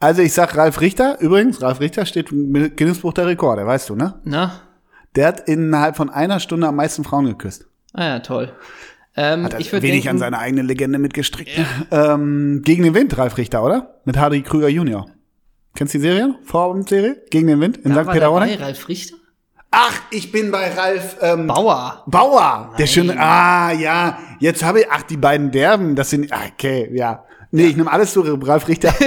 [0.00, 3.94] Also ich sag Ralf Richter, übrigens, Ralf Richter steht im Guinness-Buch der Rekorde, weißt du,
[3.96, 4.20] ne?
[4.24, 4.60] Na?
[5.14, 7.66] Der hat innerhalb von einer Stunde am meisten Frauen geküsst.
[7.94, 8.52] Ah ja, toll.
[9.16, 11.56] Ähm, Hat er ich wenig denken, an seine eigene Legende mitgestrickt.
[11.56, 11.66] ne?
[11.90, 14.00] Ähm, gegen den Wind, Ralf Richter, oder?
[14.04, 15.06] Mit Hardy Krüger Junior.
[15.74, 16.34] Kennst du die Serie?
[16.44, 17.22] Vorabendserie?
[17.30, 18.10] Gegen den Wind in da St.
[18.10, 18.58] Peter-Ording?
[18.58, 19.16] Ralf Richter?
[19.70, 22.02] Ach, ich bin bei Ralf ähm, Bauer.
[22.06, 22.74] Bauer.
[22.78, 23.14] Der schöne.
[23.18, 24.18] Ah, ja.
[24.38, 24.86] Jetzt habe ich.
[24.90, 26.32] Ach, die beiden Derben, das sind.
[26.32, 27.24] ah, Okay, ja.
[27.50, 28.94] Nee, ich nehme alles zu Ralf Richter.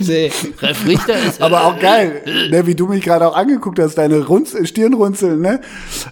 [0.00, 1.40] Nee, Ralf Richter ist.
[1.40, 5.60] Aber auch geil, ne, wie du mich gerade auch angeguckt hast, deine Runz Stirnrunzeln, ne?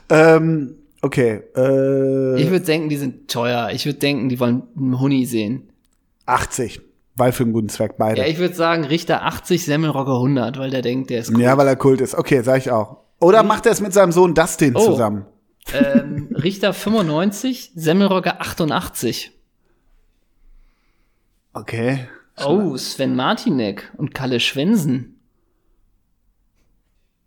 [0.08, 3.70] Ähm, okay, äh, Ich würde denken, die sind teuer.
[3.72, 5.70] Ich würde denken, die wollen einen Huni sehen.
[6.26, 6.80] 80,
[7.16, 8.18] weil für einen guten Zweck beide.
[8.20, 11.42] Ja, Ja, ich würde sagen, Richter 80, Semmelrogge 100, weil der denkt, der ist cool.
[11.42, 12.14] weil er Kult ist.
[12.14, 12.98] Okay, sag ich auch.
[13.20, 14.84] Oder macht er es mit seinem Sohn Dustin Oh.
[14.84, 15.24] zusammen?
[15.72, 19.32] ähm, Richter 95, Semmelrogge 88.
[21.52, 22.08] Okay.
[22.44, 25.20] Oh, Sven Martinek und Kalle Schwensen.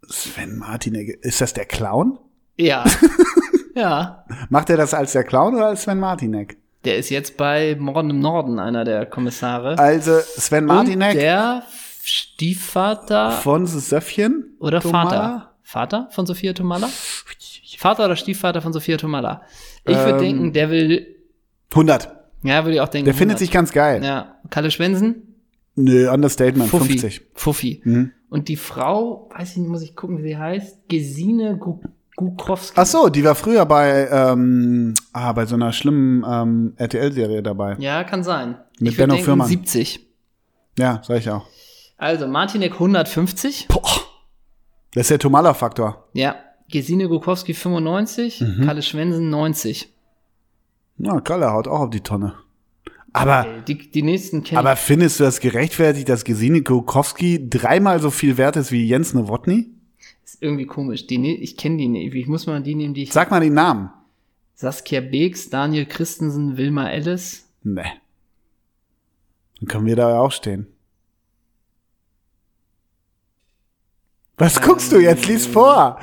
[0.09, 2.17] Sven Martinek, ist das der Clown?
[2.57, 2.83] Ja.
[3.77, 4.25] ja.
[4.49, 6.57] Macht er das als der Clown oder als Sven Martinek?
[6.85, 9.77] Der ist jetzt bei Morden im Norden, einer der Kommissare.
[9.77, 11.63] Also Sven und Martinek der
[12.03, 15.09] Stiefvater von Söffchen oder Tomala?
[15.09, 15.51] Vater.
[15.63, 16.87] Vater von Sophia Tomala?
[17.77, 19.41] Vater oder Stiefvater von Sophia Tomala?
[19.85, 21.15] Ich würde Ähm, denken, der will,
[21.71, 22.09] 100.
[22.43, 23.05] ja, würde ich auch denken.
[23.05, 23.39] Der findet 100.
[23.39, 24.03] sich ganz geil.
[24.03, 25.23] Ja, Kalle Schwensen,
[25.75, 26.97] Nö, Understatement, Fuffi.
[26.97, 27.21] 50.
[27.33, 27.81] Fuffi.
[27.83, 28.11] Mhm.
[28.29, 31.81] Und die Frau, weiß ich nicht, muss ich gucken, wie sie heißt, Gesine Gu
[32.17, 32.73] Gukowski.
[32.75, 37.75] Ach so, die war früher bei, ähm, ah, bei so einer schlimmen ähm, RTL-Serie dabei.
[37.77, 38.57] Ja, kann sein.
[38.79, 39.47] Mit ich Benno denken Fürmann.
[39.47, 40.05] 70.
[40.79, 41.45] Ja, sag ich auch.
[41.97, 43.67] Also Martinek 150.
[43.67, 43.83] Boah.
[44.93, 46.07] Das ist der Tomala-Faktor.
[46.13, 46.35] Ja.
[46.71, 48.41] Gesine Gukowski 95.
[48.41, 48.65] Mhm.
[48.65, 49.93] Kalle Schwensen 90.
[50.97, 52.33] Na, Kalle haut auch auf die Tonne.
[53.13, 58.09] Aber, Ey, Die, die nächsten aber findest du das gerechtfertigt, dass Gesine Gukowski dreimal so
[58.09, 59.76] viel wert ist wie Jens Nowotny?
[60.27, 61.07] Ist irgendwie komisch.
[61.07, 62.13] Die, ne- ich kenne die nicht.
[62.13, 63.13] Ich muss mal die nehmen, die ich.
[63.13, 63.89] Sag mal den Namen.
[64.55, 67.47] Saskia Beeks, Daniel Christensen, Wilma Ellis.
[67.63, 67.83] Nee.
[69.59, 70.67] Dann können wir da auch stehen.
[74.37, 75.27] Was guckst du jetzt?
[75.27, 75.99] Lies vor.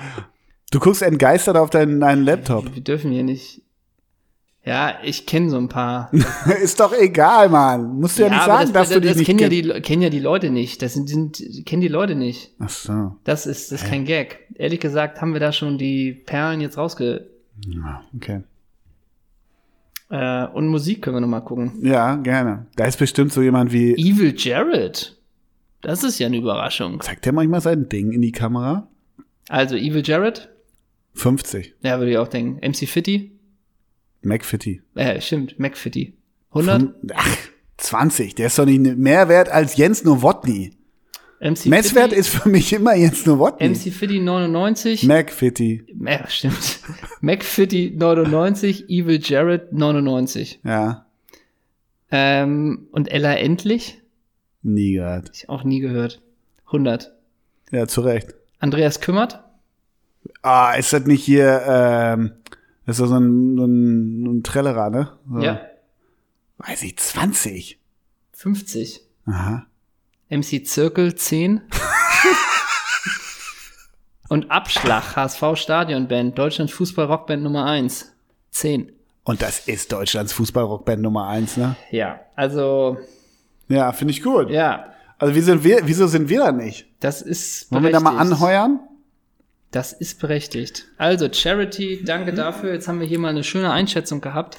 [0.71, 2.75] Du guckst entgeistert auf deinen, deinen Laptop.
[2.75, 3.63] Wir dürfen hier nicht.
[4.65, 6.11] Ja, ich kenne so ein paar.
[6.63, 8.01] Ist doch egal, Mann.
[8.01, 9.77] Musst du ja, nicht aber sagen, dass das, du die das nicht kennen ja, kennst.
[9.77, 10.81] die, kennen ja die Leute nicht.
[10.81, 12.53] Das sind, sind kennen die Leute nicht.
[12.59, 13.17] Ach so.
[13.25, 14.49] Das ist, das ist kein Gag.
[14.55, 17.29] Ehrlich gesagt haben wir da schon die Perlen jetzt rausge.
[17.67, 18.41] Ja, okay.
[20.09, 21.73] Äh, und Musik können wir noch mal gucken.
[21.83, 22.67] Ja, gerne.
[22.77, 23.93] Da ist bestimmt so jemand wie.
[23.93, 25.15] Evil Jared.
[25.83, 27.03] Das ist ja eine Überraschung.
[27.03, 28.89] Zeigt der manchmal sein Ding in die Kamera?
[29.51, 30.49] Also Evil Jared.
[31.13, 31.75] 50.
[31.83, 32.67] Ja, würde ich auch denken.
[32.67, 33.34] MC Fitty.
[34.25, 34.83] McFitty.
[34.95, 35.59] Äh, stimmt.
[35.59, 36.15] McFitty.
[36.51, 36.83] 100.
[36.83, 37.37] Fün- Ach,
[37.79, 38.35] 20.
[38.37, 40.73] Der ist doch nicht mehr wert als Jens Nowotny.
[41.41, 43.69] MC Messwert Fitty, ist für mich immer Jens Nowotny.
[43.69, 45.03] MC Fitty 99.
[45.05, 45.85] McFitty.
[46.01, 46.79] Ja, stimmt.
[47.21, 50.61] McFitty 99, Evil Jared 99.
[50.65, 51.07] Ja,
[52.11, 54.01] Ähm, und Ella Endlich?
[54.63, 55.31] nie gehört.
[55.35, 56.23] Ich auch nie gehört.
[56.67, 57.13] 100.
[57.73, 58.35] Ja, zu Recht.
[58.61, 59.41] Andreas Kümmert?
[60.43, 62.33] Ah, ist das nicht hier, ähm,
[62.87, 65.13] das ist doch so ein, so ein, so ein Trellerer, ne?
[65.31, 65.39] So.
[65.41, 65.61] Ja.
[66.59, 67.81] Weiß ich, 20.
[68.33, 69.01] 50.
[69.27, 69.67] Aha.
[70.31, 71.63] MC Zirkel 10.
[74.29, 78.13] und Abschlag, HSV Stadionband, Deutschland Fußball Rockband Nummer 1.
[78.51, 78.93] 10.
[79.25, 81.77] Und das ist Deutschlands Fußballrockband Nummer eins, ne?
[81.91, 82.99] Ja, also,
[83.69, 84.51] Ja, finde ich gut.
[84.51, 86.87] ja, Also wie sind wir, wieso sind wir da nicht?
[87.01, 88.81] das ist Wollen wir da mal anheuern?
[89.75, 90.87] Das ist berechtigt.
[90.99, 92.73] Also, Charity, danke dafür.
[92.73, 94.57] Jetzt haben wir hier mal eine schöne Einschätzung gehabt.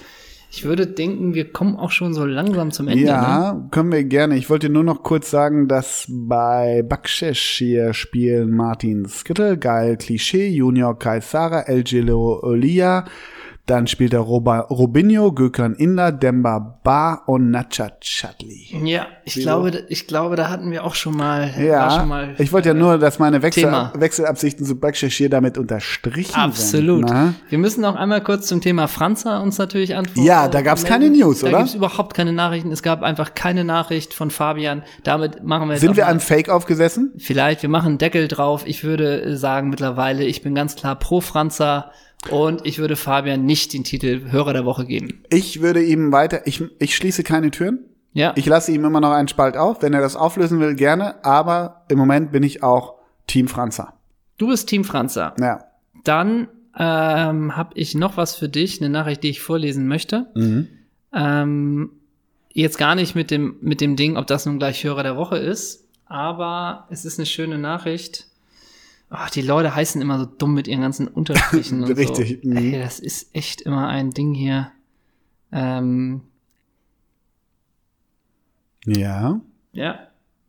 [0.52, 3.06] Ich würde denken, wir kommen auch schon so langsam zum Ende.
[3.06, 3.10] Ne?
[3.10, 4.36] Ja, können wir gerne.
[4.36, 10.50] Ich wollte nur noch kurz sagen, dass bei Bakshesh hier spielen Martin Skittle, Geil Klischee,
[10.50, 13.06] Junior Kaisara, El Gilo Olia,
[13.66, 18.68] dann spielt er Roba, Robinho, Gökhan Inder, Demba Ba und Nacha Chadli.
[18.84, 19.46] Ja, ich Wieso?
[19.46, 21.52] glaube, ich glaube, da hatten wir auch schon mal.
[21.60, 23.66] Ja, schon mal ich wollte ja nur, dass meine Wechsel.
[23.96, 27.10] Wechselabsichten zu Bakshesh hier damit unterstrichen Absolut.
[27.10, 27.18] sind.
[27.18, 27.34] ne?
[27.50, 30.28] Wir müssen auch einmal kurz zum Thema Franza uns natürlich antworten.
[30.28, 31.52] Ja, da gab's keine News, da oder?
[31.54, 32.72] Da gibt's überhaupt keine Nachrichten.
[32.72, 34.84] Es gab einfach keine Nachricht von Fabian.
[35.04, 37.14] Damit machen wir jetzt Sind wir an Fake aufgesessen?
[37.18, 38.64] Vielleicht, wir machen einen Deckel drauf.
[38.68, 41.92] Ich würde äh, sagen mittlerweile, ich bin ganz klar pro Franza
[42.32, 45.24] und ich würde Fabian nicht den Titel Hörer der Woche geben.
[45.30, 47.80] Ich würde ihm weiter, ich, ich schließe keine Türen.
[48.14, 49.82] Ja, Ich lasse ihm immer noch einen Spalt auf.
[49.82, 51.24] Wenn er das auflösen will, gerne.
[51.26, 52.94] Aber im Moment bin ich auch
[53.28, 53.94] Team Franza.
[54.38, 55.34] du bist Team Franza.
[55.40, 55.66] Ja.
[56.06, 56.48] Dann
[56.78, 60.28] ähm, habe ich noch was für dich, eine Nachricht, die ich vorlesen möchte.
[61.14, 61.90] Ähm,
[62.54, 65.38] jetzt gar nicht mit dem, mit dem Ding, ob das nun gleich Hörer der Woche
[65.38, 68.28] ist, aber es ist eine schöne Nachricht.
[69.18, 72.50] Ach, die Leute heißen immer so dumm mit ihren ganzen Unterstrichen und Richtig, so.
[72.50, 72.58] mhm.
[72.58, 74.72] Ey, das ist echt immer ein Ding hier.
[75.52, 76.22] Ähm,
[78.86, 79.42] Ja.
[79.74, 80.00] ja,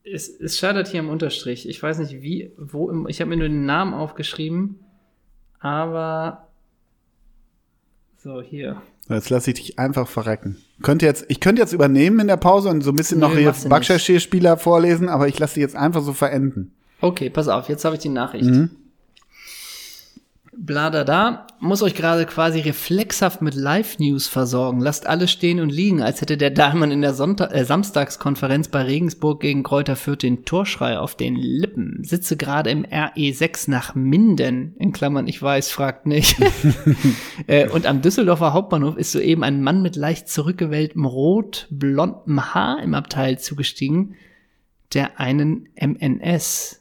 [0.04, 1.68] es, es scheitert hier am Unterstrich.
[1.68, 4.78] Ich weiß nicht wie, wo im, ich habe mir nur den Namen aufgeschrieben,
[5.58, 6.48] aber
[8.18, 8.82] so hier.
[9.08, 10.56] Jetzt lasse ich dich einfach verrecken.
[10.82, 13.36] Könnte jetzt, ich könnte jetzt übernehmen in der Pause und so ein bisschen Nö, noch
[13.36, 13.54] hier.
[13.68, 16.72] Bakshashir-Spieler vorlesen, aber ich lasse dich jetzt einfach so verenden.
[17.00, 18.50] Okay, pass auf, jetzt habe ich die Nachricht.
[18.50, 18.70] Mhm.
[20.58, 24.80] Bladada, muss euch gerade quasi reflexhaft mit Live-News versorgen.
[24.80, 28.82] Lasst alles stehen und liegen, als hätte der Dahlmann in der Sonntag äh, Samstagskonferenz bei
[28.82, 32.02] Regensburg gegen Kräuter Fürth den Torschrei auf den Lippen.
[32.02, 36.36] Sitze gerade im RE6 nach Minden, in Klammern, ich weiß, fragt nicht.
[37.46, 42.94] äh, und am Düsseldorfer Hauptbahnhof ist soeben ein Mann mit leicht zurückgewelltem rot-blontem Haar im
[42.94, 44.14] Abteil zugestiegen,
[44.94, 46.80] der einen MNS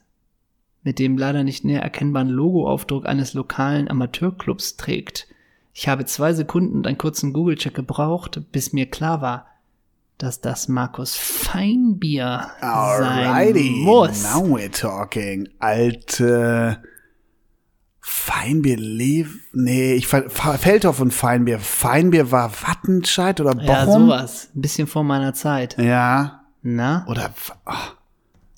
[0.86, 5.28] mit dem leider nicht näher erkennbaren Logoaufdruck eines lokalen Amateurclubs trägt.
[5.74, 9.48] Ich habe zwei Sekunden und einen kurzen Google-Check gebraucht, bis mir klar war,
[10.18, 14.24] dass das Markus Feinbier sein muss.
[14.24, 15.50] now we're talking.
[15.60, 16.82] Alte
[18.00, 21.58] Feinbier, Lev, nee, ich Fa- Feldhoff und Feinbier.
[21.60, 23.68] Feinbier war Wattenscheid oder Bochum?
[23.68, 24.50] Ja, sowas.
[24.56, 25.76] Ein bisschen vor meiner Zeit.
[25.80, 26.44] Ja.
[26.62, 27.06] Na?
[27.10, 27.34] Oder,
[27.66, 27.72] oh,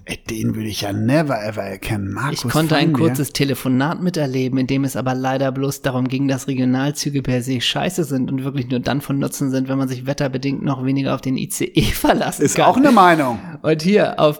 [0.08, 2.14] ey, den würde ich ja never ever erkennen.
[2.14, 6.28] Markus Ich konnte ein kurzes Telefonat miterleben, in dem es aber leider bloß darum ging,
[6.28, 9.88] dass Regionalzüge per se scheiße sind und wirklich nur dann von Nutzen sind, wenn man
[9.88, 12.66] sich wetterbedingt noch weniger auf den ICE verlassen Ist kann.
[12.66, 13.40] auch eine Meinung.
[13.62, 14.40] Und hier auf,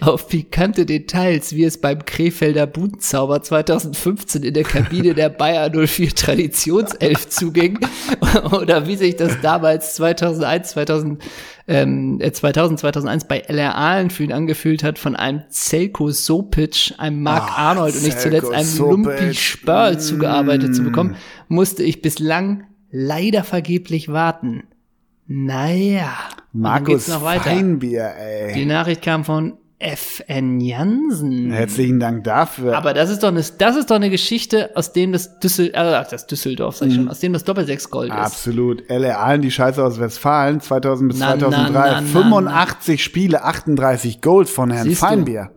[0.00, 6.14] auf pikante Details, wie es beim Krefelder Budenzauber 2015 in der Kabine der Bayer 04
[6.16, 7.78] Traditionself zuging
[8.52, 11.22] oder wie sich das damals 2001, 2000,
[11.68, 17.50] ähm, äh, 2000, 2001 bei LR Ahlenfühlen angefühlt hat, von einem Zelko Sopic, einem Mark
[17.52, 18.90] Ah, Arnold und nicht zuletzt einem Sopic.
[18.90, 20.00] Lumpi Spörl Mm.
[20.00, 21.14] zugearbeitet zu bekommen,
[21.46, 24.64] musste ich bislang leider vergeblich warten.
[25.34, 26.12] Naja.
[26.52, 27.44] Markus noch weiter.
[27.44, 28.52] Feinbier, ey.
[28.52, 31.50] Die Nachricht kam von FN Jansen.
[31.50, 32.76] Herzlichen Dank dafür.
[32.76, 36.04] Aber das ist doch eine, das ist doch eine Geschichte, aus dem das Düssel, äh,
[36.08, 36.98] das Düsseldorf, sag ich Mhm.
[36.98, 38.16] schon, aus dem das Doppelsechs Gold ist.
[38.16, 38.84] Absolut.
[38.90, 41.72] LR Aalen, die Scheiße aus Westfalen, 2000 bis Na, na, 2003.
[41.72, 45.06] na, na, 85 Spiele, 38 Goals von Herrn Siehst du?
[45.06, 45.50] Feinbier.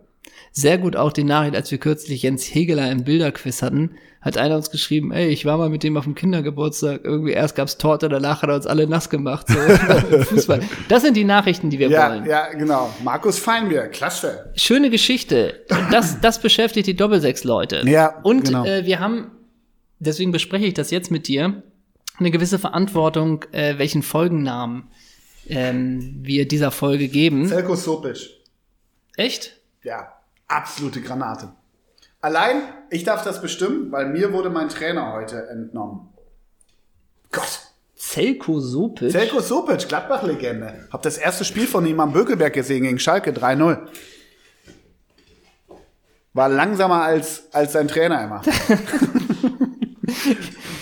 [0.52, 3.90] Sehr gut auch die Nachricht, als wir kürzlich Jens Hegeler im Bilderquiz hatten,
[4.26, 7.54] hat einer uns geschrieben, ey, ich war mal mit dem auf dem Kindergeburtstag, irgendwie erst
[7.56, 9.54] gab's Torte, danach hat er uns alle nass gemacht, so
[10.24, 10.60] Fußball.
[10.88, 12.26] Das sind die Nachrichten, die wir Ja, wollen.
[12.26, 12.90] ja, genau.
[13.04, 14.52] Markus Feinbier, klasse.
[14.56, 15.64] Schöne Geschichte.
[15.90, 17.82] Das, das beschäftigt die Doppelsechs-Leute.
[17.88, 18.64] Ja, Und genau.
[18.64, 19.30] äh, wir haben,
[20.00, 21.62] deswegen bespreche ich das jetzt mit dir,
[22.18, 24.88] eine gewisse Verantwortung, äh, welchen Folgennamen
[25.48, 27.46] ähm, wir dieser Folge geben.
[27.46, 28.18] Selko Sopic.
[29.16, 29.56] Echt?
[29.84, 30.08] Ja,
[30.48, 31.50] absolute Granate.
[32.20, 36.08] Allein, ich darf das bestimmen, weil mir wurde mein Trainer heute entnommen.
[37.30, 37.60] Gott.
[37.94, 39.10] Zelko Sopic?
[39.10, 40.88] Selko Sopic, Gladbach-Legende.
[40.92, 43.78] Hab das erste Spiel von ihm am Bökelberg gesehen gegen Schalke 3-0.
[46.34, 48.42] War langsamer als, als sein Trainer immer.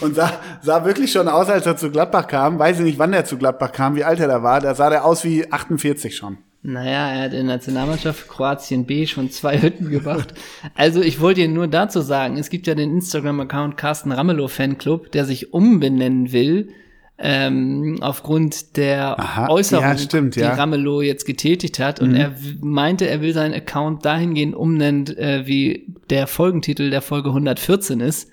[0.00, 0.32] Und sah,
[0.62, 2.58] sah wirklich schon aus, als er zu Gladbach kam.
[2.58, 4.60] Weiß ich nicht, wann der zu Gladbach kam, wie alt er da war.
[4.60, 6.38] Da sah der aus wie 48 schon.
[6.66, 10.32] Naja, er hat in der Nationalmannschaft Kroatien B schon zwei Hütten gemacht.
[10.74, 15.12] Also ich wollte dir nur dazu sagen, es gibt ja den Instagram-Account Carsten Ramelow Fanclub,
[15.12, 16.70] der sich umbenennen will,
[17.18, 20.54] ähm, aufgrund der Aha, Äußerung, ja, stimmt, die ja.
[20.54, 20.58] Mhm.
[20.58, 22.00] Ramelow jetzt getätigt hat.
[22.00, 27.02] Und er w- meinte, er will seinen Account dahingehend umnennen, äh, wie der Folgentitel der
[27.02, 28.30] Folge 114 ist.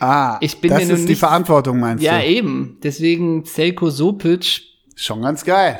[0.00, 2.24] Ah, Ich bin das ist die nicht- Verantwortung, meinst Ja, du?
[2.24, 2.78] eben.
[2.82, 4.62] Deswegen Zelko Sopic,
[4.96, 5.78] Schon ganz geil.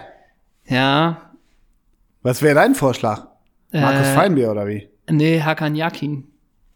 [0.69, 1.23] ja,
[2.28, 3.26] Was wäre dein Vorschlag?
[3.72, 4.86] Markus Äh, Feinbier oder wie?
[5.09, 6.24] nee, Hakan Yakin.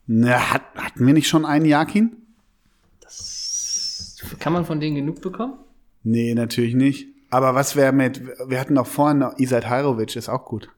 [0.06, 2.16] Na, hat, hatten wir nicht schon einen Jakin?
[4.38, 5.58] Kann man von denen genug bekommen?
[6.04, 7.06] Nee, natürlich nicht.
[7.28, 10.70] Aber was wäre mit, wir hatten doch vorhin noch Isat Hajrovic, ist auch gut.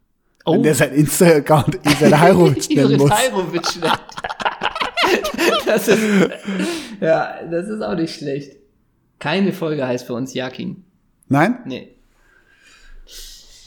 [0.44, 0.54] Oh.
[0.54, 3.12] Wenn der sein Insta-Account Isat Hajrovic nennen muss.
[3.12, 4.00] Hajrovic nennt.
[5.66, 6.02] das ist,
[7.00, 8.56] ja, das ist auch nicht schlecht.
[9.20, 10.82] Keine Folge heißt bei uns Jakin.
[11.28, 11.60] Nein?
[11.64, 11.93] Nee.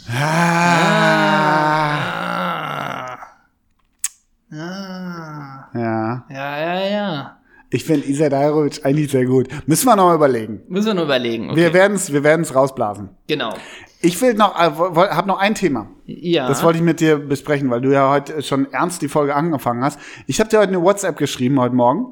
[0.10, 1.98] Ah.
[4.52, 5.70] Ah.
[5.74, 6.26] Ja.
[6.30, 7.34] Ja, ja, ja.
[7.70, 9.50] Ich finde Isat Hajrovic eigentlich sehr gut.
[9.66, 10.62] Müssen wir noch mal überlegen.
[10.70, 11.50] Müssen wir nur überlegen.
[11.50, 11.60] Okay.
[11.60, 13.10] Wir werden's, wir werden's rausblasen.
[13.28, 13.54] genau.
[14.00, 14.70] Ich will noch, äh,
[15.10, 15.88] hab noch ein Thema.
[16.06, 16.48] Ja.
[16.48, 19.84] Das wollte ich mit dir besprechen, weil du ja heute schon ernst die Folge angefangen
[19.84, 20.00] hast.
[20.28, 22.06] Ich habe dir heute eine WhatsApp geschrieben heute Morgen,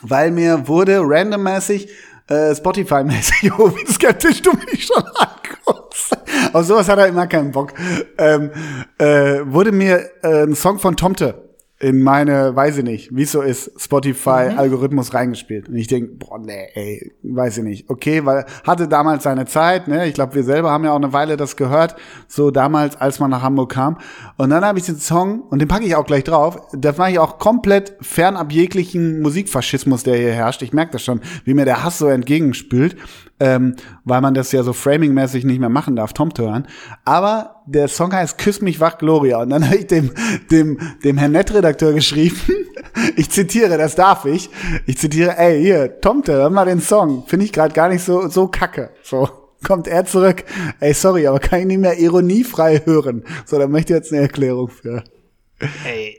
[0.00, 1.90] weil mir wurde randommäßig,
[2.28, 6.16] äh, Spotify-mäßig, oh, wie skeptisch du mich schon anguckst.
[6.52, 7.72] Auf sowas hat er immer keinen Bock.
[8.18, 8.50] Ähm,
[8.98, 11.51] äh, wurde mir äh, ein Song von Tomte
[11.82, 15.68] in meine, weiß ich nicht, wie es so ist, Spotify-Algorithmus reingespielt.
[15.68, 17.90] Und ich denk, boah, nee, ey, weiß ich nicht.
[17.90, 20.06] Okay, weil hatte damals seine Zeit, ne?
[20.06, 21.96] Ich glaube, wir selber haben ja auch eine Weile das gehört,
[22.28, 23.98] so damals, als man nach Hamburg kam.
[24.36, 27.10] Und dann habe ich den Song, und den packe ich auch gleich drauf, das mache
[27.10, 30.62] ich auch komplett fernab jeglichen Musikfaschismus, der hier herrscht.
[30.62, 32.94] Ich merke das schon, wie mir der Hass so entgegenspült,
[33.42, 33.74] ähm,
[34.04, 36.68] weil man das ja so framingmäßig nicht mehr machen darf, Tom zu hören.
[37.04, 39.42] Aber der Song heißt Küss mich wach, Gloria.
[39.42, 40.12] Und dann habe ich dem,
[40.50, 42.38] dem, dem Herrn Nettredakteur geschrieben,
[43.16, 44.48] ich zitiere, das darf ich,
[44.86, 47.24] ich zitiere, ey, hier, Tomte, hör mal den Song.
[47.26, 48.90] Finde ich gerade gar nicht so, so kacke.
[49.02, 49.28] So.
[49.66, 50.44] Kommt er zurück,
[50.80, 53.24] ey, sorry, aber kann ich nicht mehr ironiefrei hören.
[53.44, 55.04] So, da möchte ich jetzt eine Erklärung für.
[55.84, 56.18] Ey.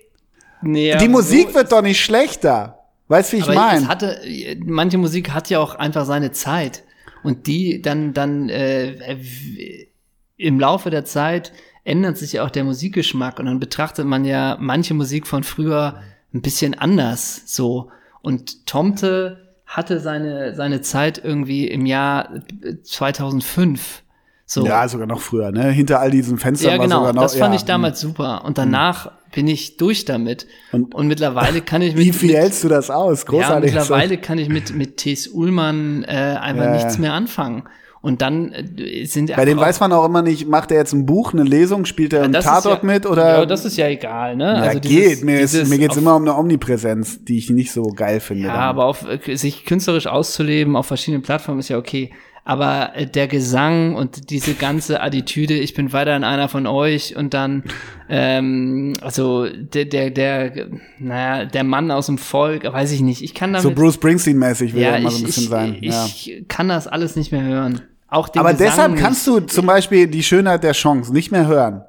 [0.62, 2.80] Nee, Die aber Musik so- wird doch nicht schlechter.
[3.10, 3.88] Weißt du, wie ich meine?
[3.90, 4.18] hatte,
[4.66, 6.84] manche Musik hat ja auch einfach seine Zeit.
[7.24, 9.18] Und die dann, dann äh,
[10.38, 14.58] im Laufe der Zeit ändert sich ja auch der Musikgeschmack und dann betrachtet man ja
[14.60, 16.02] manche Musik von früher
[16.34, 17.91] ein bisschen anders so.
[18.22, 22.41] Und Tomte hatte seine, seine Zeit irgendwie im Jahr
[22.84, 24.02] 2005.
[24.45, 24.65] So.
[24.65, 25.70] Ja, sogar noch früher, ne?
[25.72, 26.98] Hinter all diesen Fenstern Ja, war genau.
[26.99, 27.22] sogar noch.
[27.24, 27.60] Das fand ja.
[27.60, 28.44] ich damals super.
[28.45, 30.45] Und danach bin ich durch damit.
[30.72, 33.22] Und- Und, mittlerweile kann ich mit, Wie viel hältst du das aus?
[33.22, 33.74] ja, Großartig.
[33.74, 35.28] mittlerweile kann ich mit, mit T.S.
[35.28, 37.02] Ullmann äh, einfach Ja, nichts ja.
[37.02, 37.64] mehr anfangen.
[38.02, 41.06] Und dann äh, sind Bei dem weiß man auch immer nicht, macht er jetzt ein
[41.06, 43.38] Buch, eine Lesung, spielt er im ist Tatort ja, mit oder?
[43.40, 44.44] Ja, das ist ja egal, ne?
[44.44, 44.91] ja, also geht.
[44.91, 48.20] dieses- mir ist, mir geht's auf- immer um eine Omnipräsenz, die ich nicht so geil
[48.20, 48.48] finde.
[48.48, 48.61] Ja, dann.
[48.61, 52.11] aber auf, äh, sich künstlerisch auszuleben auf verschiedenen Plattformen ist ja okay.
[52.45, 57.34] Aber äh, der Gesang und diese ganze Attitüde, ich bin weiterhin einer von euch und
[57.34, 57.64] dann,
[58.10, 60.68] ähm, also der, der, der,
[60.99, 63.22] naja, der Mann aus dem Volk, weiß ich nicht.
[63.22, 65.49] Ich kann damit, so Bruce Springsteen-mäßig will ja, er immer ich, so ein bisschen ich,
[65.49, 65.78] sein.
[65.80, 66.36] ich, ja.
[66.49, 67.82] kann das alles nicht mehr hören.
[68.10, 69.02] Auch den Aber Gesang deshalb nicht.
[69.02, 71.84] kannst du zum Beispiel die Schönheit der Chance nicht mehr hören.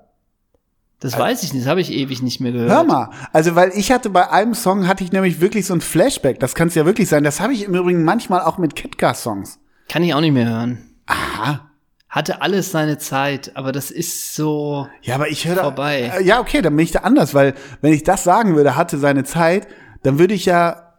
[1.00, 2.70] Das weiß ich nicht, das habe ich ewig nicht mehr gehört.
[2.70, 5.82] Hör mal, also weil ich hatte bei einem Song hatte ich nämlich wirklich so ein
[5.82, 6.40] Flashback.
[6.40, 7.24] Das kann es ja wirklich sein.
[7.24, 9.58] Das habe ich im Übrigen manchmal auch mit Ketka-Songs.
[9.88, 10.78] Kann ich auch nicht mehr hören.
[11.06, 11.70] Aha.
[12.08, 14.86] hatte alles seine Zeit, aber das ist so.
[15.02, 16.12] Ja, aber ich höre Vorbei.
[16.16, 18.98] Äh, ja, okay, dann bin ich da anders, weil wenn ich das sagen würde, hatte
[18.98, 19.66] seine Zeit,
[20.02, 20.94] dann würde ich ja,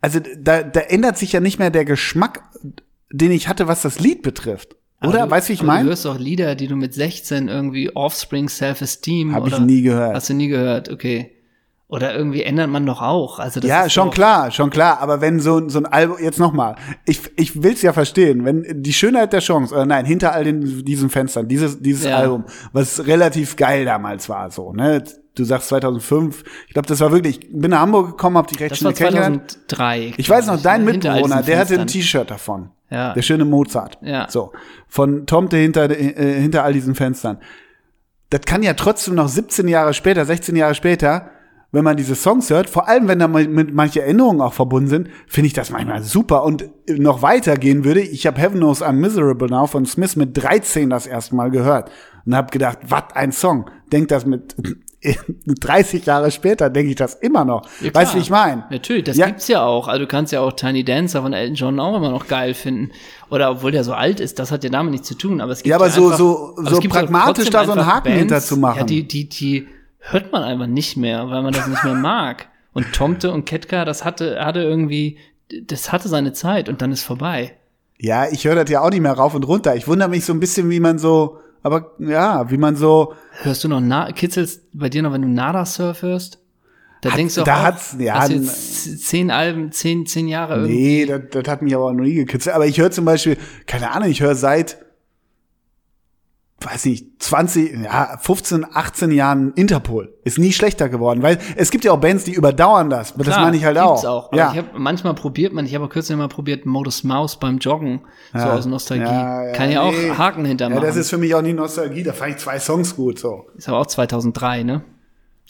[0.00, 2.42] also da, da ändert sich ja nicht mehr der Geschmack,
[3.12, 4.76] den ich hatte, was das Lied betrifft.
[5.02, 5.24] Oder?
[5.24, 5.88] du, weißt du, wie ich aber Du meine?
[5.88, 10.14] hörst auch Lieder, die du mit 16 irgendwie Offspring Self-Esteem Hab ich nie gehört.
[10.14, 11.36] Hast du nie gehört, okay.
[11.90, 13.40] Oder irgendwie ändert man doch auch.
[13.40, 15.00] Also das Ja, schon klar, schon klar.
[15.00, 18.92] Aber wenn so, so ein Album, jetzt nochmal, ich, ich will's ja verstehen, wenn die
[18.92, 22.18] Schönheit der Chance, oder nein, hinter all den, diesen Fenstern, dieses, dieses Ja.
[22.18, 25.02] Album, was relativ geil damals war, so, ne?
[25.34, 28.60] Du sagst 2005, ich glaube, das war wirklich, ich bin nach Hamburg gekommen, hab dich
[28.60, 29.58] recht Das schnell war kennengelernt.
[29.68, 30.14] 2003.
[30.16, 30.92] Ich weiß noch, dein ne?
[30.92, 31.86] Mitbewohner, der hatte ein.
[31.88, 32.70] T-Shirt davon.
[32.88, 33.14] Ja.
[33.14, 33.98] Der schöne Mozart.
[34.02, 34.28] Ja.
[34.28, 34.52] So.
[34.86, 37.38] Von Tomte hinter, äh, hinter all diesen Fenstern.
[38.28, 41.30] Das kann ja trotzdem noch 17 Jahre später, 16 Jahre später,
[41.72, 45.08] wenn man diese Songs hört, vor allem wenn da mit manche Erinnerungen auch verbunden sind,
[45.28, 46.42] finde ich das manchmal super.
[46.44, 50.90] Und noch weitergehen würde, ich habe Heaven Knows I'm Miserable Now von Smith mit 13
[50.90, 51.90] das erste Mal gehört
[52.26, 53.70] und habe gedacht, was ein Song.
[53.92, 54.54] Denk das mit
[55.46, 57.62] 30 Jahre später, denke ich das immer noch.
[57.80, 58.64] Ja, weißt du, wie ich meine?
[58.70, 59.26] Natürlich, das Ja.
[59.26, 59.88] gibt's ja auch.
[59.88, 62.90] Also du kannst ja auch Tiny Dancer von Elton John auch immer noch geil finden.
[63.30, 65.40] Oder obwohl der so alt ist, das hat ja damit nichts zu tun.
[65.40, 68.40] Aber es gibt Ja, aber so- einfach, so- so pragmatisch da so einen Haken hinter
[68.40, 68.78] zu machen.
[68.80, 69.68] Ja, die, die, die
[70.00, 72.48] hört man einfach nicht mehr, weil man das nicht mehr mag.
[72.72, 75.18] Und Tomte und Ketka, das hatte, hatte irgendwie,
[75.64, 77.54] das hatte seine Zeit und dann ist vorbei.
[77.98, 79.74] Ja, ich höre das ja auch nicht mehr rauf und runter.
[79.76, 83.64] Ich wundere mich so ein bisschen, wie man so, aber ja, wie man so, Hörst
[83.64, 86.38] du noch, Na kitzelst bei dir noch, wenn du Nada Surf hörst?
[87.02, 90.56] Da Hat- denkst du auch, da hat's- ja, hast jetzt zehn Alben, zehn, zehn Jahre
[90.60, 90.74] irgendwie.
[90.76, 92.54] nee, das, das hat mich aber noch nie gekitzelt.
[92.54, 93.36] Aber ich höre zum Beispiel,
[93.66, 94.78] keine Ahnung, ich höre seit,
[96.60, 100.12] weiß nicht, 20, ja, 15, 18 Jahren Interpol.
[100.24, 103.14] Ist nie schlechter geworden, weil es gibt ja auch Bands, die überdauern das.
[103.14, 104.04] Aber das Klar, meine ich halt auch.
[104.04, 104.32] auch.
[104.34, 104.50] Ja.
[104.52, 108.02] ich hab, manchmal probiert man, ich habe auch kürzlich mal probiert, Modus Maus beim Joggen,
[108.32, 108.52] so Ja.
[108.52, 109.04] aus Nostalgie.
[109.04, 110.10] Ja, ja, Kann ja auch nee.
[110.10, 110.82] Haken hintermachen.
[110.82, 112.02] ja, das ist für mich auch nie Nostalgie.
[112.02, 113.46] Da fand ich zwei Songs gut, so.
[113.56, 114.82] ist aber auch 2003, ne?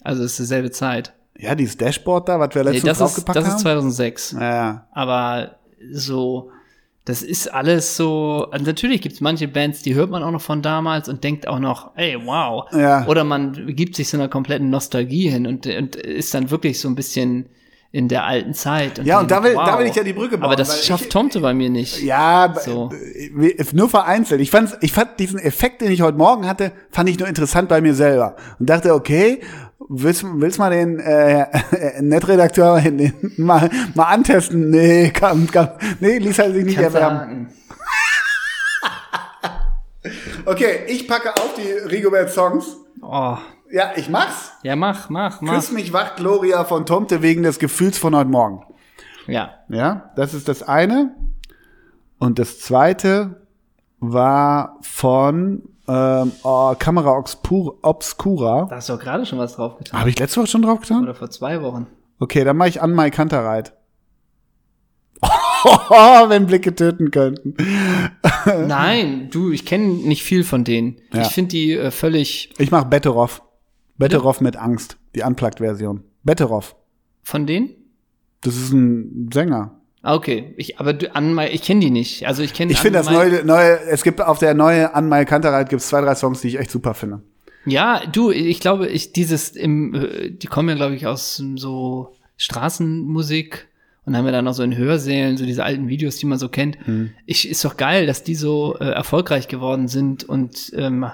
[0.02, 1.12] Also ist dieselbe Zeit.
[1.36, 3.60] Ja, dieses Dashboard da, was wir Nee, letztens das ist, draufgepackt das ist haben.
[3.60, 4.32] 2006.
[4.32, 4.86] ja, ja.
[4.92, 5.56] Aber
[5.92, 6.50] so,
[7.10, 10.62] das ist alles so, also natürlich gibt's manche Bands, die hört man auch noch von
[10.62, 12.64] damals und denkt auch noch, ey, wow.
[12.72, 13.06] Ja.
[13.06, 16.88] Oder man gibt sich so einer kompletten Nostalgie hin und, und ist dann wirklich so
[16.88, 17.46] ein bisschen
[17.92, 19.04] in der alten Zeit.
[19.04, 21.08] Ja, und da will- da will ich ja die Brücke bauen, Aber das schafft ich-
[21.10, 22.00] Tomte bei mir nicht.
[22.02, 22.90] Ja, So.
[22.92, 24.40] äh, nur vereinzelt.
[24.40, 27.68] Ich fand, ich fand diesen Effekt, den ich heute Morgen hatte, fand ich nur interessant
[27.68, 29.40] bei mir selber und dachte, okay,
[29.88, 31.46] willst, willst mal den äh,
[32.02, 34.70] Netredakteur den, mal, mal antesten?
[34.70, 35.70] Nee, kann, kann,
[36.00, 37.48] nee, ließ halt sich nicht Kannst erwärmen.
[37.48, 37.54] sagen.
[40.46, 42.76] Okay, ich packe auf die Rigobert Songs.
[43.02, 43.36] Oh,
[43.70, 44.52] Ja, ich mach's.
[44.62, 45.54] ja, mach, mach, mach.
[45.54, 48.64] Küss mich wach, Gloria von Tomte wegen des Gefühls von heute Morgen.
[49.26, 49.50] Ja.
[49.68, 51.14] Ja, das ist das eine.
[52.18, 53.42] Und das zweite
[54.00, 57.24] war von ähm, oh, Kamera
[57.82, 58.66] Obscura.
[58.68, 59.98] Da hast du doch gerade schon was drauf getan.
[59.98, 61.02] Habe ich letzte Woche schon drauf getan?
[61.02, 61.86] Oder vor zwei Wochen.
[62.20, 63.74] Okay, dann mache ich an Mai Kanterreit.
[66.28, 67.54] wenn Blicke töten könnten.
[68.66, 70.96] Nein, du, ich kenne nicht viel von denen.
[71.12, 71.22] Ja.
[71.22, 73.42] Ich finde die äh, völlig Ich mache Betteroff.
[73.98, 74.96] Betteroff mit Angst.
[75.14, 76.04] Die Unplugged-Version.
[76.22, 76.76] Betteroff.
[77.22, 77.70] von denen.
[78.42, 79.79] Das ist ein Sänger.
[80.02, 80.54] Ah, okay.
[80.56, 82.26] Ich, aber du, an ich kenne die nicht.
[82.26, 85.24] Also ich kenne Ich finde das neue, neue, es gibt auf der neue An Mai
[85.24, 87.20] Kanterreit gibt's zwei, drei Songs, die ich echt super finde.
[87.66, 92.14] Ja, du, ich glaube, ich dieses im, äh, die kommen ja, glaube ich, aus so
[92.38, 93.68] Straßenmusik
[94.06, 96.48] und haben ja dann noch so in Hörsälen so diese alten Videos, die man so
[96.48, 96.78] kennt.
[96.86, 97.10] Hm.
[97.26, 101.06] Ich ist doch geil, dass die so äh, erfolgreich geworden sind und ähm,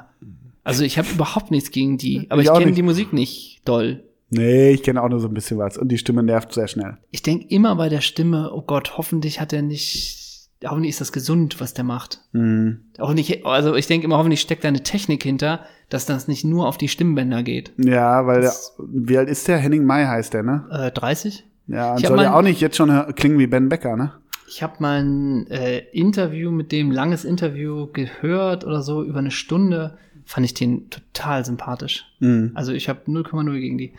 [0.62, 3.60] also ich habe überhaupt nichts gegen die, aber Ich ich, auch kenne die Musik nicht
[3.64, 4.04] doll.
[4.30, 5.76] Nee, ich kenne auch nur so ein bisschen was.
[5.78, 6.96] Und die Stimme nervt sehr schnell.
[7.10, 11.12] Ich denke immer bei der Stimme, oh Gott, hoffentlich hat er nicht, hoffentlich ist das
[11.12, 12.20] gesund, was der macht.
[12.32, 12.80] Mhm.
[12.98, 16.44] Auch nicht, also ich denke immer, hoffentlich steckt da eine Technik hinter, dass das nicht
[16.44, 17.72] nur auf die Stimmbänder geht.
[17.78, 19.58] Ja, weil der, Das- wie alt ist der?
[19.58, 20.64] Henning Mai heißt der, ne?
[20.70, 21.44] Äh, 30?
[21.68, 24.12] Ja, und soll ja auch nicht jetzt schon klingen wie Ben Becker, ne?
[24.48, 29.32] Ich habe mal ein äh, Interview mit dem, langes Interview gehört oder so, über eine
[29.32, 29.98] Stunde.
[30.26, 32.04] Fand ich den total sympathisch.
[32.18, 32.50] Mhm.
[32.54, 33.94] Also ich habe 0,0 gegen die.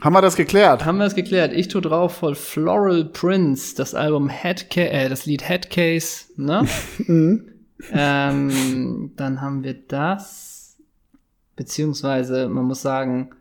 [0.00, 0.84] Haben wir das geklärt?
[0.84, 1.52] Haben wir es geklärt.
[1.52, 6.66] Ich tu drauf voll Floral Prince, das Album Headca äh, das Lied Headcase, ne?
[7.92, 10.78] ähm, dann haben wir das,
[11.56, 13.32] beziehungsweise man muss sagen,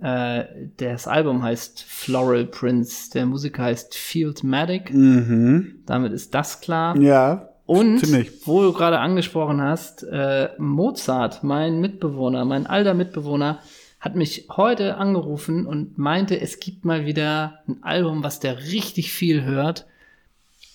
[0.00, 0.44] äh,
[0.76, 4.94] das Album heißt Floral Prince, der Musiker heißt Fieldmatic.
[4.94, 5.82] Mhm.
[5.86, 6.96] Damit ist das klar.
[6.98, 7.48] Ja.
[7.66, 8.30] Und Ziemlich.
[8.46, 13.58] wo du gerade angesprochen hast, äh, Mozart, mein Mitbewohner, mein alter Mitbewohner,
[13.98, 19.12] hat mich heute angerufen und meinte, es gibt mal wieder ein Album, was der richtig
[19.12, 19.84] viel hört.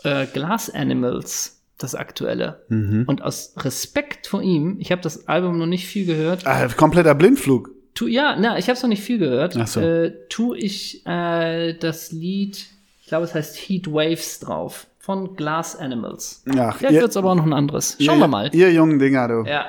[0.03, 1.57] Äh, Glass Animals.
[1.77, 2.61] das aktuelle.
[2.67, 3.05] Mhm.
[3.07, 6.45] Und aus Respekt vor ihm, ich habe das Album noch nicht viel gehört.
[6.45, 7.71] Ah, kompletter Blindflug.
[7.95, 9.57] Tu, ja, na, ich habe es noch nicht viel gehört.
[9.57, 9.79] Ach so.
[9.79, 12.67] Äh, tu ich äh, das Lied,
[13.01, 16.43] ich glaube, es heißt Heat Waves drauf von Glass Animals.
[16.57, 17.97] Ach, Vielleicht ihr- wird's aber auch noch ein anderes.
[17.99, 18.49] Schauen ihr, wir mal.
[18.53, 19.43] Ihr jungen Dinger, du.
[19.49, 19.65] Ja.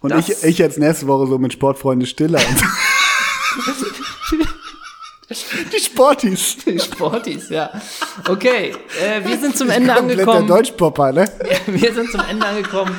[0.00, 2.40] Und ich, ich jetzt nächste Woche so mit Sportfreunde Stiller.
[5.72, 6.58] Die Sportis.
[6.66, 7.70] Die Sportis, ja.
[8.28, 10.46] Okay, äh, wir sind zum Ende angekommen.
[10.46, 11.30] Deutschpopper, ne?
[11.66, 12.94] Wir sind zum Ende angekommen.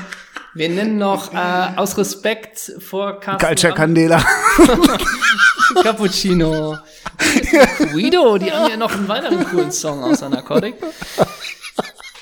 [0.56, 1.38] Wir nennen noch äh,
[1.76, 4.26] aus Respekt vor Carsten Calcia Candela.
[5.84, 6.78] Cappuccino.
[7.92, 10.76] Guido, die haben ja noch einen weiteren coolen Song außer Narcotic.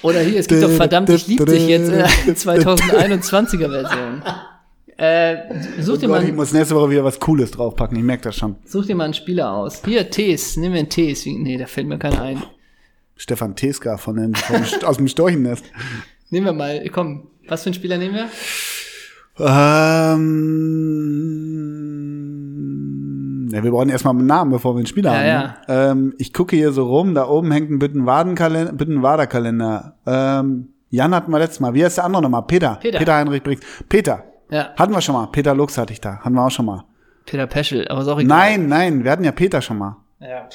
[0.04, 4.22] Oder hier, es gibt doch verdammt, ich lieb dich jetzt in der 2021er Version.
[4.98, 5.38] Äh,
[5.82, 8.24] such, dir Oh Gott, mal, ich muss nächste Woche wieder was Cooles draufpacken, ich merke
[8.24, 8.58] das schon.
[8.66, 9.82] such dir mal einen Spieler aus.
[9.84, 11.26] Hier, Tees, nimm mir einen Tees.
[11.26, 12.44] Nee, da fällt mir keiner ein.
[13.16, 15.66] Stefan Teska von den, vom, aus dem Storchennest.
[16.30, 18.30] Nehmen wir mal, komm, was für einen Spieler nehmen wir?
[20.16, 21.53] Ähm,
[23.54, 25.28] ja, wir brauchen erstmal einen Namen, bevor wir einen Spieler Ja, haben.
[25.68, 25.84] ja.
[25.86, 25.92] Ne?
[25.92, 29.96] Ähm, ich gucke hier so rum, da oben hängt ein Büttenwadenkalender, Büttenwaderkalender.
[30.06, 31.74] Ähm, Jan hatten wir letztes Mal.
[31.74, 32.44] Wie heißt der andere nochmal?
[32.44, 32.78] Peter.
[32.82, 33.16] Peter.
[33.16, 33.66] Heinrich Briggs.
[33.90, 34.24] Peter.
[34.52, 35.28] Ja, Hatten wir schon mal.
[35.28, 36.20] Peter Lux hatte ich da.
[36.20, 36.84] Hatten wir auch schon mal.
[37.26, 38.38] Peter Peschel, aber ist auch egal.
[38.38, 39.98] Nein, nein, wir hatten ja Peter schon mal.
[40.20, 40.48] Ja.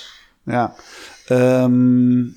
[0.47, 0.75] Ja.
[1.31, 2.35] Ähm,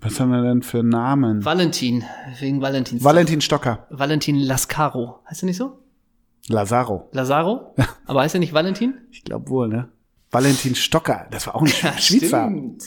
[0.00, 1.44] was haben wir denn für Namen?
[1.44, 2.04] Valentin,
[2.38, 3.04] wegen Valentins.
[3.04, 3.86] Valentin Stocker.
[3.90, 5.18] Valentin Lascaro.
[5.28, 5.78] Heißt er nicht so?
[6.50, 7.08] Lazaro.
[7.12, 7.74] Lazaro?
[8.06, 8.94] Aber heißt er nicht Valentin?
[9.10, 9.88] Ich glaube wohl, ne?
[10.30, 11.26] Valentin Stocker.
[11.30, 11.98] Das war auch ein Schweizer.
[12.46, 12.84] Stimmt.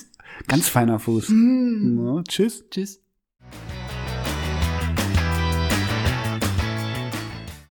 [0.47, 1.29] Ganz feiner Fuß.
[1.29, 2.63] Ja, tschüss.
[2.69, 3.02] Tschüss.